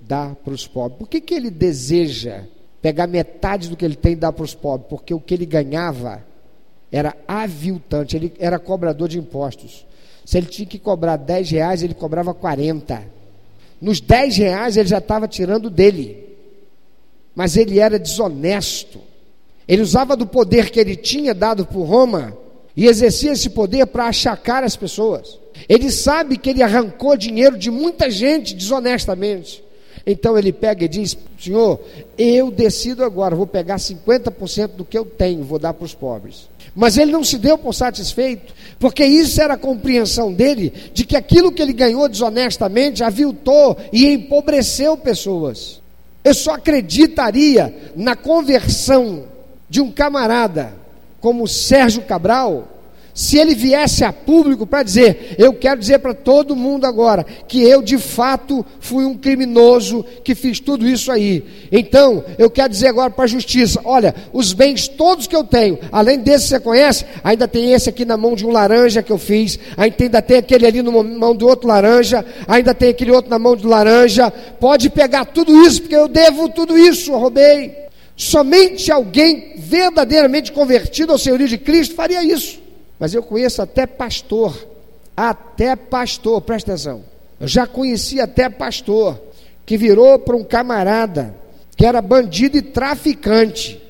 dar 0.00 0.34
para 0.34 0.52
os 0.52 0.66
pobres. 0.66 0.98
Por 0.98 1.08
que, 1.08 1.20
que 1.20 1.34
ele 1.34 1.50
deseja 1.50 2.44
pegar 2.82 3.06
metade 3.06 3.68
do 3.68 3.76
que 3.76 3.84
ele 3.84 3.96
tem 3.96 4.12
e 4.12 4.16
dar 4.16 4.32
para 4.32 4.44
os 4.44 4.54
pobres? 4.54 4.88
Porque 4.88 5.14
o 5.14 5.20
que 5.20 5.34
ele 5.34 5.46
ganhava 5.46 6.24
era 6.90 7.16
aviltante, 7.26 8.16
ele 8.16 8.32
era 8.38 8.58
cobrador 8.58 9.08
de 9.08 9.18
impostos. 9.18 9.86
Se 10.24 10.38
ele 10.38 10.46
tinha 10.46 10.66
que 10.66 10.78
cobrar 10.78 11.16
10 11.16 11.50
reais, 11.50 11.82
ele 11.82 11.94
cobrava 11.94 12.34
40. 12.34 13.02
Nos 13.80 14.00
10 14.00 14.36
reais 14.38 14.76
ele 14.76 14.88
já 14.88 14.98
estava 14.98 15.28
tirando 15.28 15.70
dele. 15.70 16.25
Mas 17.36 17.56
ele 17.56 17.78
era 17.78 17.98
desonesto. 17.98 18.98
Ele 19.68 19.82
usava 19.82 20.16
do 20.16 20.26
poder 20.26 20.70
que 20.70 20.80
ele 20.80 20.96
tinha 20.96 21.34
dado 21.34 21.66
por 21.66 21.84
Roma 21.84 22.36
e 22.74 22.86
exercia 22.86 23.32
esse 23.32 23.50
poder 23.50 23.86
para 23.86 24.06
achacar 24.06 24.64
as 24.64 24.74
pessoas. 24.74 25.38
Ele 25.68 25.90
sabe 25.90 26.38
que 26.38 26.48
ele 26.50 26.62
arrancou 26.62 27.16
dinheiro 27.16 27.58
de 27.58 27.70
muita 27.70 28.10
gente 28.10 28.54
desonestamente. 28.54 29.62
Então 30.06 30.38
ele 30.38 30.52
pega 30.52 30.84
e 30.84 30.88
diz: 30.88 31.16
Senhor, 31.38 31.80
eu 32.16 32.50
decido 32.50 33.04
agora, 33.04 33.34
vou 33.34 33.46
pegar 33.46 33.76
50% 33.76 34.68
do 34.68 34.84
que 34.84 34.96
eu 34.96 35.04
tenho, 35.04 35.44
vou 35.44 35.58
dar 35.58 35.74
para 35.74 35.84
os 35.84 35.94
pobres. 35.94 36.48
Mas 36.74 36.96
ele 36.96 37.10
não 37.10 37.24
se 37.24 37.38
deu 37.38 37.58
por 37.58 37.74
satisfeito, 37.74 38.54
porque 38.78 39.04
isso 39.04 39.40
era 39.42 39.54
a 39.54 39.58
compreensão 39.58 40.32
dele 40.32 40.72
de 40.92 41.04
que 41.04 41.16
aquilo 41.16 41.50
que 41.50 41.60
ele 41.60 41.72
ganhou 41.72 42.08
desonestamente 42.08 43.02
aviltou 43.02 43.76
e 43.92 44.06
empobreceu 44.06 44.96
pessoas. 44.96 45.80
Eu 46.26 46.34
só 46.34 46.54
acreditaria 46.54 47.92
na 47.94 48.16
conversão 48.16 49.26
de 49.68 49.80
um 49.80 49.92
camarada 49.92 50.72
como 51.20 51.46
Sérgio 51.46 52.02
Cabral 52.02 52.75
se 53.16 53.38
ele 53.38 53.54
viesse 53.54 54.04
a 54.04 54.12
público 54.12 54.66
para 54.66 54.82
dizer, 54.82 55.36
eu 55.38 55.54
quero 55.54 55.80
dizer 55.80 56.00
para 56.00 56.12
todo 56.12 56.54
mundo 56.54 56.84
agora 56.84 57.24
que 57.48 57.62
eu 57.62 57.80
de 57.80 57.96
fato 57.96 58.62
fui 58.78 59.06
um 59.06 59.16
criminoso 59.16 60.04
que 60.22 60.34
fiz 60.34 60.60
tudo 60.60 60.86
isso 60.86 61.10
aí. 61.10 61.42
Então, 61.72 62.22
eu 62.36 62.50
quero 62.50 62.68
dizer 62.68 62.88
agora 62.88 63.08
para 63.08 63.24
a 63.24 63.26
justiça: 63.26 63.80
olha, 63.86 64.14
os 64.34 64.52
bens 64.52 64.86
todos 64.86 65.26
que 65.26 65.34
eu 65.34 65.44
tenho, 65.44 65.78
além 65.90 66.18
desse 66.18 66.44
que 66.44 66.48
você 66.50 66.60
conhece, 66.60 67.06
ainda 67.24 67.48
tem 67.48 67.72
esse 67.72 67.88
aqui 67.88 68.04
na 68.04 68.18
mão 68.18 68.36
de 68.36 68.44
um 68.44 68.50
laranja 68.50 69.02
que 69.02 69.10
eu 69.10 69.18
fiz, 69.18 69.58
ainda 69.78 70.20
tem 70.20 70.36
aquele 70.36 70.66
ali 70.66 70.82
na 70.82 70.90
mão 70.90 71.34
do 71.34 71.48
outro 71.48 71.66
laranja, 71.66 72.22
ainda 72.46 72.74
tem 72.74 72.90
aquele 72.90 73.12
outro 73.12 73.30
na 73.30 73.38
mão 73.38 73.56
do 73.56 73.66
laranja. 73.66 74.30
Pode 74.30 74.90
pegar 74.90 75.24
tudo 75.24 75.64
isso, 75.64 75.80
porque 75.80 75.96
eu 75.96 76.06
devo 76.06 76.50
tudo 76.50 76.76
isso, 76.76 77.12
eu 77.12 77.18
roubei. 77.18 77.74
Somente 78.14 78.92
alguém 78.92 79.54
verdadeiramente 79.56 80.52
convertido 80.52 81.12
ao 81.12 81.18
senhorio 81.18 81.48
de 81.48 81.56
Cristo 81.56 81.94
faria 81.94 82.22
isso. 82.22 82.65
Mas 82.98 83.14
eu 83.14 83.22
conheço 83.22 83.60
até 83.60 83.86
pastor, 83.86 84.66
até 85.16 85.76
pastor, 85.76 86.40
presta 86.40 86.72
atenção. 86.72 87.04
Eu 87.38 87.46
já 87.46 87.66
conheci 87.66 88.20
até 88.20 88.48
pastor 88.48 89.20
que 89.64 89.76
virou 89.76 90.18
para 90.18 90.36
um 90.36 90.44
camarada 90.44 91.34
que 91.76 91.84
era 91.84 92.00
bandido 92.00 92.56
e 92.56 92.62
traficante 92.62 93.82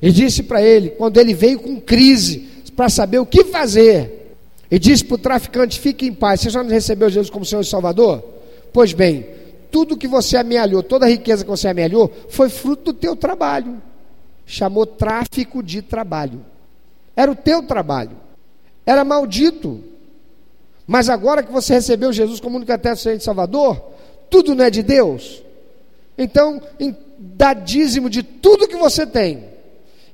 e 0.00 0.12
disse 0.12 0.44
para 0.44 0.62
ele, 0.62 0.90
quando 0.90 1.18
ele 1.18 1.34
veio 1.34 1.58
com 1.58 1.80
crise 1.80 2.48
para 2.76 2.88
saber 2.88 3.18
o 3.18 3.26
que 3.26 3.44
fazer, 3.44 4.36
e 4.70 4.78
disse 4.78 5.04
para 5.04 5.16
o 5.16 5.18
traficante: 5.18 5.78
Fique 5.78 6.06
em 6.06 6.14
paz, 6.14 6.40
você 6.40 6.50
já 6.50 6.62
não 6.62 6.70
recebeu 6.70 7.10
Jesus 7.10 7.28
como 7.28 7.44
Senhor 7.44 7.60
e 7.60 7.66
Salvador? 7.66 8.24
Pois 8.72 8.92
bem, 8.92 9.26
tudo 9.70 9.96
que 9.96 10.08
você 10.08 10.36
amealhou, 10.36 10.82
toda 10.82 11.04
a 11.04 11.08
riqueza 11.08 11.44
que 11.44 11.50
você 11.50 11.68
amealhou, 11.68 12.10
foi 12.30 12.48
fruto 12.48 12.92
do 12.92 12.98
teu 12.98 13.14
trabalho. 13.14 13.82
Chamou 14.46 14.86
tráfico 14.86 15.62
de 15.62 15.82
trabalho. 15.82 16.44
Era 17.14 17.30
o 17.30 17.36
teu 17.36 17.62
trabalho 17.62 18.21
era 18.84 19.04
maldito. 19.04 19.82
Mas 20.86 21.08
agora 21.08 21.42
que 21.42 21.52
você 21.52 21.74
recebeu 21.74 22.12
Jesus 22.12 22.40
como 22.40 22.56
único 22.56 22.72
eterno 22.72 22.96
Senhor 22.96 23.16
de 23.16 23.24
Salvador, 23.24 23.80
tudo 24.28 24.54
não 24.54 24.64
é 24.64 24.70
de 24.70 24.82
Deus. 24.82 25.42
Então, 26.16 26.60
dá 27.18 27.54
dízimo 27.54 28.10
de 28.10 28.22
tudo 28.22 28.68
que 28.68 28.76
você 28.76 29.06
tem. 29.06 29.44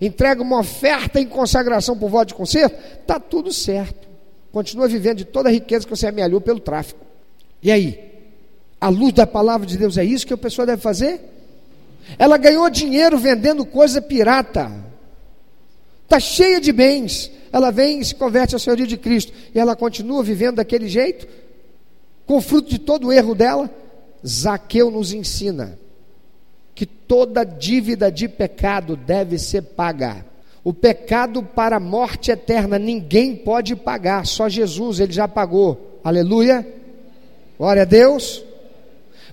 Entrega 0.01 0.43
uma 0.43 0.61
oferta 0.61 1.21
em 1.21 1.27
consagração 1.27 1.99
por 1.99 2.09
voto 2.09 2.29
de 2.29 2.35
conserto, 2.35 2.77
está 3.01 3.19
tudo 3.19 3.53
certo. 3.53 4.07
Continua 4.53 4.87
vivendo 4.87 5.19
de 5.19 5.25
toda 5.25 5.49
a 5.49 5.53
riqueza 5.53 5.85
que 5.87 5.91
você 5.91 6.07
amealhou 6.07 6.41
pelo 6.41 6.61
tráfico. 6.61 7.05
E 7.63 7.73
aí? 7.73 8.09
A 8.81 8.89
luz 8.89 9.13
da 9.13 9.27
palavra 9.27 9.67
de 9.67 9.77
Deus 9.77 9.99
é 9.99 10.05
isso 10.05 10.27
que 10.27 10.33
a 10.33 10.39
pessoa 10.39 10.65
deve 10.65 10.81
fazer? 10.81 11.21
Ela 12.17 12.37
ganhou 12.39 12.71
dinheiro 12.71 13.19
vendendo 13.19 13.67
coisa 13.67 14.01
pirata. 14.01 14.71
Está 16.09 16.19
cheia 16.19 16.61
de 16.61 16.73
bens 16.73 17.31
ela 17.53 17.71
vem 17.71 18.01
e 18.01 18.05
se 18.05 18.15
converte 18.15 18.55
ao 18.55 18.59
senhorio 18.59 18.87
de 18.87 18.97
Cristo, 18.97 19.33
e 19.55 19.59
ela 19.59 19.75
continua 19.75 20.23
vivendo 20.23 20.57
daquele 20.57 20.89
jeito, 20.89 21.27
com 22.27 22.41
fruto 22.41 22.69
de 22.69 22.79
todo 22.79 23.09
o 23.09 23.13
erro 23.13 23.35
dela. 23.35 23.71
Zaqueu 24.27 24.91
nos 24.91 25.13
ensina 25.13 25.79
que 26.75 26.85
toda 26.85 27.45
dívida 27.45 28.11
de 28.11 28.29
pecado 28.29 28.97
deve 28.97 29.39
ser 29.39 29.63
paga. 29.63 30.25
O 30.63 30.75
pecado 30.75 31.43
para 31.43 31.77
a 31.77 31.81
morte 31.81 32.31
eterna 32.31 32.79
ninguém 32.79 33.35
pode 33.35 33.75
pagar, 33.75 34.27
só 34.27 34.49
Jesus, 34.49 35.01
ele 35.01 35.13
já 35.13 35.27
pagou. 35.27 36.01
Aleluia. 36.05 36.67
Glória 37.57 37.83
a 37.83 37.87
Deus. 37.87 38.45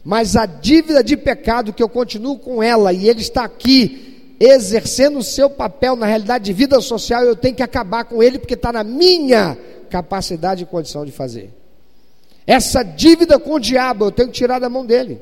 Mas 0.04 0.36
a 0.36 0.46
dívida 0.46 1.04
de 1.04 1.18
pecado 1.18 1.74
que 1.74 1.82
eu 1.82 1.90
continuo 1.90 2.38
com 2.38 2.62
ela 2.62 2.94
e 2.94 3.10
ele 3.10 3.22
está 3.22 3.44
aqui 3.44 4.05
exercendo 4.40 5.20
o 5.20 5.24
seu 5.24 5.50
papel 5.50 5.96
na 5.96 6.06
realidade 6.06 6.46
de 6.46 6.54
vida 6.54 6.80
social, 6.82 7.24
eu 7.24 7.36
tenho 7.36 7.56
que 7.56 7.64
acabar 7.64 8.06
com 8.06 8.22
ele, 8.22 8.40
porque 8.40 8.54
está 8.54 8.72
na 8.72 8.84
minha 8.84 9.58
capacidade 9.90 10.64
e 10.64 10.66
condição 10.66 11.06
de 11.06 11.12
fazer. 11.12 11.54
Essa 12.46 12.84
dívida 12.84 13.40
com 13.40 13.54
o 13.54 13.60
diabo, 13.60 14.06
eu 14.06 14.12
tenho 14.12 14.30
que 14.30 14.36
tirar 14.36 14.60
da 14.60 14.70
mão 14.70 14.86
dele. 14.86 15.22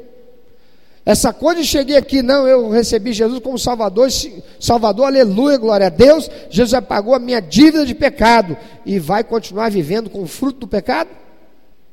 Essa 1.06 1.34
coisa 1.34 1.62
de 1.62 1.68
cheguei 1.68 1.98
aqui, 1.98 2.22
não, 2.22 2.48
eu 2.48 2.70
recebi 2.70 3.12
Jesus 3.12 3.40
como 3.40 3.60
Salvador, 3.60 4.10
Salvador, 4.60 5.08
aleluia, 5.08 5.58
glória 5.58 5.88
a 5.88 5.90
Deus, 5.90 6.30
Jesus 6.50 6.72
já 6.72 6.82
pagou 6.82 7.14
a 7.14 7.20
minha 7.20 7.42
dívida 7.42 7.86
de 7.86 7.94
pecado 7.94 8.58
e 8.86 9.00
vai 9.00 9.24
continuar 9.24 9.70
vivendo 9.70 10.10
com 10.10 10.24
o 10.24 10.28
fruto 10.28 10.60
do 10.60 10.68
pecado? 10.68 11.10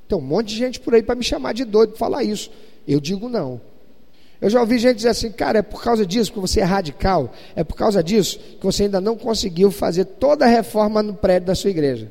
Tem 0.08 0.16
um 0.16 0.20
monte 0.20 0.48
de 0.48 0.56
gente 0.56 0.80
por 0.80 0.94
aí 0.94 1.02
para 1.02 1.16
me 1.16 1.24
chamar 1.24 1.54
de 1.54 1.64
doido 1.64 1.96
falar 1.96 2.22
isso. 2.22 2.50
Eu 2.86 3.00
digo 3.00 3.28
não. 3.28 3.60
Eu 4.40 4.48
já 4.48 4.60
ouvi 4.60 4.78
gente 4.78 4.96
dizer 4.96 5.10
assim, 5.10 5.30
cara, 5.30 5.58
é 5.58 5.62
por 5.62 5.82
causa 5.82 6.06
disso 6.06 6.32
que 6.32 6.38
você 6.38 6.60
é 6.60 6.64
radical, 6.64 7.32
é 7.54 7.62
por 7.62 7.74
causa 7.74 8.02
disso 8.02 8.38
que 8.38 8.64
você 8.64 8.84
ainda 8.84 9.00
não 9.00 9.16
conseguiu 9.16 9.70
fazer 9.70 10.04
toda 10.04 10.46
a 10.46 10.48
reforma 10.48 11.02
no 11.02 11.14
prédio 11.14 11.48
da 11.48 11.54
sua 11.54 11.70
igreja. 11.70 12.10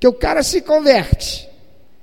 Que 0.00 0.08
o 0.08 0.12
cara 0.12 0.42
se 0.42 0.60
converte, 0.60 1.48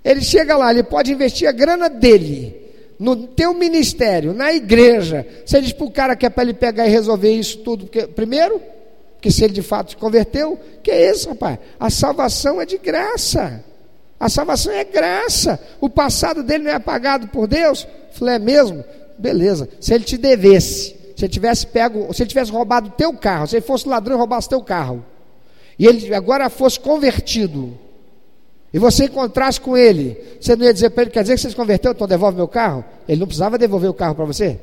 ele 0.03 0.21
chega 0.21 0.55
lá, 0.55 0.71
ele 0.71 0.83
pode 0.83 1.11
investir 1.11 1.47
a 1.47 1.51
grana 1.51 1.89
dele, 1.89 2.65
no 2.97 3.27
teu 3.27 3.53
ministério, 3.53 4.33
na 4.33 4.53
igreja, 4.53 5.27
você 5.45 5.59
diz 5.61 5.73
para 5.73 5.85
o 5.85 5.91
cara 5.91 6.15
que 6.15 6.25
é 6.25 6.29
para 6.29 6.43
ele 6.43 6.53
pegar 6.53 6.87
e 6.87 6.89
resolver 6.89 7.33
isso 7.33 7.57
tudo, 7.57 7.85
porque, 7.85 8.07
primeiro, 8.07 8.61
que 9.19 9.31
se 9.31 9.43
ele 9.43 9.53
de 9.53 9.61
fato 9.61 9.91
se 9.91 9.97
converteu, 9.97 10.57
que 10.81 10.91
é 10.91 11.11
isso, 11.11 11.27
rapaz? 11.29 11.57
A 11.79 11.89
salvação 11.89 12.61
é 12.61 12.65
de 12.65 12.77
graça. 12.77 13.63
A 14.19 14.29
salvação 14.29 14.71
é 14.71 14.83
graça. 14.83 15.59
O 15.81 15.89
passado 15.89 16.43
dele 16.43 16.65
não 16.65 16.71
é 16.71 16.75
apagado 16.75 17.27
por 17.27 17.47
Deus? 17.47 17.87
falei, 18.13 18.35
é 18.35 18.39
mesmo? 18.39 18.85
Beleza. 19.17 19.69
Se 19.79 19.93
ele 19.93 20.03
te 20.03 20.17
devesse, 20.17 20.95
se 21.15 21.25
ele 21.25 21.29
tivesse 21.29 21.65
pego, 21.67 22.13
se 22.13 22.23
ele 22.23 22.29
tivesse 22.29 22.51
roubado 22.51 22.89
o 22.89 22.91
teu 22.91 23.13
carro, 23.13 23.47
se 23.47 23.55
ele 23.55 23.65
fosse 23.65 23.87
ladrão 23.87 24.15
e 24.15 24.19
roubasse 24.19 24.49
teu 24.49 24.61
carro, 24.61 25.03
e 25.77 25.85
ele 25.85 26.13
agora 26.13 26.49
fosse 26.49 26.79
convertido, 26.79 27.77
e 28.73 28.79
você 28.79 29.05
encontrasse 29.05 29.59
com 29.61 29.77
ele, 29.77 30.17
você 30.39 30.55
não 30.55 30.65
ia 30.65 30.73
dizer 30.73 30.89
para 30.89 31.03
ele, 31.03 31.11
quer 31.11 31.21
dizer 31.21 31.35
que 31.35 31.41
você 31.41 31.49
se 31.49 31.55
converteu, 31.55 31.91
então 31.93 32.07
devolve 32.07 32.35
meu 32.35 32.47
carro? 32.47 32.83
Ele 33.07 33.19
não 33.19 33.27
precisava 33.27 33.57
devolver 33.57 33.89
o 33.89 33.93
carro 33.93 34.15
para 34.15 34.25
você? 34.25 34.59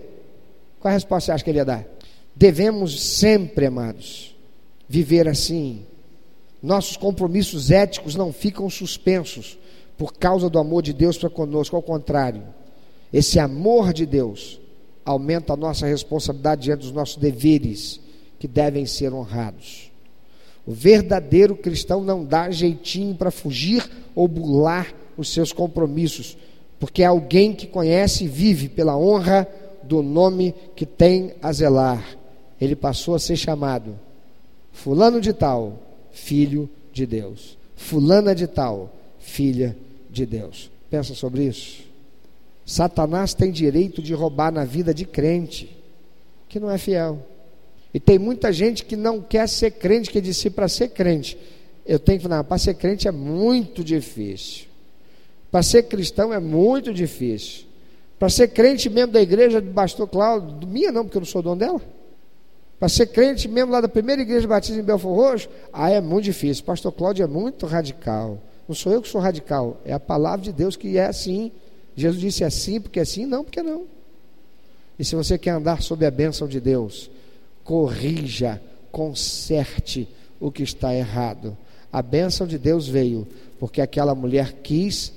Qual 0.80 0.90
a 0.90 0.94
resposta 0.94 1.26
você 1.26 1.32
acha 1.32 1.44
que 1.44 1.50
ele 1.50 1.59
ia 1.59 1.64
dar? 1.64 1.84
Devemos 2.36 3.00
sempre, 3.00 3.66
amados, 3.66 4.36
viver 4.88 5.28
assim. 5.28 5.86
Nossos 6.62 6.96
compromissos 6.96 7.70
éticos 7.70 8.14
não 8.14 8.32
ficam 8.32 8.68
suspensos 8.68 9.59
por 9.96 10.12
causa 10.12 10.50
do 10.50 10.59
amor 10.59 10.82
de 10.82 10.92
Deus 10.92 11.16
para 11.16 11.30
conosco, 11.30 11.74
ao 11.74 11.82
contrário. 11.82 12.42
Esse 13.13 13.39
amor 13.39 13.93
de 13.93 14.07
Deus 14.07 14.61
aumenta 15.05 15.53
a 15.53 15.57
nossa 15.57 15.87
responsabilidade 15.87 16.63
diante 16.63 16.81
dos 16.81 16.93
nossos 16.93 17.17
deveres, 17.17 18.01
que 18.39 18.49
devem 18.49 18.87
ser 18.87 19.13
honrados. 19.13 19.91
O 20.67 20.73
verdadeiro 20.73 21.57
cristão 21.57 22.03
não 22.03 22.25
dá 22.25 22.51
jeitinho 22.51 23.15
para 23.15 23.31
fugir 23.31 23.89
ou 24.15 24.27
bular 24.29 24.95
os 25.17 25.29
seus 25.29 25.53
compromissos, 25.53 26.37
porque 26.79 27.03
é 27.03 27.07
alguém 27.07 27.53
que 27.53 27.67
conhece 27.67 28.25
e 28.25 28.29
vive 28.29 28.69
pela 28.69 28.97
honra 28.97 29.47
do 29.83 30.03
nome 30.03 30.55
que 30.75 30.87
tem 30.87 31.35
a 31.43 31.53
zelar. 31.53 32.17
Ele 32.61 32.77
passou 32.77 33.15
a 33.15 33.19
ser 33.19 33.37
chamado 33.37 33.99
Fulano 34.73 35.21
de 35.21 35.33
Tal, 35.33 35.79
filho 36.13 36.69
de 36.93 37.07
Deus. 37.07 37.59
Fulana 37.77 38.35
de 38.35 38.47
Tal, 38.47 38.93
filha 39.19 39.77
de 40.11 40.25
Deus. 40.25 40.71
Pensa 40.89 41.15
sobre 41.15 41.45
isso. 41.45 41.91
Satanás 42.73 43.35
tem 43.35 43.51
direito 43.51 44.01
de 44.01 44.14
roubar 44.14 44.51
na 44.51 44.64
vida 44.64 44.95
de 44.95 45.05
crente 45.05 45.77
que 46.49 46.59
não 46.59 46.70
é 46.70 46.79
fiel. 46.79 47.18
E 47.93 48.01
tem 48.01 48.18
muita 48.18 48.51
gente 48.51 48.83
que 48.87 48.97
não 48.97 49.20
quer 49.20 49.47
ser 49.47 49.73
crente, 49.73 50.09
que 50.09 50.23
disse 50.23 50.49
para 50.49 50.66
ser 50.68 50.89
crente. 50.89 51.37
Eu 51.85 51.99
tenho 51.99 52.18
que 52.18 52.27
falar, 52.27 52.43
para 52.43 52.57
ser 52.57 52.73
crente 52.73 53.07
é 53.07 53.11
muito 53.11 53.85
difícil. 53.85 54.68
Para 55.51 55.62
ser 55.62 55.83
cristão 55.83 56.33
é 56.33 56.41
muito 56.41 56.95
difícil. 56.95 57.66
Para 58.18 58.31
ser 58.31 58.49
crente 58.49 58.89
mesmo 58.89 59.12
da 59.12 59.20
igreja 59.20 59.61
do 59.61 59.70
pastor 59.73 60.09
Cláudio, 60.09 60.66
minha 60.66 60.91
não, 60.91 61.05
porque 61.05 61.18
eu 61.18 61.20
não 61.20 61.27
sou 61.27 61.43
dono 61.43 61.57
dela. 61.57 61.83
Para 62.79 62.89
ser 62.89 63.09
crente 63.09 63.49
mesmo 63.49 63.70
lá 63.70 63.83
da 63.83 63.89
primeira 63.89 64.23
igreja 64.23 64.49
batista 64.49 64.81
em 64.81 64.83
Belfor 64.83 65.14
Roxo, 65.14 65.47
ah, 65.70 65.91
é 65.91 66.01
muito 66.01 66.25
difícil. 66.25 66.64
Pastor 66.64 66.91
Cláudio 66.91 67.23
é 67.23 67.27
muito 67.27 67.66
radical. 67.66 68.39
Não 68.66 68.75
sou 68.75 68.91
eu 68.91 69.03
que 69.03 69.09
sou 69.09 69.20
radical, 69.20 69.79
é 69.85 69.93
a 69.93 70.01
palavra 70.01 70.41
de 70.41 70.53
Deus 70.53 70.75
que 70.75 70.97
é 70.97 71.05
assim. 71.05 71.53
Jesus 71.97 72.20
disse 72.20 72.45
assim, 72.45 72.80
porque 72.80 72.99
é 72.99 73.03
assim, 73.03 73.26
não, 73.26 73.45
porque 73.45 73.62
não. 73.62 73.84
E 74.99 75.05
se 75.05 75.14
você 75.14 75.36
quer 75.36 75.51
andar 75.51 75.82
sob 75.82 76.05
a 76.07 76.11
bênção 76.11 76.47
de 76.47 76.61
Deus, 76.61 77.11
corrija, 77.64 78.61
conserte 78.90 80.09
o 80.40 80.51
que 80.51 80.62
está 80.62 80.95
errado. 80.95 81.57
A 81.93 82.03
bênção 82.03 82.47
de 82.47 82.59
Deus 82.59 82.88
veio 82.88 83.26
porque 83.59 83.80
aquela 83.80 84.14
mulher 84.14 84.55
quis 84.62 85.12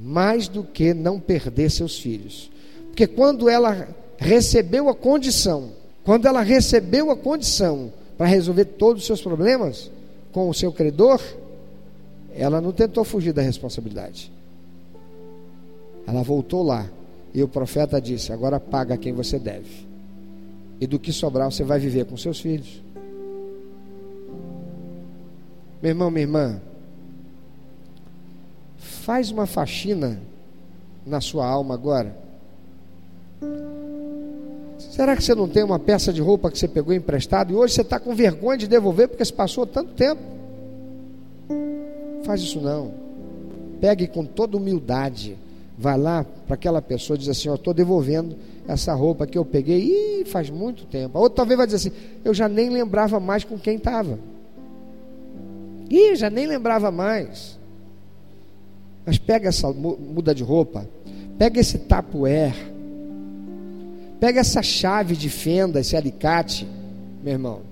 mais 0.00 0.48
do 0.48 0.64
que 0.64 0.94
não 0.94 1.20
perder 1.20 1.70
seus 1.70 1.98
filhos. 1.98 2.50
Porque 2.86 3.06
quando 3.06 3.48
ela 3.48 3.88
recebeu 4.16 4.88
a 4.88 4.94
condição, 4.94 5.72
quando 6.04 6.26
ela 6.26 6.42
recebeu 6.42 7.10
a 7.10 7.16
condição 7.16 7.92
para 8.16 8.26
resolver 8.26 8.64
todos 8.64 9.02
os 9.02 9.06
seus 9.06 9.20
problemas 9.20 9.90
com 10.32 10.48
o 10.48 10.54
seu 10.54 10.72
credor, 10.72 11.20
ela 12.34 12.60
não 12.60 12.72
tentou 12.72 13.04
fugir 13.04 13.32
da 13.32 13.42
responsabilidade. 13.42 14.32
Ela 16.10 16.24
voltou 16.24 16.64
lá 16.64 16.86
e 17.32 17.40
o 17.40 17.46
profeta 17.46 18.00
disse: 18.00 18.32
Agora 18.32 18.58
paga 18.58 18.96
quem 18.96 19.12
você 19.12 19.38
deve 19.38 19.88
e 20.80 20.86
do 20.86 20.98
que 20.98 21.12
sobrar 21.12 21.50
você 21.52 21.62
vai 21.62 21.78
viver 21.78 22.04
com 22.04 22.16
seus 22.16 22.40
filhos. 22.40 22.82
Meu 25.80 25.90
irmão, 25.90 26.10
minha 26.10 26.24
irmã, 26.24 26.60
faz 28.76 29.30
uma 29.30 29.46
faxina 29.46 30.20
na 31.06 31.20
sua 31.20 31.46
alma 31.46 31.74
agora. 31.74 32.16
Será 34.78 35.14
que 35.14 35.22
você 35.22 35.34
não 35.34 35.48
tem 35.48 35.62
uma 35.62 35.78
peça 35.78 36.12
de 36.12 36.20
roupa 36.20 36.50
que 36.50 36.58
você 36.58 36.66
pegou 36.66 36.92
emprestado 36.92 37.52
e 37.52 37.54
hoje 37.54 37.74
você 37.74 37.82
está 37.82 38.00
com 38.00 38.14
vergonha 38.16 38.58
de 38.58 38.66
devolver 38.66 39.06
porque 39.06 39.24
se 39.24 39.32
passou 39.32 39.64
tanto 39.64 39.92
tempo? 39.92 40.20
Faz 42.24 42.40
isso 42.40 42.60
não. 42.60 42.92
Pegue 43.80 44.08
com 44.08 44.24
toda 44.24 44.56
humildade. 44.56 45.38
Vai 45.80 45.96
lá 45.96 46.26
para 46.46 46.56
aquela 46.56 46.82
pessoa 46.82 47.16
e 47.16 47.20
diz 47.20 47.28
assim: 47.30 47.48
Eu 47.48 47.54
estou 47.54 47.72
devolvendo 47.72 48.36
essa 48.68 48.92
roupa 48.92 49.26
que 49.26 49.38
eu 49.38 49.46
peguei, 49.46 50.20
e 50.20 50.24
faz 50.26 50.50
muito 50.50 50.84
tempo. 50.84 51.16
A 51.16 51.20
outra 51.22 51.36
talvez 51.36 51.56
vai 51.56 51.66
dizer 51.66 51.76
assim, 51.76 51.92
eu 52.22 52.34
já 52.34 52.50
nem 52.50 52.68
lembrava 52.68 53.18
mais 53.18 53.44
com 53.44 53.58
quem 53.58 53.76
estava. 53.76 54.18
Ih, 55.88 56.14
já 56.14 56.28
nem 56.28 56.46
lembrava 56.46 56.90
mais. 56.90 57.58
Mas 59.06 59.16
pega 59.16 59.48
essa 59.48 59.72
muda 59.72 60.34
de 60.34 60.42
roupa, 60.42 60.86
pega 61.38 61.58
esse 61.58 61.78
tapuer, 61.78 62.54
pega 64.20 64.40
essa 64.40 64.62
chave 64.62 65.16
de 65.16 65.30
fenda, 65.30 65.80
esse 65.80 65.96
alicate, 65.96 66.68
meu 67.24 67.32
irmão. 67.32 67.62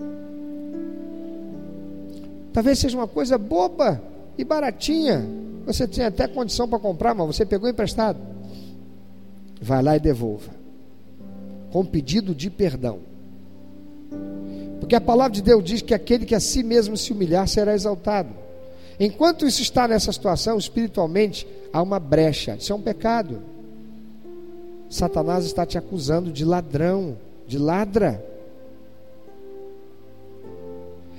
Talvez 2.55 2.79
seja 2.79 2.97
uma 2.97 3.07
coisa 3.07 3.37
boba 3.37 4.03
e 4.39 4.45
baratinha. 4.45 5.25
Você 5.69 5.87
tinha 5.87 6.09
até 6.09 6.27
condição 6.27 6.67
para 6.67 6.79
comprar, 6.79 7.15
mas 7.15 7.27
você 7.27 7.45
pegou 7.45 7.69
emprestado. 7.69 8.19
Vai 9.61 9.83
lá 9.83 9.97
e 9.97 10.01
devolva 10.01 10.59
com 11.71 11.85
pedido 11.85 12.35
de 12.35 12.49
perdão. 12.49 13.01
Porque 14.81 14.95
a 14.95 15.01
palavra 15.01 15.35
de 15.35 15.43
Deus 15.43 15.63
diz 15.63 15.83
que 15.83 15.93
aquele 15.93 16.25
que 16.25 16.35
a 16.35 16.41
si 16.41 16.63
mesmo 16.63 16.97
se 16.97 17.13
humilhar 17.13 17.47
será 17.47 17.75
exaltado. 17.75 18.31
Enquanto 18.99 19.47
isso 19.47 19.61
está 19.61 19.87
nessa 19.87 20.11
situação, 20.11 20.57
espiritualmente, 20.57 21.47
há 21.71 21.83
uma 21.83 22.01
brecha. 22.01 22.57
Isso 22.57 22.73
é 22.73 22.75
um 22.75 22.81
pecado. 22.81 23.43
Satanás 24.89 25.45
está 25.45 25.67
te 25.67 25.77
acusando 25.77 26.33
de 26.33 26.47
ladrão, 26.47 27.19
de 27.47 27.59
ladra. 27.59 28.25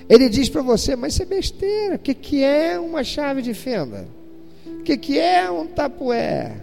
Ele 0.08 0.28
diz 0.28 0.48
para 0.48 0.62
você, 0.62 0.96
mas 0.96 1.12
isso 1.12 1.22
é 1.22 1.26
besteira. 1.26 1.94
O 1.94 1.98
que, 2.00 2.14
que 2.14 2.42
é 2.42 2.80
uma 2.80 3.04
chave 3.04 3.40
de 3.42 3.54
fenda? 3.54 4.08
O 4.66 4.82
que, 4.82 4.96
que 4.96 5.18
é 5.18 5.50
um 5.50 5.66
tapué? 5.66 6.56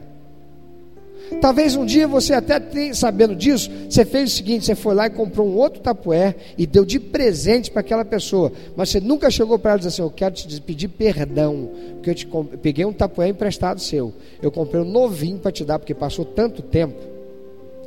Talvez 1.42 1.76
um 1.76 1.86
dia 1.86 2.08
você 2.08 2.34
até 2.34 2.60
tenha, 2.60 2.94
sabendo 2.94 3.36
disso, 3.36 3.70
você 3.90 4.06
fez 4.06 4.32
o 4.32 4.36
seguinte: 4.36 4.66
você 4.66 4.76
foi 4.76 4.96
lá 4.96 5.08
e 5.08 5.10
comprou 5.10 5.48
um 5.48 5.56
outro 5.56 5.82
tapué 5.82 6.36
e 6.58 6.66
deu 6.66 6.86
de 6.86 7.00
presente 7.00 7.70
para 7.70 7.82
aquela 7.82 8.06
pessoa, 8.06 8.52
mas 8.76 8.90
você 8.90 9.00
nunca 9.00 9.30
chegou 9.30 9.60
para 9.60 9.72
ela 9.72 9.80
e 9.80 9.84
disse 9.84 10.02
assim: 10.02 10.02
Eu 10.02 10.12
quero 10.12 10.34
te 10.34 10.62
pedir 10.62 10.88
perdão, 10.88 11.70
porque 11.96 12.10
eu 12.10 12.16
te 12.16 12.28
peguei 12.62 12.86
um 12.86 12.94
tapué 12.94 13.28
emprestado 13.28 13.80
seu, 13.80 14.14
eu 14.42 14.52
comprei 14.52 14.82
um 14.82 14.90
novinho 14.90 15.38
para 15.38 15.52
te 15.52 15.66
dar, 15.66 15.80
porque 15.80 15.94
passou 15.94 16.24
tanto 16.24 16.62
tempo, 16.62 16.98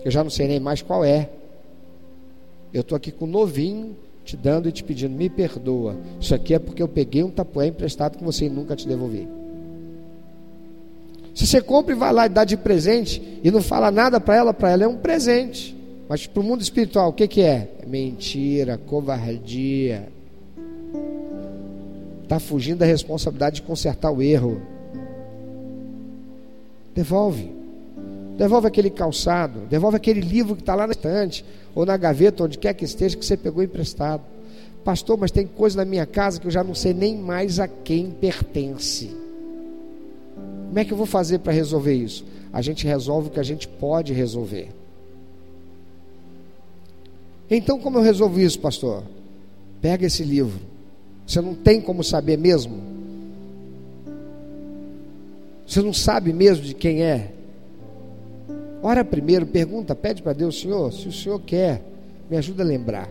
eu 0.04 0.10
já 0.10 0.22
não 0.22 0.30
sei 0.30 0.46
nem 0.46 0.60
mais 0.60 0.82
qual 0.82 1.04
é. 1.04 1.30
Eu 2.72 2.82
estou 2.82 2.94
aqui 2.94 3.10
com 3.10 3.24
um 3.24 3.28
novinho 3.28 3.96
te 4.24 4.36
dando 4.36 4.68
e 4.68 4.72
te 4.72 4.84
pedindo, 4.84 5.16
me 5.16 5.28
perdoa. 5.28 5.96
Isso 6.20 6.34
aqui 6.34 6.54
é 6.54 6.58
porque 6.58 6.82
eu 6.82 6.86
peguei 6.86 7.24
um 7.24 7.30
tapué 7.30 7.66
emprestado 7.66 8.16
com 8.16 8.24
você 8.24 8.44
e 8.44 8.50
nunca 8.50 8.76
te 8.76 8.86
devolvi. 8.86 9.39
Se 11.40 11.46
você 11.46 11.62
compra 11.62 11.94
e 11.94 11.96
vai 11.96 12.12
lá 12.12 12.26
e 12.26 12.28
dá 12.28 12.44
de 12.44 12.54
presente 12.54 13.40
e 13.42 13.50
não 13.50 13.62
fala 13.62 13.90
nada 13.90 14.20
para 14.20 14.36
ela, 14.36 14.52
para 14.52 14.72
ela 14.72 14.84
é 14.84 14.86
um 14.86 14.98
presente. 14.98 15.74
Mas 16.06 16.26
para 16.26 16.38
o 16.38 16.44
mundo 16.44 16.60
espiritual, 16.60 17.08
o 17.08 17.12
que, 17.14 17.26
que 17.26 17.40
é? 17.40 17.66
é 17.80 17.86
mentira, 17.86 18.76
covardia. 18.76 20.06
Está 22.22 22.38
fugindo 22.38 22.80
da 22.80 22.84
responsabilidade 22.84 23.56
de 23.56 23.62
consertar 23.62 24.10
o 24.10 24.20
erro. 24.20 24.60
Devolve. 26.94 27.50
Devolve 28.36 28.66
aquele 28.66 28.90
calçado. 28.90 29.60
Devolve 29.60 29.96
aquele 29.96 30.20
livro 30.20 30.54
que 30.54 30.60
está 30.60 30.74
lá 30.74 30.86
na 30.86 30.92
estante. 30.92 31.42
Ou 31.74 31.86
na 31.86 31.96
gaveta, 31.96 32.44
onde 32.44 32.58
quer 32.58 32.74
que 32.74 32.84
esteja, 32.84 33.16
que 33.16 33.24
você 33.24 33.34
pegou 33.34 33.62
emprestado. 33.62 34.22
Pastor, 34.84 35.16
mas 35.16 35.30
tem 35.30 35.46
coisa 35.46 35.78
na 35.78 35.86
minha 35.86 36.04
casa 36.04 36.38
que 36.38 36.46
eu 36.46 36.50
já 36.50 36.62
não 36.62 36.74
sei 36.74 36.92
nem 36.92 37.16
mais 37.16 37.58
a 37.58 37.66
quem 37.66 38.10
pertence. 38.10 39.29
Como 40.70 40.78
é 40.78 40.84
que 40.84 40.92
eu 40.92 40.96
vou 40.96 41.04
fazer 41.04 41.40
para 41.40 41.52
resolver 41.52 41.94
isso? 41.94 42.24
A 42.52 42.62
gente 42.62 42.86
resolve 42.86 43.26
o 43.26 43.30
que 43.32 43.40
a 43.40 43.42
gente 43.42 43.66
pode 43.66 44.12
resolver. 44.12 44.68
Então, 47.50 47.80
como 47.80 47.98
eu 47.98 48.02
resolvo 48.02 48.38
isso, 48.38 48.60
pastor? 48.60 49.02
Pega 49.82 50.06
esse 50.06 50.22
livro. 50.22 50.60
Você 51.26 51.40
não 51.40 51.56
tem 51.56 51.80
como 51.80 52.04
saber 52.04 52.38
mesmo? 52.38 52.80
Você 55.66 55.82
não 55.82 55.92
sabe 55.92 56.32
mesmo 56.32 56.64
de 56.64 56.72
quem 56.72 57.02
é? 57.02 57.32
Ora 58.80 59.04
primeiro, 59.04 59.46
pergunta, 59.46 59.92
pede 59.96 60.22
para 60.22 60.34
Deus, 60.34 60.60
Senhor, 60.60 60.92
se 60.92 61.08
o 61.08 61.12
Senhor 61.12 61.40
quer, 61.40 61.82
me 62.30 62.36
ajuda 62.36 62.62
a 62.62 62.66
lembrar. 62.66 63.10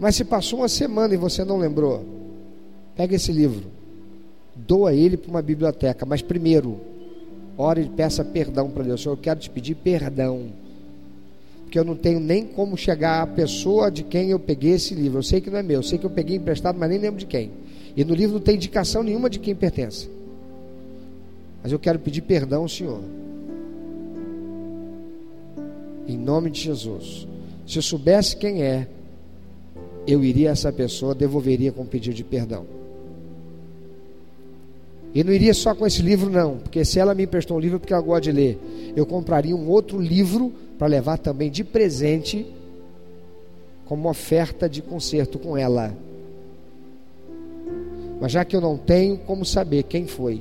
Mas 0.00 0.16
se 0.16 0.24
passou 0.24 0.58
uma 0.58 0.68
semana 0.68 1.14
e 1.14 1.16
você 1.16 1.44
não 1.44 1.58
lembrou, 1.58 2.21
pega 2.96 3.16
esse 3.16 3.32
livro, 3.32 3.64
doa 4.54 4.94
ele 4.94 5.16
para 5.16 5.30
uma 5.30 5.42
biblioteca, 5.42 6.04
mas 6.06 6.22
primeiro, 6.22 6.80
ore 7.56 7.82
e 7.82 7.88
peça 7.88 8.24
perdão 8.24 8.70
para 8.70 8.84
Deus. 8.84 9.02
Senhor, 9.02 9.14
eu 9.14 9.20
quero 9.20 9.40
te 9.40 9.50
pedir 9.50 9.74
perdão 9.74 10.50
porque 11.72 11.78
eu 11.78 11.84
não 11.86 11.96
tenho 11.96 12.20
nem 12.20 12.44
como 12.44 12.76
chegar 12.76 13.22
à 13.22 13.26
pessoa 13.26 13.90
de 13.90 14.02
quem 14.02 14.28
eu 14.28 14.38
peguei 14.38 14.72
esse 14.72 14.94
livro. 14.94 15.20
Eu 15.20 15.22
sei 15.22 15.40
que 15.40 15.48
não 15.48 15.56
é 15.56 15.62
meu, 15.62 15.78
eu 15.78 15.82
sei 15.82 15.96
que 15.96 16.04
eu 16.04 16.10
peguei 16.10 16.36
emprestado, 16.36 16.78
mas 16.78 16.90
nem 16.90 16.98
lembro 16.98 17.18
de 17.18 17.24
quem. 17.24 17.50
E 17.96 18.04
no 18.04 18.14
livro 18.14 18.34
não 18.34 18.42
tem 18.42 18.56
indicação 18.56 19.02
nenhuma 19.02 19.30
de 19.30 19.38
quem 19.38 19.54
pertence. 19.54 20.06
Mas 21.62 21.72
eu 21.72 21.78
quero 21.78 21.98
pedir 21.98 22.20
perdão 22.20 22.68
Senhor. 22.68 23.00
Em 26.06 26.18
nome 26.18 26.50
de 26.50 26.60
Jesus. 26.60 27.26
Se 27.66 27.78
eu 27.78 27.82
soubesse 27.82 28.36
quem 28.36 28.62
é, 28.62 28.86
eu 30.06 30.22
iria 30.22 30.50
a 30.50 30.52
essa 30.52 30.70
pessoa, 30.70 31.14
devolveria 31.14 31.72
com 31.72 31.86
pedido 31.86 32.14
de 32.14 32.22
perdão. 32.22 32.66
E 35.14 35.22
não 35.22 35.32
iria 35.32 35.52
só 35.52 35.74
com 35.74 35.86
esse 35.86 36.00
livro, 36.00 36.30
não, 36.30 36.56
porque 36.58 36.84
se 36.84 36.98
ela 36.98 37.14
me 37.14 37.24
emprestou 37.24 37.56
um 37.56 37.60
livro, 37.60 37.76
é 37.76 37.78
porque 37.78 37.92
ela 37.92 38.02
gosta 38.02 38.22
de 38.22 38.32
ler, 38.32 38.58
eu 38.96 39.04
compraria 39.04 39.54
um 39.54 39.68
outro 39.68 40.00
livro 40.00 40.52
para 40.78 40.86
levar 40.86 41.18
também 41.18 41.50
de 41.50 41.62
presente, 41.62 42.46
como 43.84 44.08
oferta 44.08 44.68
de 44.68 44.80
conserto 44.80 45.38
com 45.38 45.56
ela. 45.56 45.94
Mas 48.20 48.32
já 48.32 48.44
que 48.44 48.56
eu 48.56 48.60
não 48.60 48.78
tenho 48.78 49.18
como 49.18 49.44
saber 49.44 49.82
quem 49.82 50.06
foi, 50.06 50.40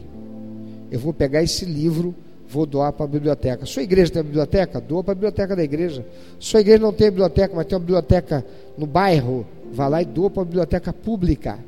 eu 0.90 1.00
vou 1.00 1.14
pegar 1.14 1.44
esse 1.44 1.66
livro, 1.66 2.16
vou 2.48 2.66
doar 2.66 2.94
para 2.94 3.06
a 3.06 3.10
biblioteca. 3.10 3.66
Sua 3.66 3.84
igreja 3.84 4.12
tem 4.12 4.24
biblioteca? 4.24 4.80
Doa 4.80 5.04
para 5.04 5.14
a 5.14 5.16
biblioteca 5.16 5.56
da 5.56 5.64
igreja. 5.64 6.06
Sua 6.40 6.62
igreja 6.62 6.80
não 6.80 6.94
tem 6.94 7.10
biblioteca, 7.10 7.54
mas 7.56 7.66
tem 7.66 7.76
uma 7.76 7.80
biblioteca 7.80 8.46
no 8.78 8.86
bairro, 8.86 9.46
vá 9.72 9.88
lá 9.88 10.02
e 10.02 10.06
doa 10.06 10.30
para 10.30 10.44
a 10.44 10.46
biblioteca 10.46 10.94
pública. 10.94 11.60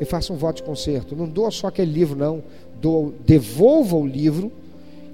E 0.00 0.04
faça 0.04 0.32
um 0.32 0.36
voto 0.36 0.56
de 0.56 0.62
conserto. 0.62 1.14
Não 1.14 1.28
doa 1.28 1.50
só 1.50 1.66
aquele 1.66 1.92
livro, 1.92 2.16
não. 2.16 2.42
Doa, 2.80 3.12
devolva 3.26 3.96
o 3.96 4.06
livro 4.06 4.50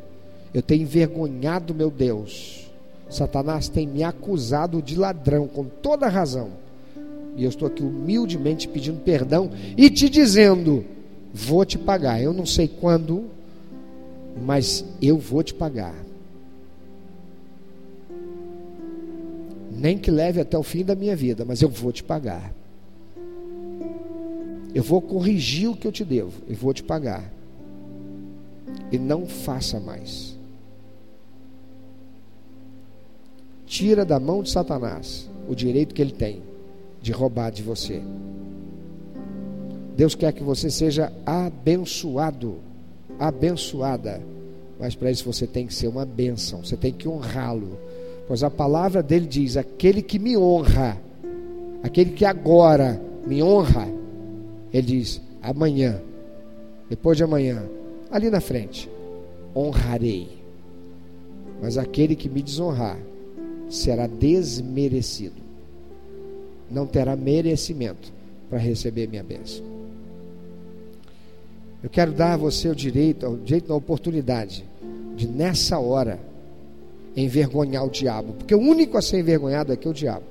Eu 0.53 0.63
tenho 0.63 0.83
envergonhado 0.83 1.75
meu 1.75 1.91
Deus. 1.91 2.71
Satanás 3.09 3.69
tem 3.69 3.87
me 3.87 4.03
acusado 4.03 4.83
de 4.83 4.97
ladrão, 4.97 5.47
com 5.47 5.65
toda 5.65 6.09
razão 6.09 6.66
e 7.37 7.45
eu 7.45 7.51
estou 7.51 7.69
aqui 7.69 7.83
humildemente 7.83 8.67
pedindo 8.67 8.99
perdão 9.01 9.51
e 9.77 9.91
te 9.91 10.09
dizendo: 10.09 10.85
vou 11.33 11.65
te 11.65 11.79
pagar. 11.79 12.21
Eu 12.21 12.33
não 12.33 12.47
sei 12.47 12.67
quando, 12.67 13.27
mas 14.43 14.85
eu 15.03 15.19
vou 15.19 15.43
te 15.43 15.53
pagar. 15.53 15.95
Nem 19.71 19.99
que 19.99 20.11
leve 20.11 20.41
até 20.41 20.57
o 20.57 20.63
fim 20.63 20.83
da 20.83 20.95
minha 20.95 21.15
vida, 21.15 21.45
mas 21.45 21.61
eu 21.61 21.69
vou 21.69 21.93
te 21.93 22.03
pagar. 22.03 22.53
Eu 24.75 24.83
vou 24.83 25.03
corrigir 25.03 25.69
o 25.69 25.77
que 25.77 25.87
eu 25.87 25.93
te 25.93 26.05
devo 26.05 26.33
e 26.49 26.55
vou 26.55 26.73
te 26.73 26.83
pagar. 26.83 27.31
E 28.91 28.99
não 28.99 29.27
faça 29.27 29.79
mais. 29.79 30.35
Tira 33.67 34.05
da 34.05 34.19
mão 34.19 34.43
de 34.43 34.51
Satanás 34.51 35.29
o 35.49 35.55
direito 35.55 35.95
que 35.95 36.01
ele 36.01 36.13
tem 36.13 36.41
de 37.07 37.13
roubar 37.13 37.53
de 37.53 37.63
você. 37.63 38.03
Deus 39.97 40.17
quer 40.17 40.33
que 40.33 40.43
você 40.43 40.69
seja 40.69 41.13
abençoado, 41.25 42.57
abençoada. 43.17 44.21
Mas 44.77 44.97
para 44.97 45.13
isso 45.13 45.25
você 45.25 45.47
tem 45.47 45.69
que 45.69 45.73
ser 45.73 45.87
uma 45.87 46.05
bênção, 46.05 46.65
você 46.65 46.77
tem 46.77 46.93
que 46.93 47.09
honrá-lo. 47.09 47.79
Pois 48.27 48.43
a 48.43 48.51
palavra 48.51 49.05
dele 49.05 49.25
diz: 49.25 49.57
aquele 49.57 50.03
que 50.03 50.19
me 50.19 50.37
honra, 50.37 51.01
aquele 51.81 52.11
que 52.11 52.25
agora 52.25 53.01
me 53.25 53.41
honra, 53.41 53.87
ele 54.73 54.87
diz: 54.89 55.23
amanhã, 55.41 56.03
depois 56.91 57.17
de 57.17 57.23
amanhã, 57.23 57.63
ali 58.11 58.29
na 58.31 58.41
frente, 58.41 58.91
honrarei. 59.55 60.29
Mas 61.63 61.79
aquele 61.79 62.17
que 62.17 62.29
me 62.29 62.43
desonrar 62.43 62.99
será 63.69 64.09
desmerecido 64.09 65.46
não 66.71 66.87
terá 66.87 67.17
merecimento 67.17 68.13
para 68.49 68.59
receber 68.59 69.09
minha 69.09 69.23
bênção. 69.23 69.65
Eu 71.83 71.91
quero 71.91 72.13
dar 72.13 72.33
a 72.33 72.37
você 72.37 72.69
o 72.69 72.75
direito, 72.75 73.27
o 73.27 73.39
direito, 73.39 73.73
a 73.73 73.77
oportunidade 73.77 74.65
de 75.15 75.27
nessa 75.29 75.79
hora 75.79 76.19
envergonhar 77.17 77.85
o 77.85 77.91
diabo, 77.91 78.35
porque 78.35 78.55
o 78.55 78.59
único 78.59 78.99
a 78.99 79.03
ser 79.03 79.21
envergonhado 79.21 79.73
aqui 79.73 79.87
é 79.87 79.91
o 79.91 79.95
diabo. 79.95 80.25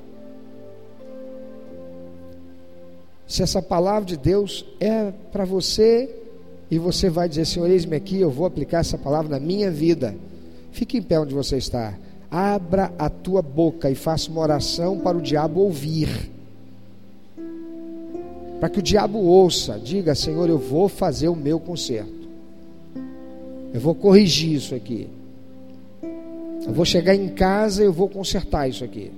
Se 3.28 3.42
essa 3.42 3.62
palavra 3.62 4.06
de 4.06 4.18
Deus 4.18 4.66
é 4.80 5.12
para 5.32 5.46
você 5.46 6.14
e 6.70 6.78
você 6.78 7.10
vai 7.10 7.28
dizer, 7.28 7.46
Senhor, 7.46 7.70
eis-me 7.70 7.96
aqui, 7.96 8.20
eu 8.20 8.30
vou 8.30 8.46
aplicar 8.46 8.80
essa 8.80 8.98
palavra 8.98 9.30
na 9.30 9.40
minha 9.40 9.72
vida. 9.72 10.16
Fique 10.72 10.98
em 10.98 11.02
pé 11.02 11.20
onde 11.20 11.34
você 11.34 11.58
está. 11.58 11.98
Abra 12.30 12.92
a 12.98 13.10
tua 13.10 13.42
boca 13.42 13.90
e 13.90 13.96
faça 13.96 14.30
uma 14.30 14.42
oração 14.42 15.00
para 15.00 15.18
o 15.18 15.22
diabo 15.22 15.62
ouvir. 15.62 16.32
Para 18.60 18.70
que 18.70 18.80
o 18.80 18.84
diabo 18.84 19.20
ouça, 19.20 19.80
diga: 19.80 20.16
Senhor, 20.16 20.50
eu 20.50 20.58
vou 20.58 20.90
fazer 20.90 21.28
o 21.28 21.36
meu 21.36 21.60
conserto. 21.60 22.28
Eu 23.74 23.80
vou 23.80 23.94
corrigir 23.94 24.54
isso 24.54 24.74
aqui. 24.74 25.08
Eu 26.66 26.74
vou 26.74 26.86
chegar 26.86 27.14
em 27.14 27.30
casa 27.30 27.84
e 27.84 27.86
eu 27.86 27.94
vou 27.94 28.10
consertar 28.10 28.68
isso 28.68 28.84
aqui. 28.84 29.12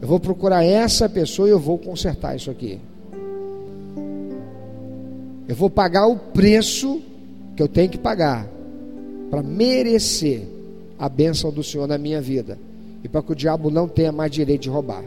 Eu 0.00 0.08
vou 0.08 0.20
procurar 0.20 0.64
essa 0.64 1.08
pessoa 1.08 1.48
e 1.48 1.50
eu 1.50 1.58
vou 1.58 1.78
consertar 1.78 2.36
isso 2.36 2.50
aqui. 2.50 2.78
Eu 5.46 5.54
vou 5.54 5.68
pagar 5.68 6.06
o 6.06 6.16
preço 6.16 7.02
que 7.56 7.62
eu 7.62 7.68
tenho 7.68 7.90
que 7.90 7.98
pagar 7.98 8.48
para 9.30 9.42
merecer 9.42 10.53
a 10.98 11.08
bênção 11.08 11.50
do 11.50 11.62
Senhor 11.62 11.86
na 11.86 11.98
minha 11.98 12.20
vida 12.20 12.58
e 13.02 13.08
para 13.08 13.22
que 13.22 13.32
o 13.32 13.34
diabo 13.34 13.70
não 13.70 13.86
tenha 13.86 14.10
mais 14.10 14.30
direito 14.30 14.62
de 14.62 14.70
roubar. 14.70 15.04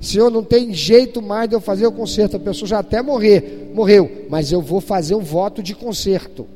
Senhor, 0.00 0.30
não 0.30 0.44
tem 0.44 0.72
jeito 0.74 1.22
mais 1.22 1.48
de 1.48 1.54
eu 1.54 1.60
fazer 1.60 1.86
o 1.86 1.92
conserto. 1.92 2.36
A 2.36 2.40
pessoa 2.40 2.68
já 2.68 2.78
até 2.78 3.00
morrer, 3.00 3.72
morreu, 3.74 4.26
mas 4.28 4.52
eu 4.52 4.60
vou 4.60 4.80
fazer 4.80 5.14
um 5.14 5.22
voto 5.22 5.62
de 5.62 5.74
conserto. 5.74 6.46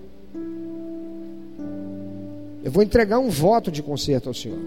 Eu 2.63 2.71
vou 2.71 2.83
entregar 2.83 3.19
um 3.19 3.31
voto 3.31 3.71
de 3.71 3.83
conserto 3.83 4.29
ao 4.29 4.35
Senhor. 4.35 4.59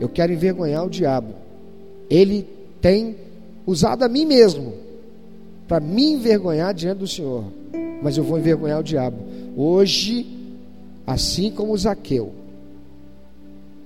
Eu 0.00 0.08
quero 0.08 0.32
envergonhar 0.32 0.86
o 0.86 0.90
diabo. 0.90 1.34
Ele 2.08 2.46
tem 2.80 3.16
usado 3.66 4.04
a 4.04 4.08
mim 4.08 4.24
mesmo 4.24 4.74
para 5.66 5.80
me 5.80 6.12
envergonhar 6.12 6.72
diante 6.72 6.98
do 6.98 7.08
Senhor. 7.08 7.44
Mas 8.02 8.16
eu 8.16 8.24
vou 8.24 8.38
envergonhar 8.38 8.80
o 8.80 8.84
diabo. 8.84 9.18
Hoje, 9.56 10.26
assim 11.06 11.50
como 11.50 11.76
Zaqueu, 11.76 12.32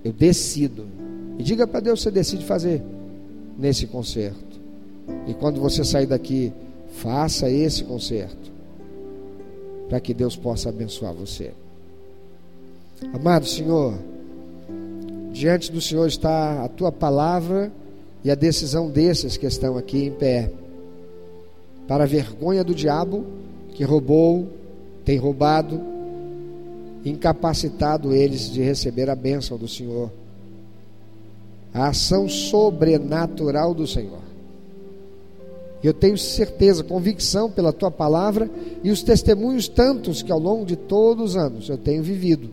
eu 0.04 0.12
decido. 0.12 0.86
E 1.38 1.42
diga 1.42 1.66
para 1.66 1.80
Deus 1.80 2.02
você 2.02 2.10
decide 2.10 2.44
fazer 2.44 2.82
nesse 3.58 3.86
concerto. 3.86 4.60
E 5.26 5.34
quando 5.34 5.60
você 5.60 5.84
sair 5.84 6.06
daqui, 6.06 6.52
faça 6.94 7.50
esse 7.50 7.84
concerto. 7.84 8.52
Para 9.88 10.00
que 10.00 10.14
Deus 10.14 10.36
possa 10.36 10.68
abençoar 10.68 11.12
você. 11.12 11.52
Amado 13.12 13.46
Senhor, 13.46 13.94
diante 15.32 15.70
do 15.70 15.80
Senhor 15.80 16.06
está 16.06 16.64
a 16.64 16.68
tua 16.68 16.90
palavra 16.90 17.70
e 18.24 18.30
a 18.30 18.34
decisão 18.34 18.88
desses 18.88 19.36
que 19.36 19.46
estão 19.46 19.76
aqui 19.76 20.04
em 20.04 20.12
pé. 20.12 20.50
para 21.86 22.02
a 22.02 22.06
vergonha 22.06 22.64
do 22.64 22.74
diabo 22.74 23.24
que 23.74 23.84
roubou, 23.84 24.48
tem 25.06 25.16
roubado, 25.18 25.80
incapacitado 27.04 28.12
eles 28.12 28.50
de 28.50 28.60
receber 28.60 29.08
a 29.08 29.14
bênção 29.14 29.56
do 29.56 29.68
Senhor. 29.68 30.10
A 31.72 31.88
ação 31.88 32.28
sobrenatural 32.28 33.72
do 33.72 33.86
Senhor. 33.86 34.18
Eu 35.80 35.94
tenho 35.94 36.18
certeza, 36.18 36.82
convicção 36.82 37.48
pela 37.48 37.72
tua 37.72 37.90
palavra 37.90 38.50
e 38.82 38.90
os 38.90 39.04
testemunhos 39.04 39.68
tantos 39.68 40.22
que 40.22 40.32
ao 40.32 40.40
longo 40.40 40.66
de 40.66 40.74
todos 40.74 41.30
os 41.30 41.36
anos 41.36 41.68
eu 41.68 41.78
tenho 41.78 42.02
vivido, 42.02 42.50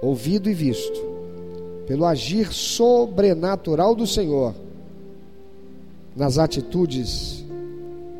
ouvido 0.00 0.48
e 0.48 0.54
visto, 0.54 0.98
pelo 1.86 2.06
agir 2.06 2.54
sobrenatural 2.54 3.94
do 3.94 4.06
Senhor 4.06 4.54
nas 6.16 6.38
atitudes 6.38 7.44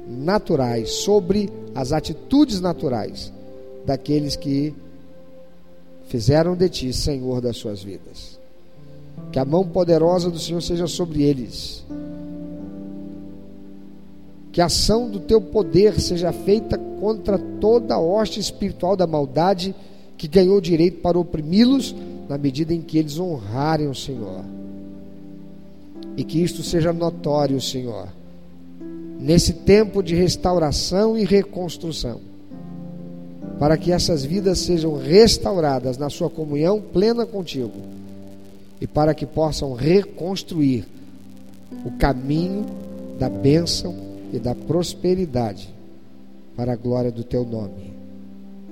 naturais, 0.06 0.90
sobre 0.90 1.48
as 1.74 1.92
atitudes 1.92 2.60
naturais 2.60 3.32
daqueles 3.84 4.36
que 4.36 4.74
fizeram 6.06 6.54
de 6.54 6.68
ti 6.68 6.92
Senhor 6.92 7.40
das 7.40 7.56
suas 7.56 7.82
vidas. 7.82 8.38
Que 9.32 9.38
a 9.38 9.44
mão 9.44 9.66
poderosa 9.66 10.30
do 10.30 10.38
Senhor 10.38 10.60
seja 10.60 10.86
sobre 10.86 11.22
eles. 11.22 11.84
Que 14.52 14.60
a 14.60 14.66
ação 14.66 15.10
do 15.10 15.18
teu 15.20 15.40
poder 15.40 16.00
seja 16.00 16.32
feita 16.32 16.78
contra 17.00 17.38
toda 17.38 17.94
a 17.94 18.00
hoste 18.00 18.38
espiritual 18.38 18.96
da 18.96 19.06
maldade 19.06 19.74
que 20.16 20.28
ganhou 20.28 20.60
direito 20.60 21.00
para 21.00 21.18
oprimi-los 21.18 21.94
na 22.28 22.38
medida 22.38 22.72
em 22.72 22.80
que 22.80 22.98
eles 22.98 23.18
honrarem 23.18 23.88
o 23.88 23.94
Senhor. 23.94 24.44
E 26.16 26.22
que 26.22 26.40
isto 26.40 26.62
seja 26.62 26.92
notório, 26.92 27.60
Senhor, 27.60 28.08
nesse 29.24 29.54
tempo 29.54 30.02
de 30.02 30.14
restauração 30.14 31.16
e 31.16 31.24
reconstrução, 31.24 32.20
para 33.58 33.78
que 33.78 33.90
essas 33.90 34.22
vidas 34.22 34.58
sejam 34.58 34.98
restauradas 34.98 35.96
na 35.96 36.10
sua 36.10 36.28
comunhão 36.28 36.78
plena 36.78 37.24
contigo 37.24 37.72
e 38.78 38.86
para 38.86 39.14
que 39.14 39.24
possam 39.24 39.72
reconstruir 39.72 40.84
o 41.86 41.92
caminho 41.92 42.66
da 43.18 43.30
bênção 43.30 43.96
e 44.30 44.38
da 44.38 44.54
prosperidade 44.54 45.74
para 46.54 46.74
a 46.74 46.76
glória 46.76 47.10
do 47.10 47.24
teu 47.24 47.46
nome. 47.46 47.94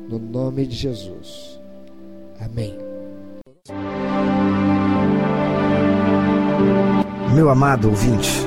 No 0.07 0.19
nome 0.19 0.67
de 0.67 0.77
Jesus. 0.77 1.59
Amém. 2.39 2.77
Meu 7.35 7.49
amado 7.49 7.89
ouvinte, 7.89 8.47